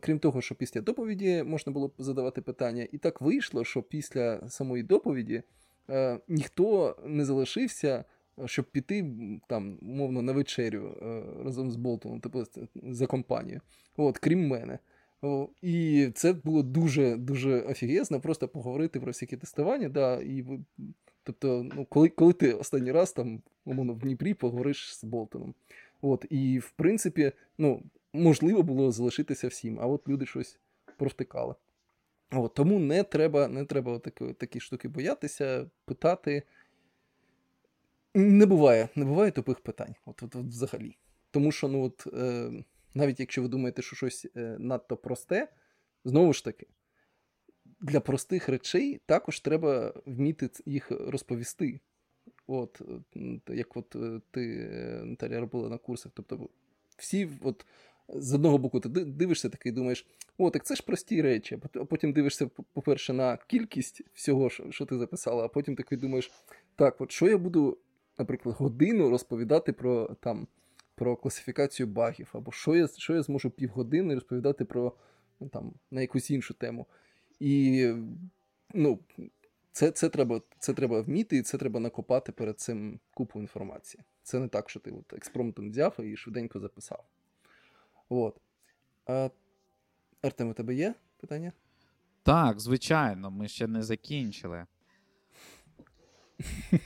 крім 0.00 0.18
того, 0.18 0.40
що 0.40 0.54
після 0.54 0.80
доповіді 0.80 1.42
можна 1.42 1.72
було 1.72 1.92
задавати 1.98 2.42
питання, 2.42 2.88
і 2.92 2.98
так 2.98 3.20
вийшло, 3.20 3.64
що 3.64 3.82
після 3.82 4.48
самої 4.48 4.82
доповіді 4.82 5.42
е, 5.90 6.18
ніхто 6.28 6.96
не 7.06 7.24
залишився, 7.24 8.04
щоб 8.44 8.64
піти 8.64 9.14
там, 9.48 9.78
мовно, 9.82 10.22
на 10.22 10.32
вечерю 10.32 10.98
е, 11.02 11.22
разом 11.44 11.70
з 11.70 11.76
Болтоном, 11.76 12.20
тобто 12.20 12.46
за 12.74 13.06
компанію, 13.06 13.60
От, 13.96 14.18
крім 14.18 14.48
мене. 14.48 14.78
І 15.62 16.08
це 16.14 16.32
було 16.32 16.62
дуже 16.62 17.16
дуже 17.16 17.60
офігезно, 17.60 18.20
просто 18.20 18.48
поговорити 18.48 19.00
про 19.00 19.08
всякі 19.08 19.36
тестування. 19.36 19.88
да, 19.88 20.20
і 20.20 20.44
Тобто, 21.24 21.66
ну, 21.74 21.84
коли 21.84 22.08
коли 22.08 22.32
ти 22.32 22.52
останній 22.52 22.92
раз 22.92 23.12
там, 23.12 23.42
умовно, 23.64 23.94
в 23.94 23.98
Дніпрі 23.98 24.34
поговориш 24.34 24.96
з 24.96 25.04
Болтоном. 25.04 25.54
От, 26.02 26.26
І, 26.30 26.58
в 26.58 26.70
принципі, 26.70 27.32
ну, 27.58 27.82
можливо 28.12 28.62
було 28.62 28.92
залишитися 28.92 29.48
всім, 29.48 29.80
а 29.80 29.86
от 29.86 30.08
люди 30.08 30.26
щось 30.26 30.58
провтикали. 30.96 31.54
От, 32.32 32.54
Тому 32.54 32.78
не 32.78 33.02
треба 33.02 33.48
не 33.48 33.64
треба 33.64 33.98
такі, 33.98 34.32
такі 34.32 34.60
штуки 34.60 34.88
боятися, 34.88 35.70
питати. 35.84 36.42
Не 38.14 38.46
буває 38.46 38.88
не 38.94 39.04
буває 39.04 39.30
тупих 39.30 39.60
питань, 39.60 39.94
от, 40.06 40.22
от, 40.22 40.36
от 40.36 40.46
взагалі. 40.46 40.96
Тому 41.30 41.52
що 41.52 41.68
ну, 41.68 41.84
от, 41.84 42.06
е, 42.14 42.50
Навіть 42.94 43.20
якщо 43.20 43.42
ви 43.42 43.48
думаєте, 43.48 43.82
що 43.82 43.96
щось 43.96 44.26
е, 44.36 44.56
надто 44.58 44.96
просте, 44.96 45.48
знову 46.04 46.32
ж 46.32 46.44
таки, 46.44 46.66
для 47.82 48.00
простих 48.00 48.48
речей 48.48 49.00
також 49.06 49.40
треба 49.40 49.94
вміти 50.06 50.50
їх 50.66 50.90
розповісти. 50.90 51.80
От, 52.46 52.82
Як 53.48 53.76
от 53.76 53.96
е, 53.96 54.20
ти, 54.30 54.70
Наталя, 55.04 55.40
робила 55.40 55.68
на 55.68 55.78
курсах. 55.78 56.12
Тобто, 56.14 56.48
всі, 56.96 57.28
от, 57.42 57.66
з 58.08 58.34
одного 58.34 58.58
боку, 58.58 58.80
ти 58.80 58.88
дивишся 58.88 59.48
такий 59.48 59.72
думаєш, 59.72 60.06
о, 60.38 60.50
так 60.50 60.64
це 60.64 60.74
ж 60.74 60.82
прості 60.82 61.22
речі. 61.22 61.58
А 61.74 61.84
потім 61.84 62.12
дивишся, 62.12 62.46
по-перше, 62.72 63.12
на 63.12 63.36
кількість 63.36 64.02
всього, 64.12 64.50
що 64.50 64.86
ти 64.86 64.98
записала, 64.98 65.44
а 65.44 65.48
потім 65.48 65.76
такий 65.76 65.98
думаєш, 65.98 66.30
так, 66.76 67.00
от 67.00 67.12
що 67.12 67.28
я 67.28 67.38
буду, 67.38 67.78
наприклад, 68.18 68.56
годину 68.58 69.10
розповідати 69.10 69.72
про 69.72 70.16
там, 70.20 70.46
про 70.94 71.16
класифікацію 71.16 71.86
багів, 71.86 72.30
або 72.32 72.52
що 72.52 72.76
я 72.76 72.88
що 72.88 73.14
я 73.14 73.22
зможу 73.22 73.50
півгодини 73.50 74.14
розповідати 74.14 74.64
про 74.64 74.92
ну, 75.40 75.48
там, 75.48 75.72
на 75.90 76.00
якусь 76.00 76.30
іншу 76.30 76.54
тему. 76.54 76.86
І 77.42 77.92
ну, 78.74 78.98
це 79.72 79.90
це, 79.90 80.08
треба 80.08 80.40
це 80.58 80.74
треба 80.74 81.00
вміти, 81.00 81.36
і 81.36 81.42
це 81.42 81.58
треба 81.58 81.80
накопати 81.80 82.32
перед 82.32 82.60
цим 82.60 83.00
купу 83.14 83.40
інформації. 83.40 84.04
Це 84.22 84.38
не 84.38 84.48
так, 84.48 84.70
що 84.70 84.80
ти 84.80 84.90
от 84.90 85.12
експромтом 85.12 85.70
взяв 85.70 86.00
і 86.00 86.16
швиденько 86.16 86.60
записав. 86.60 87.04
От. 88.08 88.36
А, 89.06 89.30
Артем, 90.22 90.48
у 90.48 90.54
тебе 90.54 90.74
є 90.74 90.94
питання? 91.16 91.52
Так, 92.22 92.60
звичайно, 92.60 93.30
ми 93.30 93.48
ще 93.48 93.66
не 93.66 93.82
закінчили. 93.82 94.66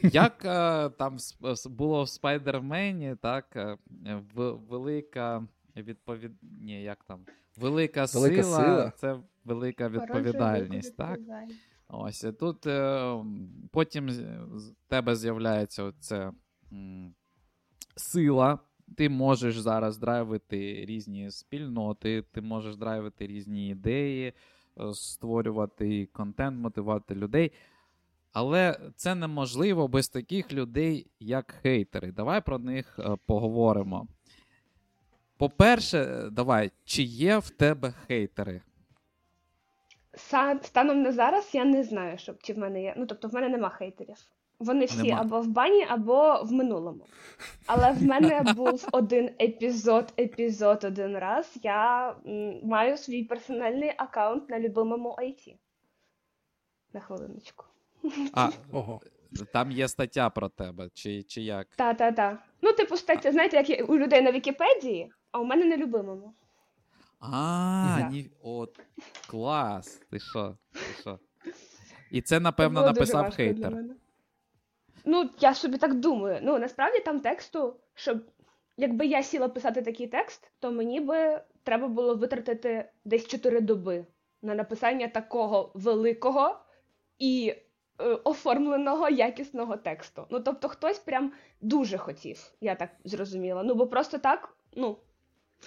Як 0.02 0.44
е, 0.44 0.88
там 0.88 1.16
було 1.64 2.02
в 2.02 2.08
Спайдермені, 2.08 3.16
так, 3.22 3.56
е, 3.56 3.78
велика 4.68 5.46
відповід... 5.76 6.32
Ні, 6.42 6.82
як 6.82 7.04
там? 7.04 7.20
Велика, 7.56 8.04
велика 8.14 8.42
сила, 8.42 8.64
сила 8.64 8.92
це 8.96 9.20
велика 9.46 9.88
відповідальність. 9.88 10.96
так? 10.96 11.18
Ось 11.88 12.26
тут 12.40 12.66
е, 12.66 13.16
потім 13.70 14.10
з 14.10 14.74
тебе 14.88 15.16
з'являється 15.16 15.82
оце, 15.82 16.32
м, 16.72 17.14
сила. 17.96 18.58
Ти 18.96 19.08
можеш 19.08 19.58
зараз 19.58 19.98
драйвити 19.98 20.84
різні 20.88 21.30
спільноти, 21.30 22.22
ти 22.32 22.40
можеш 22.40 22.76
драйвити 22.76 23.26
різні 23.26 23.68
ідеї, 23.68 24.26
е, 24.80 24.94
створювати 24.94 26.06
контент, 26.06 26.60
мотивувати 26.60 27.14
людей. 27.14 27.52
Але 28.32 28.80
це 28.96 29.14
неможливо 29.14 29.88
без 29.88 30.08
таких 30.08 30.52
людей, 30.52 31.06
як 31.20 31.50
хейтери. 31.62 32.12
Давай 32.12 32.40
про 32.40 32.58
них 32.58 32.98
е, 32.98 33.16
поговоримо. 33.26 34.08
По-перше, 35.38 36.28
давай, 36.32 36.70
чи 36.84 37.02
є 37.02 37.38
в 37.38 37.50
тебе 37.50 37.92
хейтери? 38.06 38.60
Станом 40.62 41.02
на 41.02 41.12
зараз 41.12 41.54
я 41.54 41.64
не 41.64 41.84
знаю, 41.84 42.18
щоб 42.18 42.42
чи 42.42 42.52
в 42.52 42.58
мене 42.58 42.82
є. 42.82 42.94
Ну, 42.96 43.06
тобто, 43.06 43.28
в 43.28 43.34
мене 43.34 43.48
нема 43.48 43.68
хейтерів. 43.68 44.16
Вони 44.58 44.84
всі 44.84 45.02
нема. 45.02 45.20
або 45.20 45.40
в 45.40 45.46
бані, 45.46 45.86
або 45.88 46.42
в 46.42 46.52
минулому. 46.52 47.06
Але 47.66 47.92
в 47.92 48.02
мене 48.02 48.42
був 48.56 48.88
один 48.92 49.30
епізод, 49.40 50.12
епізод 50.18 50.84
один 50.84 51.18
раз. 51.18 51.56
Я 51.62 52.14
маю 52.62 52.96
свій 52.96 53.24
персональний 53.24 53.92
аккаунт 53.96 54.50
на 54.50 54.60
любимому 54.60 55.16
IT. 55.18 55.54
На 56.92 57.00
хвилиночку. 57.00 57.64
А, 58.32 58.48
ого. 58.72 59.00
Там 59.52 59.70
є 59.72 59.88
стаття 59.88 60.30
про 60.30 60.48
тебе, 60.48 60.88
чи 60.94 61.22
чи 61.22 61.42
як? 61.42 61.68
Так, 61.76 61.96
так, 61.96 62.14
так. 62.14 62.38
Ну, 62.62 62.72
типу, 62.72 62.96
стаття, 62.96 63.32
знаєте, 63.32 63.64
як 63.68 63.90
у 63.90 63.98
людей 63.98 64.22
на 64.22 64.32
Вікіпедії, 64.32 65.12
а 65.32 65.40
у 65.40 65.44
мене 65.44 65.64
на 65.64 65.76
любимому. 65.76 66.34
А, 67.20 67.96
да. 67.98 68.08
ні... 68.08 68.30
от 68.42 68.80
клас. 69.30 70.00
Ти 70.10 70.18
що? 70.18 70.56
Ти 70.72 71.00
що? 71.00 71.18
І 72.10 72.22
це, 72.22 72.40
напевно, 72.40 72.80
це 72.80 72.86
написав 72.86 73.30
хейтер. 73.34 73.84
Ну, 75.04 75.30
я 75.40 75.54
собі 75.54 75.78
так 75.78 75.94
думаю. 75.94 76.40
Ну, 76.42 76.58
насправді 76.58 77.00
там 77.00 77.20
тексту, 77.20 77.76
щоб 77.94 78.22
якби 78.76 79.06
я 79.06 79.22
сіла 79.22 79.48
писати 79.48 79.82
такий 79.82 80.06
текст, 80.06 80.50
то 80.58 80.72
мені 80.72 81.00
би 81.00 81.40
треба 81.62 81.88
було 81.88 82.14
витратити 82.14 82.90
десь 83.04 83.26
4 83.26 83.60
доби 83.60 84.06
на 84.42 84.54
написання 84.54 85.08
такого 85.08 85.72
великого 85.74 86.58
і 87.18 87.54
е, 88.00 88.04
оформленого 88.04 89.08
якісного 89.08 89.76
тексту. 89.76 90.26
Ну, 90.30 90.40
тобто, 90.40 90.68
хтось 90.68 90.98
прям 90.98 91.32
дуже 91.60 91.98
хотів, 91.98 92.52
я 92.60 92.74
так 92.74 92.90
зрозуміла. 93.04 93.62
Ну, 93.62 93.74
бо 93.74 93.86
просто 93.86 94.18
так, 94.18 94.56
ну. 94.76 94.96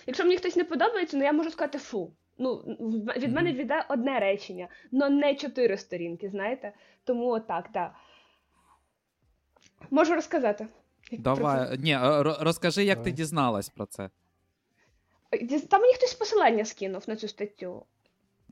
Якщо 0.07 0.23
мені 0.23 0.37
хтось 0.37 0.55
не 0.55 0.63
подобається, 0.63 1.17
ну 1.17 1.23
я 1.23 1.33
можу 1.33 1.51
сказати 1.51 1.77
фу. 1.77 2.13
Ну, 2.37 2.55
від 3.17 3.33
мене 3.33 3.53
віде 3.53 3.85
одне 3.89 4.19
речення, 4.19 4.67
але 4.93 5.09
не 5.09 5.35
чотири 5.35 5.77
сторінки, 5.77 6.29
знаєте? 6.29 6.73
Тому 7.03 7.29
отак, 7.29 7.71
так. 7.71 7.93
Можу 9.91 10.15
розказати. 10.15 10.67
Давай, 11.11 11.77
ні, 11.77 11.97
розкажи, 12.39 12.83
як 12.83 13.03
ти 13.03 13.11
дізналась 13.11 13.69
про 13.69 13.85
це. 13.85 14.09
Там 15.69 15.81
мені 15.81 15.93
хтось 15.93 16.13
посилання 16.13 16.65
скинув 16.65 17.03
на 17.07 17.15
цю 17.15 17.27
статтю. 17.27 17.85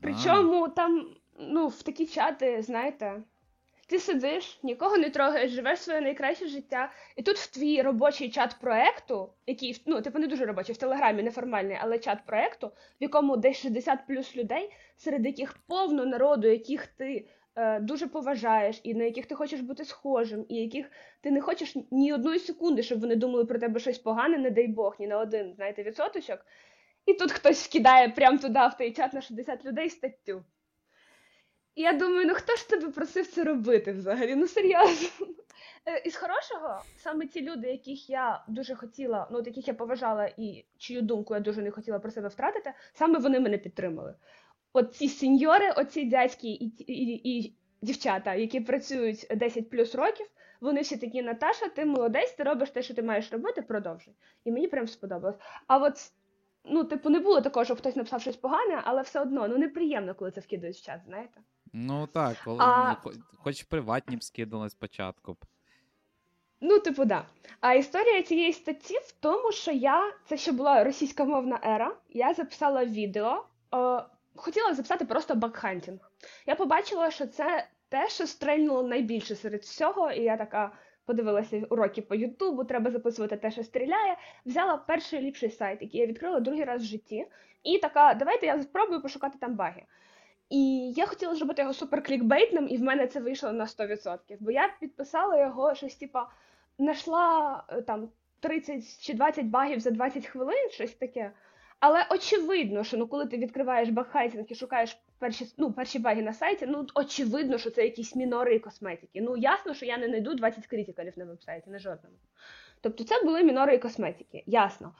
Причому 0.02 0.68
там, 0.68 1.14
ну, 1.38 1.68
в 1.68 1.82
такі 1.82 2.06
чати, 2.06 2.62
знаєте, 2.62 3.22
ти 3.88 3.98
сидиш, 3.98 4.58
нікого 4.62 4.96
не 4.96 5.10
трогаєш, 5.10 5.50
живеш 5.50 5.78
своє 5.80 6.00
найкраще 6.00 6.48
життя, 6.48 6.92
і 7.16 7.22
тут 7.22 7.36
в 7.36 7.54
твій 7.54 7.82
робочий 7.82 8.30
чат 8.30 8.56
проекту, 8.60 9.30
який 9.46 9.82
ну, 9.86 10.02
типу 10.02 10.18
не 10.18 10.26
дуже 10.26 10.44
робочий, 10.44 10.74
в 10.74 10.78
телеграмі 10.78 11.22
неформальний, 11.22 11.78
але 11.80 11.98
чат 11.98 12.18
проекту, 12.26 12.66
в 12.66 12.72
якому 13.00 13.36
десь 13.36 13.56
60 13.56 13.98
плюс 14.06 14.36
людей, 14.36 14.70
серед 14.96 15.26
яких 15.26 15.56
повно 15.66 16.06
народу, 16.06 16.48
яких 16.48 16.86
ти 16.86 17.28
е, 17.56 17.80
дуже 17.80 18.06
поважаєш, 18.06 18.80
і 18.82 18.94
на 18.94 19.04
яких 19.04 19.26
ти 19.26 19.34
хочеш 19.34 19.60
бути 19.60 19.84
схожим, 19.84 20.46
і 20.48 20.54
яких 20.54 20.90
ти 21.20 21.30
не 21.30 21.40
хочеш 21.40 21.76
ні 21.90 22.12
одної 22.12 22.38
секунди, 22.38 22.82
щоб 22.82 23.00
вони 23.00 23.16
думали 23.16 23.44
про 23.44 23.58
тебе 23.58 23.80
щось 23.80 23.98
погане, 23.98 24.38
не 24.38 24.50
дай 24.50 24.66
Бог, 24.66 24.96
ні 24.98 25.06
на 25.06 25.18
один, 25.18 25.54
знаєте, 25.54 25.82
відсоточок. 25.82 26.46
І 27.06 27.14
тут 27.14 27.32
хтось 27.32 27.66
вкидає 27.68 28.08
прямо 28.08 28.38
туди, 28.38 28.60
в 28.60 28.76
той 28.78 28.92
чат 28.92 29.12
на 29.12 29.20
60 29.20 29.64
людей 29.64 29.90
статтю. 29.90 30.44
Я 31.78 31.92
думаю, 31.92 32.26
ну 32.26 32.34
хто 32.34 32.56
ж 32.56 32.68
тебе 32.68 32.90
просив 32.90 33.26
це 33.26 33.44
робити 33.44 33.92
взагалі? 33.92 34.36
Ну 34.36 34.48
серйозно. 34.48 35.08
Е, 35.86 36.02
із 36.04 36.16
хорошого, 36.16 36.82
саме 36.96 37.26
ті 37.26 37.40
люди, 37.40 37.68
яких 37.68 38.10
я 38.10 38.44
дуже 38.48 38.74
хотіла, 38.74 39.28
ну 39.30 39.42
яких 39.46 39.68
я 39.68 39.74
поважала 39.74 40.30
і 40.36 40.64
чию 40.78 41.02
думку 41.02 41.34
я 41.34 41.40
дуже 41.40 41.62
не 41.62 41.70
хотіла 41.70 41.98
про 41.98 42.10
себе 42.10 42.28
втратити, 42.28 42.72
саме 42.92 43.18
вони 43.18 43.40
мене 43.40 43.58
підтримали. 43.58 44.14
От 44.72 44.94
ці 44.94 45.08
сеньори, 45.08 45.70
оці 45.70 46.04
дядьки 46.04 46.48
і, 46.48 46.64
і, 46.78 47.38
і 47.38 47.56
дівчата, 47.82 48.34
які 48.34 48.60
працюють 48.60 49.26
10 49.30 49.70
плюс 49.70 49.94
років, 49.94 50.26
вони 50.60 50.80
всі 50.80 50.96
такі, 50.96 51.22
Наташа, 51.22 51.68
ти 51.68 51.84
молодець, 51.84 52.32
ти 52.32 52.42
робиш 52.42 52.70
те, 52.70 52.82
що 52.82 52.94
ти 52.94 53.02
маєш 53.02 53.32
робити, 53.32 53.62
продовжуй. 53.62 54.14
І 54.44 54.52
мені 54.52 54.68
прям 54.68 54.86
сподобалось. 54.86 55.38
А 55.66 55.78
от 55.78 56.12
ну, 56.64 56.84
типу, 56.84 57.10
не 57.10 57.20
було 57.20 57.40
такого, 57.40 57.64
щоб 57.64 57.78
хтось 57.78 57.96
написав 57.96 58.20
щось 58.20 58.36
погане, 58.36 58.82
але 58.84 59.02
все 59.02 59.20
одно 59.20 59.48
ну 59.48 59.58
неприємно, 59.58 60.14
коли 60.14 60.30
це 60.30 60.40
вкидають 60.40 60.76
в 60.76 60.84
чат, 60.84 61.00
знаєте. 61.06 61.40
Ну 61.72 62.06
так, 62.06 62.36
коли 62.44 62.58
а... 62.60 62.96
Ну, 63.04 63.12
хоч 63.36 63.62
приватні 63.62 64.16
б 64.16 64.22
скидали 64.22 64.70
спочатку. 64.70 65.36
Ну, 66.60 66.78
типу, 66.78 67.04
да. 67.04 67.26
А 67.60 67.74
історія 67.74 68.22
цієї 68.22 68.52
статті 68.52 68.98
в 68.98 69.12
тому, 69.20 69.52
що 69.52 69.72
я, 69.72 70.12
це 70.28 70.36
ще 70.36 70.52
була 70.52 70.84
російськомовна 70.84 71.60
ера, 71.64 71.96
я 72.10 72.34
записала 72.34 72.84
відео, 72.84 73.44
е, 73.74 74.02
хотіла 74.36 74.74
записати 74.74 75.04
просто 75.04 75.34
bug 75.34 75.55
hunting. 75.55 76.12
Я 76.46 76.54
побачила, 76.54 77.10
що 77.10 77.26
це 77.26 77.68
те, 77.88 78.08
що 78.08 78.26
стрельнуло 78.26 78.82
найбільше 78.82 79.34
серед 79.34 79.62
всього, 79.62 80.10
і 80.10 80.22
я 80.22 80.36
така 80.36 80.72
подивилася 81.04 81.66
уроки 81.70 82.02
по 82.02 82.14
Ютубу, 82.14 82.64
треба 82.64 82.90
записувати 82.90 83.36
те, 83.36 83.50
що 83.50 83.64
стріляє. 83.64 84.16
Взяла 84.46 84.76
перший 84.76 85.20
ліпший 85.20 85.50
сайт, 85.50 85.82
який 85.82 86.00
я 86.00 86.06
відкрила 86.06 86.40
другий 86.40 86.64
раз 86.64 86.82
в 86.82 86.84
житті, 86.84 87.26
і 87.62 87.78
така, 87.78 88.14
давайте 88.14 88.46
я 88.46 88.62
спробую 88.62 89.02
пошукати 89.02 89.38
там 89.40 89.54
баги. 89.54 89.82
І 90.50 90.92
я 90.96 91.06
хотіла 91.06 91.34
зробити 91.34 91.62
його 91.62 91.74
супер 91.74 92.02
клікбейтним, 92.02 92.68
і 92.68 92.76
в 92.76 92.82
мене 92.82 93.06
це 93.06 93.20
вийшло 93.20 93.52
на 93.52 93.64
100%. 93.64 94.36
Бо 94.40 94.50
я 94.50 94.74
підписала 94.80 95.40
його 95.40 95.74
щось, 95.74 95.94
типа, 95.94 96.28
знайшла 96.78 97.64
е, 97.68 97.82
там 97.82 98.08
30 98.40 99.00
чи 99.00 99.14
20 99.14 99.46
багів 99.46 99.80
за 99.80 99.90
20 99.90 100.26
хвилин, 100.26 100.70
щось 100.70 100.94
таке. 100.94 101.32
Але 101.80 102.06
очевидно, 102.10 102.84
що 102.84 102.96
ну 102.96 103.08
коли 103.08 103.26
ти 103.26 103.36
відкриваєш 103.36 103.88
багхайтинг 103.88 104.44
і 104.48 104.54
шукаєш 104.54 104.98
перші 105.18 105.46
ну, 105.56 105.72
перші 105.72 105.98
баги 105.98 106.22
на 106.22 106.32
сайті, 106.32 106.66
ну 106.66 106.86
очевидно, 106.94 107.58
що 107.58 107.70
це 107.70 107.84
якісь 107.84 108.16
мінори 108.16 108.58
косметики. 108.58 109.20
Ну 109.20 109.36
ясно, 109.36 109.74
що 109.74 109.86
я 109.86 109.98
не 109.98 110.06
знайду 110.08 110.34
20 110.34 110.66
критикалів 110.66 111.12
на 111.16 111.24
вебсайті, 111.24 111.70
на 111.70 111.78
жодному. 111.78 112.16
Тобто 112.80 113.04
це 113.04 113.22
були 113.24 113.42
мінори 113.42 113.74
і 113.74 113.78
косметики, 113.78 114.42
ясно. 114.46 114.94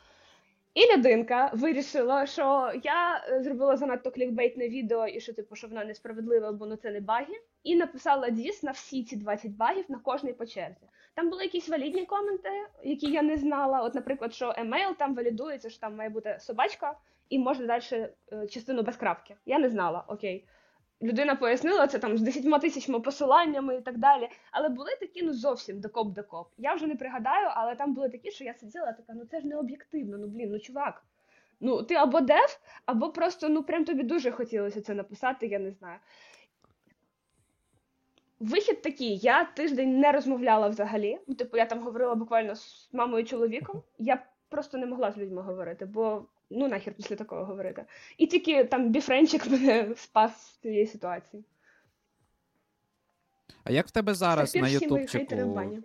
І 0.78 0.96
людинка 0.96 1.50
вирішила, 1.54 2.26
що 2.26 2.72
я 2.82 3.24
е, 3.28 3.42
зробила 3.42 3.76
занадто 3.76 4.10
клікбейтне 4.10 4.68
відео, 4.68 5.06
і 5.06 5.20
що 5.20 5.32
типу, 5.32 5.56
що 5.56 5.68
воно 5.68 5.84
несправедливе, 5.84 6.52
бо 6.52 6.66
ну 6.66 6.76
це 6.76 6.90
не 6.90 7.00
баги. 7.00 7.34
І 7.62 7.76
написала 7.76 8.30
діс 8.30 8.62
на 8.62 8.70
всі 8.70 9.04
ці 9.04 9.16
20 9.16 9.50
багів 9.50 9.84
на 9.88 9.98
кожний 9.98 10.32
по 10.32 10.46
черзі. 10.46 10.86
Там 11.14 11.30
були 11.30 11.42
якісь 11.42 11.68
валідні 11.68 12.06
коменти, 12.06 12.50
які 12.84 13.10
я 13.12 13.22
не 13.22 13.36
знала. 13.36 13.82
От, 13.82 13.94
наприклад, 13.94 14.34
що 14.34 14.54
емейл 14.56 14.96
там 14.98 15.14
валідується, 15.14 15.70
що 15.70 15.80
там 15.80 15.96
має 15.96 16.10
бути 16.10 16.36
собачка, 16.40 16.94
і 17.28 17.38
можна 17.38 17.66
далі 17.66 18.08
е, 18.32 18.46
частину 18.46 18.82
без 18.82 18.96
крапки. 18.96 19.34
Я 19.46 19.58
не 19.58 19.68
знала, 19.68 20.04
окей. 20.08 20.44
Людина 21.02 21.34
пояснила 21.34 21.86
це 21.86 21.98
там 21.98 22.18
з 22.18 22.22
10 22.22 22.60
тисячами 22.60 23.00
посиланнями 23.00 23.76
і 23.76 23.80
так 23.80 23.98
далі. 23.98 24.28
Але 24.50 24.68
були 24.68 24.90
такі, 25.00 25.22
ну 25.22 25.32
зовсім 25.32 25.80
докоп 25.80 26.12
докоп. 26.12 26.48
Я 26.58 26.74
вже 26.74 26.86
не 26.86 26.96
пригадаю, 26.96 27.48
але 27.54 27.74
там 27.74 27.94
були 27.94 28.08
такі, 28.08 28.30
що 28.30 28.44
я 28.44 28.54
сиділа 28.54 28.92
така, 28.92 29.12
ну 29.14 29.24
це 29.24 29.40
ж 29.40 29.46
не 29.46 29.56
об'єктивно, 29.56 30.18
ну 30.18 30.26
блін, 30.26 30.50
ну 30.50 30.58
чувак. 30.58 31.04
Ну, 31.60 31.82
ти 31.82 31.94
або 31.94 32.20
дев, 32.20 32.60
або 32.86 33.12
просто 33.12 33.48
ну 33.48 33.62
прям 33.62 33.84
тобі 33.84 34.02
дуже 34.02 34.30
хотілося 34.30 34.80
це 34.80 34.94
написати, 34.94 35.46
я 35.46 35.58
не 35.58 35.70
знаю. 35.70 35.98
Вихід 38.40 38.82
такий: 38.82 39.16
я 39.16 39.44
тиждень 39.44 40.00
не 40.00 40.12
розмовляла 40.12 40.68
взагалі. 40.68 41.18
Типу, 41.38 41.56
я 41.56 41.66
там 41.66 41.82
говорила 41.82 42.14
буквально 42.14 42.54
з 42.54 42.90
мамою 42.92 43.22
і 43.22 43.26
чоловіком. 43.26 43.82
Я 43.98 44.26
просто 44.48 44.78
не 44.78 44.86
могла 44.86 45.12
з 45.12 45.18
людьми 45.18 45.42
говорити, 45.42 45.86
бо 45.86 46.26
ну 46.50 46.68
нахер 46.68 46.94
після 46.94 47.16
такого 47.16 47.44
говорити. 47.44 47.84
І 48.18 48.26
тільки 48.26 48.64
там 48.64 48.90
біфренчик 48.90 49.46
мене 49.50 49.94
спас 49.96 50.32
з 50.46 50.56
цієї 50.58 50.86
ситуації. 50.86 51.44
А 53.64 53.70
як 53.70 53.86
в 53.86 53.90
тебе 53.90 54.14
зараз 54.14 54.54
на 54.54 54.68
Ютубчику 54.68 55.82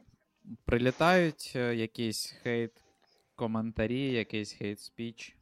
прилітають 0.65 1.53
е, 1.55 1.75
якісь 1.75 2.35
хейт 2.43 2.71
коментарі, 3.35 4.11
якийсь 4.11 4.53
хейт 4.53 4.79
спіч? 4.79 5.35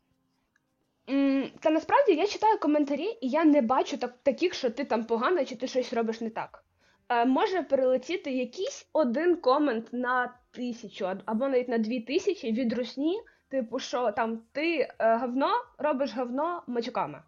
Та 1.59 1.69
насправді 1.69 2.13
я 2.13 2.27
читаю 2.27 2.59
коментарі, 2.59 3.17
і 3.21 3.29
я 3.29 3.45
не 3.45 3.61
бачу 3.61 3.97
так, 3.97 4.17
таких, 4.23 4.53
що 4.53 4.69
ти 4.69 4.85
там 4.85 5.05
погано 5.05 5.45
чи 5.45 5.55
ти 5.55 5.67
щось 5.67 5.93
робиш 5.93 6.21
не 6.21 6.29
так. 6.29 6.63
Е, 7.09 7.25
може 7.25 7.63
прилетіти 7.63 8.31
якийсь 8.31 8.89
один 8.93 9.35
комент 9.35 9.93
на 9.93 10.33
тисячу 10.51 11.07
або 11.25 11.47
навіть 11.47 11.69
на 11.69 11.77
дві 11.77 11.99
тисячі 11.99 12.51
від 12.51 12.73
русні, 12.73 13.21
типу, 13.51 13.79
що 13.79 14.11
там 14.11 14.41
ти 14.51 14.87
е, 14.99 15.15
говно 15.15 15.49
робиш 15.77 16.15
говно 16.15 16.63
матюками. 16.67 17.21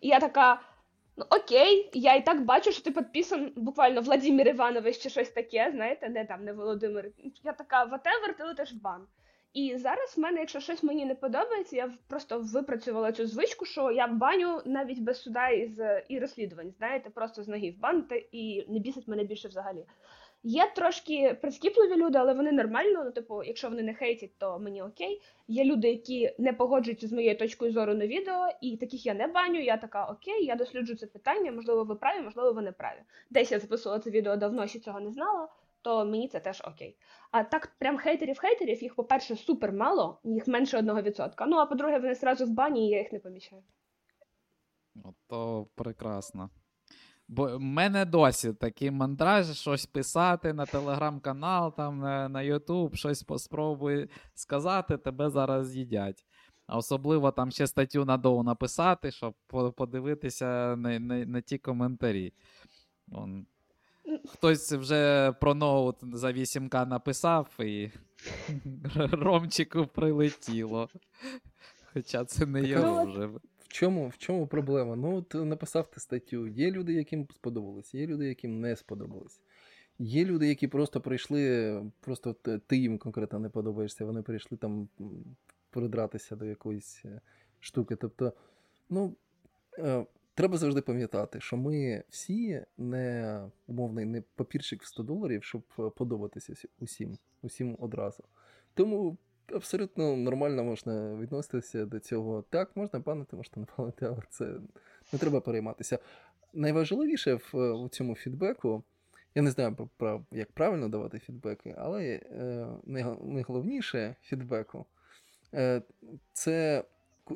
І 0.00 0.08
я 0.08 0.20
така. 0.20 0.60
Ну, 1.16 1.24
окей, 1.30 1.90
я 1.92 2.14
і 2.14 2.24
так 2.24 2.44
бачу, 2.44 2.72
що 2.72 2.82
ти 2.82 2.90
підписан 2.90 3.52
буквально 3.56 4.00
Владимир 4.00 4.48
Іванович 4.48 4.98
чи 4.98 5.10
щось 5.10 5.30
таке, 5.30 5.70
знаєте, 5.74 6.08
не 6.08 6.24
там 6.24 6.44
не 6.44 6.52
Володимир. 6.52 7.10
Я 7.44 7.52
така, 7.52 7.84
whatever, 7.84 8.36
ти 8.38 8.44
летиш 8.44 8.72
в 8.72 8.82
бан. 8.82 9.06
І 9.52 9.76
зараз 9.76 10.16
в 10.16 10.20
мене, 10.20 10.40
якщо 10.40 10.60
щось 10.60 10.82
мені 10.82 11.06
не 11.06 11.14
подобається, 11.14 11.76
я 11.76 11.92
просто 12.08 12.40
випрацювала 12.40 13.12
цю 13.12 13.26
звичку, 13.26 13.64
що 13.64 13.90
я 13.90 14.06
баню 14.06 14.60
навіть 14.64 15.00
без 15.00 15.22
суда 15.22 15.48
і, 15.48 15.70
і 16.08 16.18
розслідувань, 16.18 16.72
знаєте, 16.78 17.10
просто 17.10 17.42
з 17.42 17.48
ноги 17.48 17.70
вбанити 17.70 18.28
і 18.32 18.64
не 18.68 18.78
бісить 18.78 19.08
мене 19.08 19.24
більше 19.24 19.48
взагалі. 19.48 19.86
Є 20.42 20.72
трошки 20.76 21.38
прискіпливі 21.40 21.96
люди, 21.96 22.18
але 22.18 22.34
вони 22.34 22.52
нормально. 22.52 23.04
Ну, 23.04 23.10
типу, 23.10 23.42
якщо 23.42 23.68
вони 23.68 23.82
не 23.82 23.94
хейтять, 23.94 24.38
то 24.38 24.58
мені 24.58 24.82
окей. 24.82 25.22
Є 25.48 25.64
люди, 25.64 25.88
які 25.88 26.34
не 26.38 26.52
погоджуються 26.52 27.08
з 27.08 27.12
моєю 27.12 27.38
точкою 27.38 27.72
зору 27.72 27.94
на 27.94 28.06
відео, 28.06 28.48
і 28.60 28.76
таких 28.76 29.06
я 29.06 29.14
не 29.14 29.26
баню. 29.26 29.60
Я 29.60 29.76
така 29.76 30.06
окей, 30.06 30.44
я 30.44 30.54
досліджую 30.56 30.98
це 30.98 31.06
питання. 31.06 31.52
Можливо, 31.52 31.84
ви 31.84 31.94
праві, 31.94 32.22
можливо, 32.22 32.52
ви 32.52 32.62
не 32.62 32.72
праві. 32.72 32.98
Десь 33.30 33.52
я 33.52 33.58
записувала 33.58 34.00
це 34.00 34.10
відео 34.10 34.36
давно, 34.36 34.66
ще 34.66 34.78
цього 34.78 35.00
не 35.00 35.10
знала, 35.10 35.48
то 35.82 36.04
мені 36.04 36.28
це 36.28 36.40
теж 36.40 36.62
окей. 36.64 36.96
А 37.30 37.44
так, 37.44 37.72
прям 37.78 37.98
хейтерів-хейтерів, 37.98 38.82
їх, 38.82 38.94
по-перше, 38.94 39.36
супер 39.36 39.72
мало, 39.72 40.20
їх 40.24 40.48
менше 40.48 40.78
одного 40.78 41.02
відсотка. 41.02 41.46
Ну 41.46 41.56
а 41.56 41.66
по-друге, 41.66 41.98
вони 41.98 42.14
зразу 42.14 42.46
в 42.46 42.50
бані, 42.50 42.88
і 42.88 42.90
я 42.90 42.98
їх 42.98 43.12
не 43.12 43.18
помічаю. 43.18 43.62
То 45.28 45.66
прекрасно. 45.74 46.50
Бо 47.32 47.56
в 47.56 47.60
мене 47.60 48.04
досі 48.04 48.52
такий 48.52 48.90
мандраж, 48.90 49.58
щось 49.58 49.86
писати 49.86 50.52
на 50.52 50.66
телеграм-канал, 50.66 51.74
там 51.76 51.98
на, 52.28 52.28
YouTube, 52.28 52.94
щось 52.94 53.22
поспробуй 53.22 54.08
сказати, 54.34 54.96
тебе 54.96 55.30
зараз 55.30 55.68
з'їдять. 55.68 56.24
А 56.66 56.76
особливо 56.76 57.30
там 57.30 57.50
ще 57.50 57.66
статтю 57.66 58.04
на 58.04 58.16
доу 58.16 58.42
написати, 58.42 59.10
щоб 59.10 59.34
подивитися 59.76 60.76
на, 60.76 60.98
на, 60.98 61.26
на 61.26 61.40
ті 61.40 61.58
коментарі. 61.58 62.32
Вон. 63.08 63.46
Хтось 64.32 64.72
вже 64.72 65.32
про 65.32 65.54
ноут 65.54 65.96
за 66.12 66.32
8К 66.32 66.86
написав, 66.86 67.48
і 67.60 67.90
Ромчику 69.12 69.86
прилетіло. 69.86 70.88
Хоча 71.92 72.24
це 72.24 72.46
не 72.46 72.62
його 72.62 73.04
вже. 73.04 73.30
Чому, 73.70 74.08
в 74.08 74.18
чому 74.18 74.46
проблема? 74.46 74.96
Ну, 74.96 75.16
от 75.16 75.34
написав 75.34 75.90
ти 75.90 76.00
статтю. 76.00 76.48
Є 76.48 76.70
люди, 76.70 76.92
яким 76.92 77.26
сподобалось, 77.34 77.94
є 77.94 78.06
люди, 78.06 78.28
яким 78.28 78.60
не 78.60 78.76
сподобалось. 78.76 79.40
Є 79.98 80.24
люди, 80.24 80.48
які 80.48 80.68
просто 80.68 81.00
прийшли, 81.00 81.82
просто 82.00 82.32
ти 82.66 82.76
їм 82.76 82.98
конкретно 82.98 83.38
не 83.38 83.48
подобаєшся, 83.48 84.04
вони 84.04 84.22
прийшли 84.22 84.58
там 84.58 84.88
придратися 85.70 86.36
до 86.36 86.44
якоїсь 86.44 87.02
е, 87.04 87.20
штуки. 87.60 87.96
Тобто, 87.96 88.32
ну, 88.88 89.16
е, 89.78 90.06
треба 90.34 90.56
завжди 90.56 90.80
пам'ятати, 90.80 91.40
що 91.40 91.56
ми 91.56 92.04
всі 92.08 92.64
не 92.78 93.40
умовний 93.66 94.04
не 94.04 94.22
папірчик 94.34 94.82
в 94.82 94.86
100 94.86 95.02
доларів, 95.02 95.44
щоб 95.44 95.62
е, 95.78 95.90
подобатися 95.90 96.54
усім, 96.78 97.18
усім 97.42 97.76
одразу. 97.80 98.24
Тому 98.74 99.18
абсолютно 99.52 100.16
нормально 100.16 100.64
можна 100.64 101.14
відноситися 101.14 101.86
до 101.86 102.00
цього. 102.00 102.44
Так, 102.50 102.76
можна 102.76 102.98
банити, 102.98 103.36
можна 103.36 103.52
не 103.56 103.66
банити, 103.76 104.06
але 104.06 104.22
це 104.30 104.54
не 105.12 105.18
треба 105.18 105.40
перейматися. 105.40 105.98
Найважливіше 106.52 107.34
в, 107.34 107.50
в 107.84 107.88
цьому 107.88 108.14
фідбеку, 108.14 108.82
я 109.34 109.42
не 109.42 109.50
знаю, 109.50 109.88
про, 109.96 110.24
як 110.32 110.52
правильно 110.52 110.88
давати 110.88 111.18
фідбеки, 111.18 111.74
але 111.78 112.04
е, 112.04 112.66
найголовніше 113.22 114.16
фідбеку 114.22 114.86
е, 115.54 115.82
це 116.32 116.84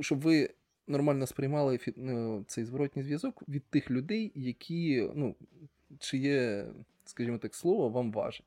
щоб 0.01 0.21
ви 0.21 0.51
нормально 0.87 1.27
сприймали 1.27 1.79
фі, 1.79 1.93
ну, 1.97 2.45
цей 2.47 2.65
зворотній 2.65 3.03
зв'язок 3.03 3.43
від 3.49 3.65
тих 3.65 3.91
людей, 3.91 4.33
які, 4.35 5.11
ну, 5.15 5.35
чиє, 5.99 6.67
скажімо 7.05 7.39
так, 7.39 7.55
слово 7.55 7.89
вам 7.89 8.13
важить. 8.13 8.47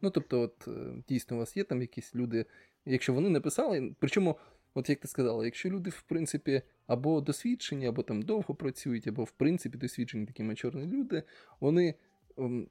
Ну, 0.00 0.10
тобто, 0.10 0.40
от 0.40 0.68
е, 0.68 1.02
дійсно, 1.08 1.36
у 1.36 1.40
вас 1.40 1.56
є 1.56 1.64
там 1.64 1.80
якісь 1.80 2.14
люди, 2.14 2.46
якщо 2.86 3.14
вони 3.14 3.28
написали, 3.28 3.94
причому, 3.98 4.36
от 4.74 4.90
як 4.90 5.00
ти 5.00 5.08
сказала, 5.08 5.44
якщо 5.44 5.70
люди, 5.70 5.90
в 5.90 6.02
принципі, 6.02 6.62
або 6.86 7.20
досвідчені, 7.20 7.86
або 7.86 8.02
там 8.02 8.22
довго 8.22 8.54
працюють, 8.54 9.06
або 9.06 9.24
в 9.24 9.30
принципі 9.30 9.78
досвідчені 9.78 10.26
такі 10.26 10.42
мачорні 10.42 10.86
люди, 10.86 11.22
вони 11.60 11.94
ем, 12.38 12.68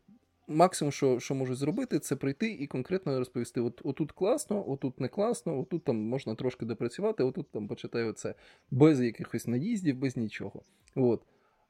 максимум, 0.49 0.91
що, 0.91 1.19
що 1.19 1.35
можуть 1.35 1.57
зробити, 1.57 1.99
це 1.99 2.15
прийти 2.15 2.51
і 2.51 2.67
конкретно 2.67 3.19
розповісти: 3.19 3.61
от 3.61 3.81
отут 3.83 4.11
класно, 4.11 4.69
отут 4.69 4.99
не 4.99 5.07
класно, 5.07 5.59
отут 5.59 5.83
там 5.83 5.95
можна 5.95 6.35
трошки 6.35 6.65
допрацювати, 6.65 7.23
отут 7.23 7.51
там 7.51 7.67
почитай 7.67 8.03
оце 8.03 8.35
без 8.71 9.01
якихось 9.01 9.47
наїздів, 9.47 9.97
без 9.97 10.17
нічого. 10.17 10.63
От. 10.95 11.21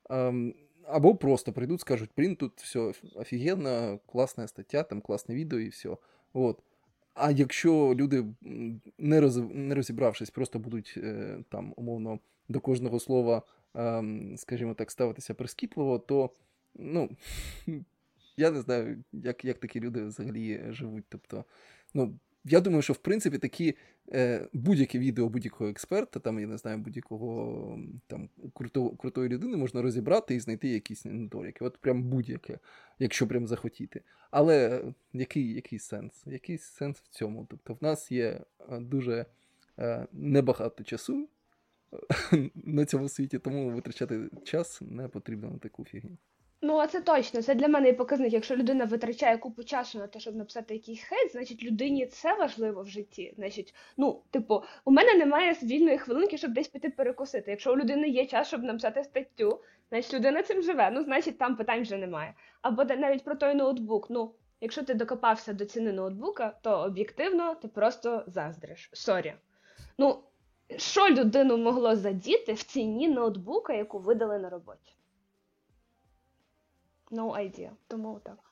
Ем, 0.10 0.54
або 0.84 1.16
просто 1.16 1.54
прийдуть, 1.54 1.82
скажуть, 1.82 2.10
блін, 2.18 2.36
тут 2.36 2.52
все 2.62 2.94
офігенно, 3.16 4.00
класна 4.06 4.48
стаття, 4.48 4.84
там 4.84 5.02
класне 5.02 5.36
відео 5.36 5.60
і 5.60 5.70
все. 5.70 5.98
От. 6.34 6.64
А 7.20 7.32
якщо 7.32 7.96
люди, 7.96 8.26
не, 8.98 9.22
роз, 9.22 9.38
не 9.38 9.76
розібравшись, 9.76 10.30
просто 10.30 10.60
будуть 10.60 10.94
е, 10.98 11.38
там 11.50 11.74
умовно 11.78 12.20
до 12.48 12.60
кожного 12.60 13.00
слова, 13.00 13.42
ем, 13.76 14.38
скажімо 14.38 14.74
так, 14.74 14.92
ставитися 14.92 15.34
прискіпливо, 15.34 16.00
то 16.00 16.30
ну, 16.76 17.10
я 18.38 18.52
не 18.52 18.62
знаю, 18.62 19.04
як, 19.12 19.46
як 19.46 19.58
такі 19.58 19.80
люди 19.80 20.04
взагалі 20.04 20.62
живуть. 20.70 21.06
Тобто, 21.10 21.46
ну, 21.94 22.20
я 22.46 22.62
думаю, 22.62 22.82
що 22.82 22.94
в 22.94 22.98
принципі 22.98 23.38
такі 23.38 23.76
е, 24.14 24.48
будь-яке 24.54 25.00
відео 25.00 25.30
будь-якого 25.30 25.70
експерта, 25.70 26.20
там, 26.20 26.40
я 26.40 26.48
не 26.48 26.58
знаю, 26.58 26.78
будь-якого 26.78 27.80
там 28.08 28.30
круто, 28.54 28.90
крутої 28.90 29.30
людини 29.30 29.58
можна 29.58 29.82
розібрати 29.82 30.36
і 30.36 30.40
знайти 30.40 30.68
якісь 30.68 31.06
недоліки. 31.06 31.66
От 31.66 31.78
прям 31.78 32.04
будь-яке, 32.04 32.60
якщо 33.00 33.28
прям 33.28 33.48
захотіти. 33.48 34.02
Але 34.32 34.84
який, 35.14 35.54
який 35.54 35.80
сенс? 35.80 36.24
Який 36.26 36.58
сенс 36.58 37.00
в 37.00 37.08
цьому? 37.08 37.48
Тобто, 37.50 37.74
в 37.74 37.78
нас 37.82 38.12
є 38.12 38.42
е, 38.70 38.80
дуже 38.80 39.26
е, 39.80 40.08
небагато 40.12 40.84
часу 40.84 41.30
е, 42.34 42.50
на 42.56 42.86
цьому 42.86 43.10
світі, 43.10 43.40
тому 43.40 43.72
витрачати 43.72 44.30
час 44.44 44.82
не 44.82 45.08
потрібно 45.08 45.50
на 45.50 45.58
таку 45.58 45.86
фігню. 45.86 46.18
Ну, 46.62 46.78
а 46.78 46.88
це 46.88 47.02
точно. 47.02 47.42
Це 47.42 47.56
для 47.56 47.68
мене 47.68 47.90
і 47.90 47.94
показник. 47.94 48.34
Якщо 48.34 48.56
людина 48.56 48.86
витрачає 48.86 49.38
купу 49.38 49.64
часу 49.64 50.00
на 50.00 50.08
те, 50.08 50.20
щоб 50.20 50.36
написати 50.36 50.74
якийсь 50.74 51.04
хейт, 51.04 51.32
значить 51.32 51.64
людині 51.64 52.06
це 52.06 52.34
важливо 52.34 52.84
в 52.84 52.88
житті. 52.88 53.34
Значить, 53.36 53.74
ну, 53.98 54.22
типу, 54.32 54.64
у 54.86 54.92
мене 54.92 55.14
немає 55.14 55.56
вільної 55.64 55.98
хвилинки, 55.98 56.38
щоб 56.38 56.54
десь 56.54 56.68
піти 56.68 56.90
перекусити. 56.90 57.52
Якщо 57.52 57.74
у 57.74 57.78
людини 57.78 58.08
є 58.08 58.26
час, 58.26 58.48
щоб 58.48 58.64
написати 58.64 59.04
статтю, 59.04 59.62
значить 59.90 60.14
людина 60.14 60.44
цим 60.44 60.62
живе. 60.62 60.92
Ну, 60.92 61.04
значить, 61.04 61.38
там 61.38 61.56
питань 61.56 61.82
вже 61.82 61.98
немає. 61.98 62.34
Або 62.62 62.84
навіть 62.84 63.24
про 63.24 63.36
той 63.36 63.56
ноутбук. 63.56 64.10
Ну, 64.10 64.32
якщо 64.62 64.84
ти 64.84 64.94
докопався 64.94 65.54
до 65.54 65.66
ціни 65.66 65.94
ноутбука, 65.94 66.54
то 66.62 66.80
об'єктивно 66.80 67.56
ти 67.56 67.68
просто 67.68 68.24
заздриш. 68.28 68.90
Sorry. 68.94 69.34
Ну, 69.98 70.20
що 70.78 71.10
людину 71.10 71.58
могло 71.58 71.96
задіти 71.96 72.54
в 72.54 72.64
ціні 72.64 73.08
ноутбука, 73.08 73.74
яку 73.74 74.00
видали 74.00 74.40
на 74.40 74.50
роботі? 74.50 74.99
No 77.12 77.38
idea. 77.38 77.72
Тому 77.88 78.20
так. 78.20 78.50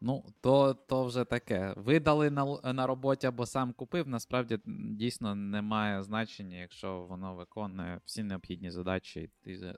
Ну, 0.00 0.24
то 0.40 0.74
то 0.74 1.04
вже 1.04 1.24
таке. 1.24 1.74
Видали 1.76 2.30
на 2.30 2.72
на 2.72 2.86
роботі 2.86 3.26
або 3.26 3.46
сам 3.46 3.72
купив, 3.72 4.08
насправді 4.08 4.58
дійсно 4.66 5.34
не 5.34 5.62
має 5.62 6.02
значення, 6.02 6.56
якщо 6.56 7.00
воно 7.02 7.34
виконує 7.34 8.00
всі 8.04 8.22
необхідні 8.22 8.70
задачі. 8.70 9.30
Ти 9.42 9.74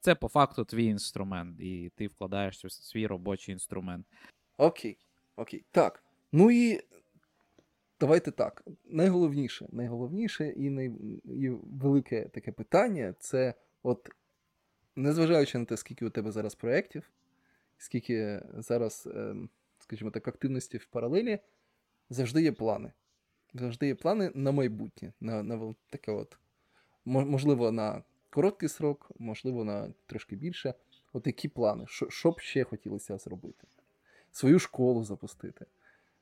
Це 0.00 0.14
по 0.14 0.28
факту 0.28 0.64
твій 0.64 0.84
інструмент, 0.84 1.60
і 1.60 1.92
ти 1.96 2.06
вкладаєш 2.06 2.64
в 2.64 2.70
свій 2.70 3.06
робочий 3.06 3.52
інструмент. 3.52 4.06
Окей. 4.56 4.98
Окей. 5.36 5.64
Так. 5.70 6.04
Ну 6.32 6.50
і 6.50 6.80
давайте 8.00 8.30
так. 8.30 8.64
Найголовніше, 8.84 9.68
найголовніше 9.72 10.48
і, 10.48 10.70
най... 10.70 10.86
і 11.24 11.48
велике 11.64 12.28
таке 12.28 12.52
питання 12.52 13.14
це, 13.18 13.54
от, 13.82 14.08
незважаючи 14.96 15.58
на 15.58 15.64
те, 15.64 15.76
скільки 15.76 16.06
у 16.06 16.10
тебе 16.10 16.32
зараз 16.32 16.54
проєктів, 16.54 17.10
скільки 17.78 18.42
зараз. 18.58 19.08
Е 19.14 19.34
скажімо 19.82 20.10
так, 20.10 20.28
активності 20.28 20.78
в 20.78 20.84
паралелі, 20.84 21.38
завжди 22.10 22.42
є 22.42 22.52
плани. 22.52 22.92
Завжди 23.54 23.86
є 23.86 23.94
плани 23.94 24.30
на 24.34 24.52
майбутнє, 24.52 25.12
на 25.20 25.42
на 25.42 25.74
таке 25.90 26.12
от, 26.12 26.38
можливо, 27.04 27.72
на 27.72 28.02
короткий 28.30 28.68
срок, 28.68 29.10
можливо, 29.18 29.64
на 29.64 29.92
трошки 30.06 30.36
більше. 30.36 30.74
От 31.12 31.26
які 31.26 31.48
плани, 31.48 31.84
що, 31.88 32.10
що 32.10 32.30
б 32.30 32.40
ще 32.40 32.64
хотілося 32.64 33.18
зробити? 33.18 33.66
Свою 34.30 34.58
школу 34.58 35.04
запустити. 35.04 35.66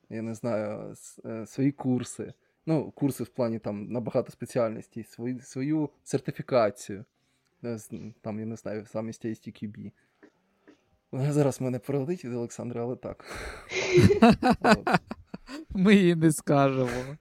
Я 0.09 0.23
не 0.23 0.35
знаю, 0.35 0.95
е, 1.25 1.47
свої 1.47 1.73
курси. 1.73 2.33
Ну, 2.67 2.91
курси 2.91 3.25
в 3.25 3.29
плані 3.29 3.59
там 3.59 3.93
на 3.93 4.01
багато 4.01 4.33
спеціальностей, 4.33 5.05
свою 5.05 5.41
свою 5.41 5.91
сертифікацію. 6.05 7.05
Е, 7.65 7.79
там, 8.21 8.41
я 8.41 8.47
не 8.47 8.57
знаю, 8.57 8.87
замість 8.93 9.25
ISTQB. 9.25 9.93
Зараз 11.13 11.61
мене 11.61 11.79
прилетить 11.79 12.25
від 12.25 12.35
Олександра, 12.35 12.83
але 12.83 12.97
так. 12.97 13.25
Ми 15.71 15.95
їй 15.95 16.15
не 16.15 16.33
скажемо. 16.33 17.17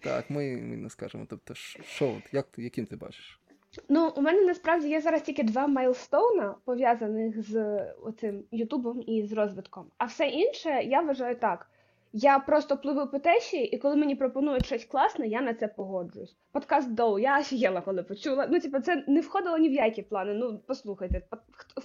Так, 0.00 0.30
ми 0.30 0.56
не 0.56 0.90
скажемо. 0.90 1.26
Тобто, 1.30 1.54
що, 1.54 2.22
як, 2.32 2.46
яким 2.56 2.86
ти 2.86 2.96
бачиш? 2.96 3.40
Ну, 3.88 4.12
у 4.16 4.20
мене 4.20 4.40
насправді 4.40 4.88
є 4.88 5.00
зараз 5.00 5.22
тільки 5.22 5.42
два 5.42 5.66
майлстоуна, 5.66 6.54
пов'язаних 6.64 7.50
з 7.50 7.84
оцим 7.92 8.44
Ютубом 8.50 9.02
і 9.06 9.26
з 9.26 9.32
розвитком. 9.32 9.86
А 9.98 10.04
все 10.04 10.26
інше 10.26 10.82
я 10.82 11.00
вважаю 11.00 11.36
так. 11.36 11.70
Я 12.12 12.38
просто 12.38 12.76
пливу 12.76 13.06
по 13.06 13.18
течії, 13.18 13.66
і 13.66 13.78
коли 13.78 13.96
мені 13.96 14.14
пропонують 14.14 14.66
щось 14.66 14.84
класне, 14.84 15.28
я 15.28 15.40
на 15.40 15.54
це 15.54 15.68
погоджуюсь. 15.68 16.36
Подкаст 16.52 16.94
Доу, 16.94 17.18
я 17.18 17.40
офігела, 17.40 17.80
коли 17.80 18.02
почула. 18.02 18.46
Ну, 18.50 18.60
типу, 18.60 18.80
це 18.80 19.04
не 19.06 19.20
входило 19.20 19.58
ні 19.58 19.68
в 19.68 19.72
які 19.72 20.02
плани. 20.02 20.34
Ну, 20.34 20.60
послухайте, 20.66 21.22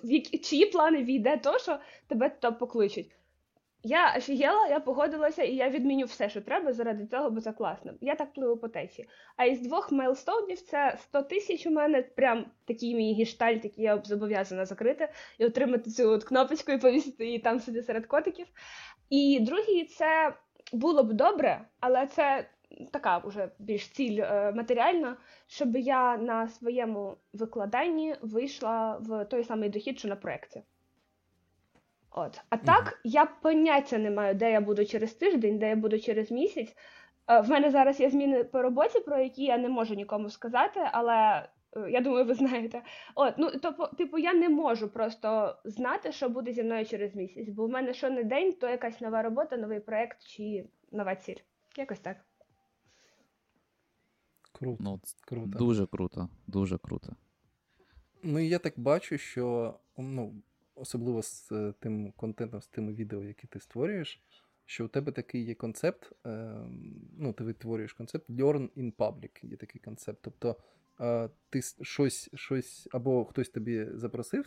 в 0.03 0.11
які, 0.11 0.37
чиї 0.37 0.65
плани 0.65 1.03
війде 1.03 1.37
то, 1.37 1.57
що 1.57 1.79
тебе 2.07 2.29
туди 2.29 2.55
покличуть. 2.59 3.11
Я 3.85 4.15
офігела, 4.17 4.67
я 4.67 4.79
погодилася, 4.79 5.43
і 5.43 5.55
я 5.55 5.69
відміню 5.69 6.05
все, 6.05 6.29
що 6.29 6.41
треба 6.41 6.73
заради 6.73 7.05
цього, 7.05 7.29
бо 7.29 7.41
це 7.41 7.51
класно. 7.51 7.93
Я 8.01 8.15
так 8.15 8.33
пливу 8.33 8.57
по 8.57 8.67
течії. 8.67 9.09
А 9.37 9.45
із 9.45 9.61
двох 9.61 9.91
мейлстоунів 9.91 10.61
це 10.61 10.97
100 11.01 11.21
тисяч 11.21 11.67
у 11.67 11.71
мене 11.71 12.01
прям 12.01 12.45
такий 12.65 12.95
мій 12.95 13.13
гіштальт, 13.13 13.63
який 13.63 13.83
я 13.83 14.01
зобов'язана 14.05 14.65
закрити, 14.65 15.09
і 15.37 15.45
отримати 15.45 15.89
цю 15.89 16.09
от 16.09 16.23
кнопочку 16.23 16.71
і 16.71 16.77
повісити 16.77 17.25
її 17.25 17.39
там 17.39 17.59
собі 17.59 17.81
серед 17.81 18.05
котиків. 18.05 18.47
І 19.13 19.39
другий 19.39 19.85
це 19.85 20.33
було 20.71 21.03
б 21.03 21.13
добре, 21.13 21.61
але 21.79 22.07
це 22.07 22.45
така 22.91 23.17
вже 23.17 23.49
більш 23.59 23.87
ціль 23.87 24.21
е, 24.21 24.51
матеріальна, 24.55 25.17
щоб 25.47 25.75
я 25.75 26.17
на 26.17 26.47
своєму 26.47 27.17
викладанні 27.33 28.15
вийшла 28.21 28.97
в 28.97 29.25
той 29.25 29.43
самий 29.43 29.69
дохід, 29.69 29.99
що 29.99 30.07
на 30.07 30.15
проєкті. 30.15 30.63
От. 32.11 32.41
А 32.49 32.57
так, 32.57 32.99
я 33.03 33.25
поняття 33.25 33.97
не 33.97 34.11
маю, 34.11 34.35
де 34.35 34.51
я 34.51 34.61
буду 34.61 34.85
через 34.85 35.13
тиждень, 35.13 35.59
де 35.59 35.69
я 35.69 35.75
буду 35.75 35.99
через 35.99 36.31
місяць. 36.31 36.75
Е, 37.27 37.41
в 37.41 37.49
мене 37.49 37.71
зараз 37.71 37.99
є 37.99 38.09
зміни 38.09 38.43
по 38.43 38.61
роботі, 38.61 38.99
про 38.99 39.19
які 39.19 39.43
я 39.43 39.57
не 39.57 39.69
можу 39.69 39.93
нікому 39.93 40.29
сказати, 40.29 40.79
але 40.91 41.49
я 41.89 42.01
думаю, 42.01 42.25
ви 42.25 42.33
знаєте. 42.33 42.81
От, 43.15 43.33
ну 43.37 43.51
то, 43.51 43.87
типу, 43.97 44.17
я 44.17 44.33
не 44.33 44.49
можу 44.49 44.89
просто 44.89 45.57
знати, 45.65 46.11
що 46.11 46.29
буде 46.29 46.51
зі 46.51 46.63
мною 46.63 46.85
через 46.85 47.15
місяць, 47.15 47.49
бо 47.49 47.65
в 47.65 47.69
мене 47.69 47.93
що 47.93 48.09
не 48.09 48.23
день, 48.23 48.53
то 48.53 48.69
якась 48.69 49.01
нова 49.01 49.21
робота, 49.21 49.57
новий 49.57 49.79
проєкт 49.79 50.25
чи 50.25 50.65
нова 50.91 51.15
ціль. 51.15 51.37
Якось 51.77 51.99
так. 51.99 52.17
Круто. 54.51 54.83
Ну, 54.83 54.99
круто. 55.27 55.57
Дуже 55.57 55.85
круто. 55.85 56.29
Дуже 56.47 56.77
круто. 56.77 57.15
Ну 58.23 58.39
і 58.39 58.47
я 58.47 58.59
так 58.59 58.73
бачу, 58.79 59.17
що 59.17 59.73
ну, 59.97 60.33
особливо 60.75 61.23
з 61.23 61.51
е, 61.51 61.73
тим 61.79 62.11
контентом, 62.11 62.61
з 62.61 62.67
тими 62.67 62.93
відео, 62.93 63.23
які 63.23 63.47
ти 63.47 63.59
створюєш, 63.59 64.21
що 64.65 64.85
у 64.85 64.87
тебе 64.87 65.11
такий 65.11 65.43
є 65.43 65.55
концепт. 65.55 66.11
Е, 66.25 66.55
ну, 67.17 67.33
ти 67.33 67.43
витворюєш 67.43 67.93
концепт 67.93 68.29
Learn 68.29 68.69
in 68.77 68.93
Public, 68.93 69.45
є 69.45 69.57
такий 69.57 69.81
концепт. 69.81 70.19
Тобто 70.21 70.55
ти 71.49 71.61
щось, 71.81 72.29
щось, 72.33 72.87
або 72.91 73.25
хтось 73.25 73.49
тобі 73.49 73.87
запросив 73.93 74.45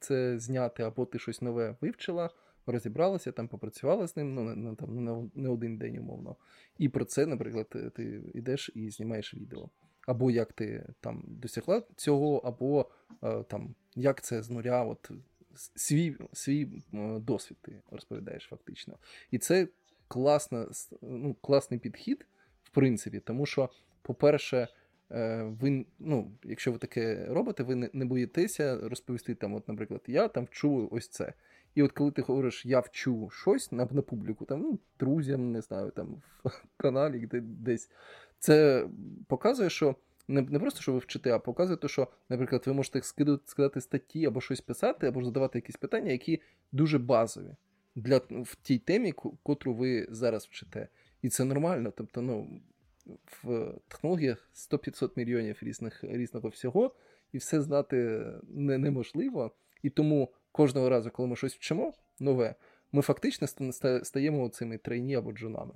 це 0.00 0.38
зняти, 0.38 0.82
або 0.82 1.06
ти 1.06 1.18
щось 1.18 1.42
нове 1.42 1.76
вивчила, 1.80 2.30
розібралася, 2.66 3.32
там 3.32 3.48
попрацювала 3.48 4.06
з 4.06 4.16
ним, 4.16 4.34
ну, 4.34 4.42
не, 4.42 4.74
там, 4.74 5.30
не 5.34 5.48
один 5.48 5.78
день, 5.78 5.98
умовно. 5.98 6.36
І 6.78 6.88
про 6.88 7.04
це, 7.04 7.26
наприклад, 7.26 7.92
ти 7.94 8.22
йдеш 8.34 8.70
і 8.74 8.90
знімаєш 8.90 9.34
відео. 9.34 9.70
Або 10.06 10.30
як 10.30 10.52
ти 10.52 10.86
там 11.00 11.24
досягла 11.26 11.82
цього, 11.96 12.36
або 12.36 12.90
там, 13.48 13.74
як 13.94 14.22
це 14.22 14.42
з 14.42 14.50
нуля, 14.50 14.84
от 14.84 15.10
свій 15.54 16.16
свій 16.32 16.68
досвід 17.20 17.58
ти 17.62 17.82
розповідаєш 17.90 18.46
фактично. 18.50 18.98
І 19.30 19.38
це 19.38 19.68
класна, 20.08 20.68
ну, 21.02 21.34
класний 21.34 21.80
підхід, 21.80 22.26
в 22.62 22.70
принципі, 22.70 23.20
тому 23.20 23.46
що, 23.46 23.70
по-перше, 24.02 24.68
ви, 25.60 25.86
ну, 25.98 26.32
якщо 26.44 26.72
ви 26.72 26.78
таке 26.78 27.26
робите, 27.28 27.62
ви 27.62 27.74
не, 27.74 27.90
не 27.92 28.04
боїтеся 28.04 28.78
розповісти, 28.82 29.34
там, 29.34 29.54
от, 29.54 29.68
наприклад, 29.68 30.00
я 30.06 30.28
там 30.28 30.44
вчу 30.44 30.88
ось 30.92 31.08
це. 31.08 31.32
І 31.74 31.82
от 31.82 31.92
коли 31.92 32.10
ти 32.10 32.22
говориш, 32.22 32.66
я 32.66 32.80
вчу 32.80 33.30
щось 33.30 33.72
на 33.72 33.88
на 33.90 34.02
публіку, 34.02 34.44
там, 34.44 34.60
ну, 34.60 34.78
друзям, 34.98 35.52
не 35.52 35.60
знаю, 35.60 35.90
там, 35.90 36.22
в 36.44 36.62
каналі 36.76 37.26
де, 37.26 37.40
десь, 37.40 37.90
це 38.38 38.86
показує, 39.28 39.70
що 39.70 39.96
не 40.28 40.42
не 40.42 40.58
просто, 40.58 40.80
що 40.80 40.92
ви 40.92 40.98
вчите, 40.98 41.32
а 41.32 41.38
показує, 41.38 41.76
те, 41.76 41.88
що, 41.88 42.08
наприклад, 42.28 42.62
ви 42.66 42.72
можете 42.72 43.02
скидати, 43.02 43.42
скидати 43.46 43.80
статті 43.80 44.26
або 44.26 44.40
щось 44.40 44.60
писати, 44.60 45.06
або 45.06 45.24
задавати 45.24 45.58
якісь 45.58 45.76
питання, 45.76 46.12
які 46.12 46.40
дуже 46.72 46.98
базові 46.98 47.56
для, 47.94 48.16
в 48.30 48.56
тій 48.62 48.78
темі, 48.78 49.12
котру 49.42 49.74
ви 49.74 50.06
зараз 50.10 50.44
вчите. 50.46 50.88
І 51.22 51.28
це 51.28 51.44
нормально. 51.44 51.92
Тобто, 51.96 52.22
ну, 52.22 52.60
в 53.42 53.74
технологіях 53.88 54.50
100-500 54.54 55.10
мільйонів 55.16 55.58
різних, 55.62 56.04
різного 56.04 56.48
всього, 56.48 56.94
і 57.32 57.38
все 57.38 57.60
знати 57.60 58.24
не, 58.48 58.78
неможливо. 58.78 59.52
І 59.82 59.90
тому 59.90 60.32
кожного 60.52 60.88
разу, 60.88 61.10
коли 61.10 61.28
ми 61.28 61.36
щось 61.36 61.54
вчимо 61.54 61.92
нове, 62.20 62.54
ми 62.92 63.02
фактично 63.02 63.72
стаємо 64.02 64.48
цими 64.48 64.78
трейні 64.78 65.14
або 65.14 65.32
джунами. 65.32 65.74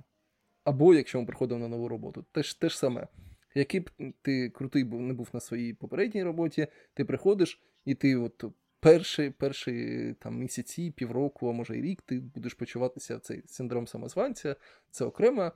Або 0.63 0.93
якщо 0.93 1.19
ми 1.19 1.25
приходимо 1.25 1.59
на 1.59 1.67
нову 1.67 1.87
роботу, 1.87 2.25
те 2.59 2.69
ж 2.69 2.77
саме. 2.77 3.07
Який 3.55 3.79
б 3.79 3.89
ти 4.21 4.49
крутий 4.49 4.83
був 4.83 5.01
не 5.01 5.13
був 5.13 5.29
на 5.33 5.39
своїй 5.39 5.73
попередній 5.73 6.23
роботі, 6.23 6.67
ти 6.93 7.05
приходиш, 7.05 7.61
і 7.85 7.95
ти 7.95 8.15
от 8.15 8.43
перші 8.79 9.29
перші 9.29 10.15
там 10.19 10.39
місяці, 10.39 10.91
півроку, 10.91 11.49
а 11.49 11.51
може 11.51 11.77
й 11.77 11.81
рік, 11.81 12.01
ти 12.01 12.19
будеш 12.19 12.53
почуватися 12.53 13.19
цей 13.19 13.43
синдром 13.45 13.87
самозванця, 13.87 14.55
це 14.91 15.05
окрема 15.05 15.51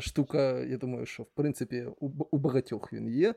штука. 0.00 0.60
Я 0.60 0.76
думаю, 0.76 1.06
що 1.06 1.22
в 1.22 1.30
принципі 1.34 1.86
у, 2.00 2.10
у 2.30 2.38
багатьох 2.38 2.92
він 2.92 3.08
є, 3.08 3.34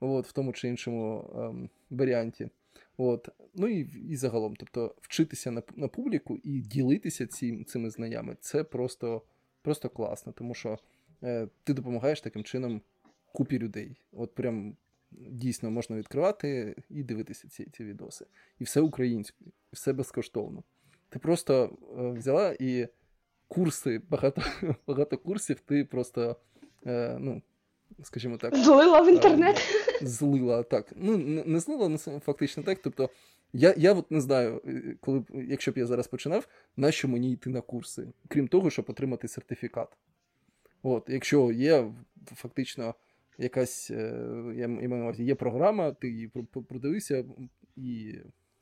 от, 0.00 0.26
в 0.26 0.32
тому 0.32 0.52
чи 0.52 0.68
іншому 0.68 1.30
ем, 1.36 1.70
варіанті. 1.90 2.48
От. 2.96 3.28
Ну 3.54 3.68
і 3.68 3.88
і 4.08 4.16
загалом, 4.16 4.56
тобто 4.56 4.94
вчитися 5.00 5.50
на 5.50 5.62
на 5.76 5.88
публіку 5.88 6.38
і 6.42 6.60
ділитися 6.60 7.26
ці, 7.26 7.64
цими 7.64 7.90
знаннями 7.90 8.36
це 8.40 8.64
просто 8.64 9.22
просто 9.62 9.88
класно, 9.88 10.32
тому 10.32 10.54
що 10.54 10.78
е, 11.22 11.48
ти 11.64 11.74
допомагаєш 11.74 12.20
таким 12.20 12.44
чином 12.44 12.80
купі 13.32 13.58
людей. 13.58 13.96
От 14.12 14.34
прям 14.34 14.76
дійсно 15.10 15.70
можна 15.70 15.96
відкривати 15.96 16.76
і 16.90 17.02
дивитися 17.02 17.48
ці 17.48 17.64
ці 17.64 17.84
відоси. 17.84 18.26
І 18.58 18.64
все 18.64 18.80
українською, 18.80 19.50
все 19.72 19.92
безкоштовно. 19.92 20.62
Ти 21.08 21.18
просто 21.18 21.78
е, 21.98 22.10
взяла 22.10 22.56
і 22.60 22.88
курси, 23.54 24.00
багато 24.10 24.42
багато 24.86 25.18
курсів, 25.18 25.60
ти 25.60 25.84
просто, 25.84 26.36
е, 26.86 27.16
ну, 27.20 27.42
скажімо 28.02 28.36
так, 28.36 28.56
злила 28.56 29.00
в 29.02 29.08
інтернет. 29.08 29.56
Е, 30.02 30.06
злила, 30.06 30.62
так. 30.62 30.92
Ну, 30.96 31.16
не, 31.46 31.60
злила, 31.60 31.86
але 31.86 32.20
фактично 32.20 32.62
так. 32.62 32.78
Тобто, 32.82 33.10
я 33.52 33.74
я 33.76 33.92
от 33.92 34.10
не 34.10 34.20
знаю, 34.20 34.62
е, 34.66 34.96
коли 35.00 35.24
якщо 35.32 35.72
б 35.72 35.78
я 35.78 35.86
зараз 35.86 36.06
починав, 36.06 36.48
на 36.76 36.92
що 36.92 37.08
мені 37.08 37.32
йти 37.32 37.50
на 37.50 37.60
курси, 37.60 38.12
крім 38.28 38.48
того, 38.48 38.70
щоб 38.70 38.84
отримати 38.88 39.28
сертифікат. 39.28 39.88
От, 40.82 41.04
Якщо 41.08 41.52
є 41.52 41.92
фактично 42.34 42.94
якась 43.38 43.90
е, 43.90 44.14
я, 44.56 44.68
маю 44.68 45.14
є 45.18 45.34
програма, 45.34 45.92
ти 45.92 46.08
її 46.08 46.28
продивився, 46.68 47.24
і, 47.76 48.18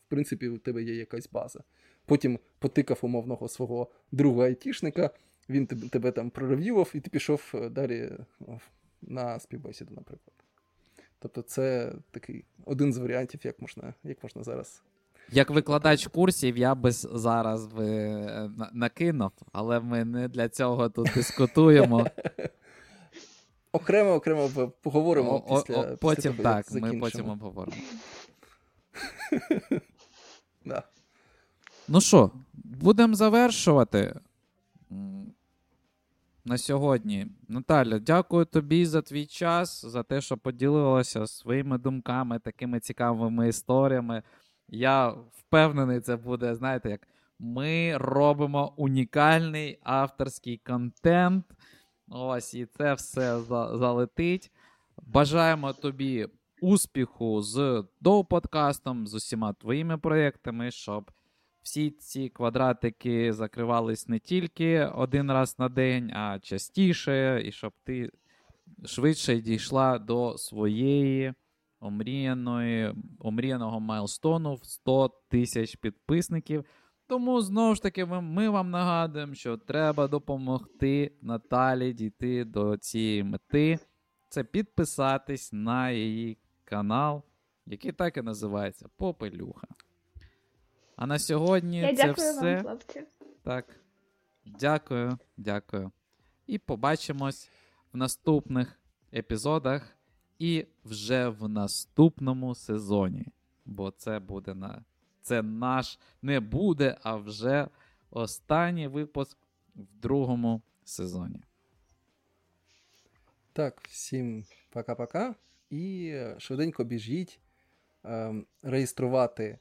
в 0.06 0.10
принципі, 0.10 0.48
у 0.48 0.58
тебе 0.58 0.82
є 0.82 0.94
якась 0.94 1.30
база. 1.30 1.60
Потім 2.10 2.38
потикав 2.58 2.98
умовного 3.02 3.48
свого 3.48 3.88
друга 4.12 4.44
айтішника, 4.44 5.10
він 5.48 5.66
тебе, 5.66 5.88
тебе 5.88 6.12
там 6.12 6.30
прорев'ював, 6.30 6.90
і 6.94 7.00
ти 7.00 7.10
пішов 7.10 7.52
е, 7.54 7.68
далі 7.68 8.10
на 9.02 9.40
співбесіду, 9.40 9.94
наприклад. 9.94 10.34
Тобто, 11.18 11.42
це 11.42 11.92
такий 12.10 12.44
один 12.64 12.92
з 12.92 12.98
варіантів, 12.98 13.40
як 13.44 13.60
можна, 13.60 13.94
як 14.04 14.22
можна 14.22 14.42
зараз. 14.42 14.82
Як 15.32 15.50
викладач 15.50 16.06
курсів, 16.06 16.58
я 16.58 16.74
би 16.74 16.90
зараз 16.92 17.66
би 17.66 17.86
е, 17.86 18.50
накинув, 18.72 19.32
але 19.52 19.80
ми 19.80 20.04
не 20.04 20.28
для 20.28 20.48
цього 20.48 20.88
тут 20.88 21.10
дискутуємо. 21.14 22.06
Окремо, 23.72 24.14
окремо 24.14 24.72
поговоримо 24.82 25.44
о, 25.46 25.60
після, 25.60 25.76
о, 25.76 25.96
потім 25.96 26.32
після 26.32 26.42
того, 26.42 26.62
так, 26.62 26.82
ми 26.82 27.00
потім 27.00 27.28
обговоримо. 27.28 27.82
да. 30.64 30.82
Ну 31.92 32.00
що, 32.00 32.30
будемо 32.54 33.14
завершувати 33.14 34.20
на 36.44 36.58
сьогодні. 36.58 37.26
Наталя, 37.48 37.98
дякую 37.98 38.44
тобі 38.44 38.86
за 38.86 39.02
твій 39.02 39.26
час, 39.26 39.84
за 39.84 40.02
те, 40.02 40.20
що 40.20 40.36
поділилася 40.36 41.26
своїми 41.26 41.78
думками, 41.78 42.38
такими 42.38 42.80
цікавими 42.80 43.48
історіями. 43.48 44.22
Я 44.68 45.08
впевнений, 45.08 46.00
це 46.00 46.16
буде, 46.16 46.54
знаєте, 46.54 46.90
як 46.90 47.08
ми 47.38 47.96
робимо 47.96 48.72
унікальний 48.76 49.78
авторський 49.82 50.60
контент. 50.66 51.44
Ось, 52.08 52.54
і 52.54 52.66
це 52.66 52.94
все 52.94 53.40
залетить. 53.74 54.50
Бажаємо 55.02 55.72
тобі 55.72 56.26
успіху 56.60 57.42
з 57.42 57.84
доу-подкастом, 58.00 59.06
з 59.06 59.14
усіма 59.14 59.52
твоїми 59.52 59.98
проєктами, 59.98 60.70
щоб 60.70 61.10
всі 61.62 61.90
ці 61.90 62.28
квадратики 62.28 63.32
закривались 63.32 64.08
не 64.08 64.18
тільки 64.18 64.84
один 64.84 65.32
раз 65.32 65.58
на 65.58 65.68
день, 65.68 66.10
а 66.10 66.38
частіше, 66.38 67.42
і 67.44 67.52
щоб 67.52 67.72
ти 67.84 68.10
швидше 68.84 69.40
дійшла 69.40 69.98
до 69.98 70.38
своєї 70.38 71.34
омріяної, 71.80 72.94
омріяного 73.18 73.80
майлстону 73.80 74.54
в 74.54 74.64
100 74.64 75.08
тисяч 75.28 75.76
підписників. 75.76 76.64
Тому 77.06 77.40
знову 77.40 77.74
ж 77.74 77.82
таки, 77.82 78.04
ми, 78.04 78.20
ми 78.20 78.48
вам 78.48 78.70
нагадуємо, 78.70 79.34
що 79.34 79.56
треба 79.56 80.08
допомогти 80.08 81.12
Наталі 81.22 81.92
дійти 81.92 82.44
до 82.44 82.76
цієї 82.76 83.24
мети. 83.24 83.78
Це 84.28 84.44
підписатись 84.44 85.52
на 85.52 85.90
її 85.90 86.38
канал, 86.64 87.22
який 87.66 87.92
так 87.92 88.16
і 88.16 88.22
називається 88.22 88.86
Попелюха. 88.96 89.66
А 91.00 91.06
на 91.06 91.18
сьогодні 91.18 91.78
Я 91.78 91.96
це 91.96 92.06
дякую 92.06 92.32
все. 92.32 92.54
вам, 92.54 92.62
хлопці. 92.62 93.02
Так. 93.42 93.76
Дякую, 94.44 95.18
дякую. 95.36 95.90
І 96.46 96.58
побачимось 96.58 97.50
в 97.92 97.96
наступних 97.96 98.80
епізодах 99.14 99.96
і 100.38 100.66
вже 100.84 101.28
в 101.28 101.48
наступному 101.48 102.54
сезоні. 102.54 103.26
Бо 103.64 103.90
це 103.90 104.18
буде 104.18 104.54
на. 104.54 104.84
Це 105.22 105.42
наш 105.42 105.98
не 106.22 106.40
буде, 106.40 106.96
а 107.02 107.16
вже 107.16 107.68
останній 108.10 108.88
випуск 108.88 109.38
в 109.74 110.00
другому 110.02 110.62
сезоні. 110.84 111.42
Так, 113.52 113.80
всім 113.88 114.44
пока-пока. 114.72 115.34
І 115.70 116.14
швиденько 116.38 116.84
біжіть 116.84 117.40
е, 118.04 118.34
реєструвати 118.62 119.58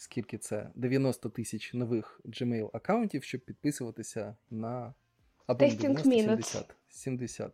скільки 0.00 0.38
це? 0.38 0.70
90 0.74 1.28
тисяч 1.28 1.74
нових 1.74 2.20
Gmail 2.24 2.70
аккаунтів, 2.72 3.24
щоб 3.24 3.40
підписуватися 3.40 4.36
на 4.50 4.94
або 5.46 5.66
90, 5.66 6.02
70. 6.02 6.74
70. 6.88 7.52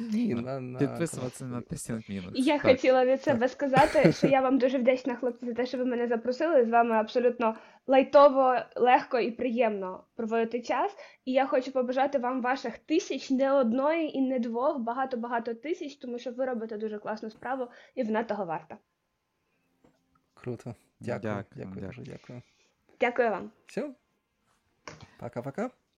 Ні, 0.00 0.34
на, 0.34 0.60
на... 0.60 0.78
Підписуватися 0.78 1.44
на 1.44 1.60
Testing 1.60 2.10
Minutes. 2.10 2.32
Я 2.34 2.58
так. 2.58 2.62
хотіла 2.62 3.04
від 3.04 3.22
себе 3.22 3.38
так. 3.38 3.50
сказати, 3.50 4.12
що 4.12 4.26
я 4.26 4.40
вам 4.40 4.58
дуже 4.58 4.78
вдячна, 4.78 5.16
хлопці, 5.16 5.46
за 5.46 5.54
те, 5.54 5.66
що 5.66 5.78
ви 5.78 5.84
мене 5.84 6.08
запросили. 6.08 6.64
З 6.64 6.70
вами 6.70 6.94
абсолютно 6.94 7.56
лайтово, 7.86 8.56
легко 8.76 9.18
і 9.18 9.30
приємно 9.30 10.04
проводити 10.14 10.62
час. 10.62 10.96
І 11.24 11.32
я 11.32 11.46
хочу 11.46 11.72
побажати 11.72 12.18
вам 12.18 12.42
ваших 12.42 12.78
тисяч, 12.78 13.30
не 13.30 13.52
одної 13.52 14.18
і 14.18 14.20
не 14.20 14.38
двох, 14.38 14.78
багато-багато 14.78 15.54
тисяч, 15.54 15.96
тому 15.96 16.18
що 16.18 16.32
ви 16.32 16.44
робите 16.44 16.78
дуже 16.78 16.98
класну 16.98 17.30
справу 17.30 17.68
і 17.94 18.02
вона 18.02 18.24
того 18.24 18.44
варта. 18.44 18.78
Круто. 20.34 20.74
Дякую. 21.00 21.44
Дякую, 21.54 21.80
дякую, 21.80 22.06
дякую. 22.06 22.42
Дякую 23.00 23.30
вам. 23.30 23.50
Все. 23.66 23.94
Пока-пока. 25.18 25.70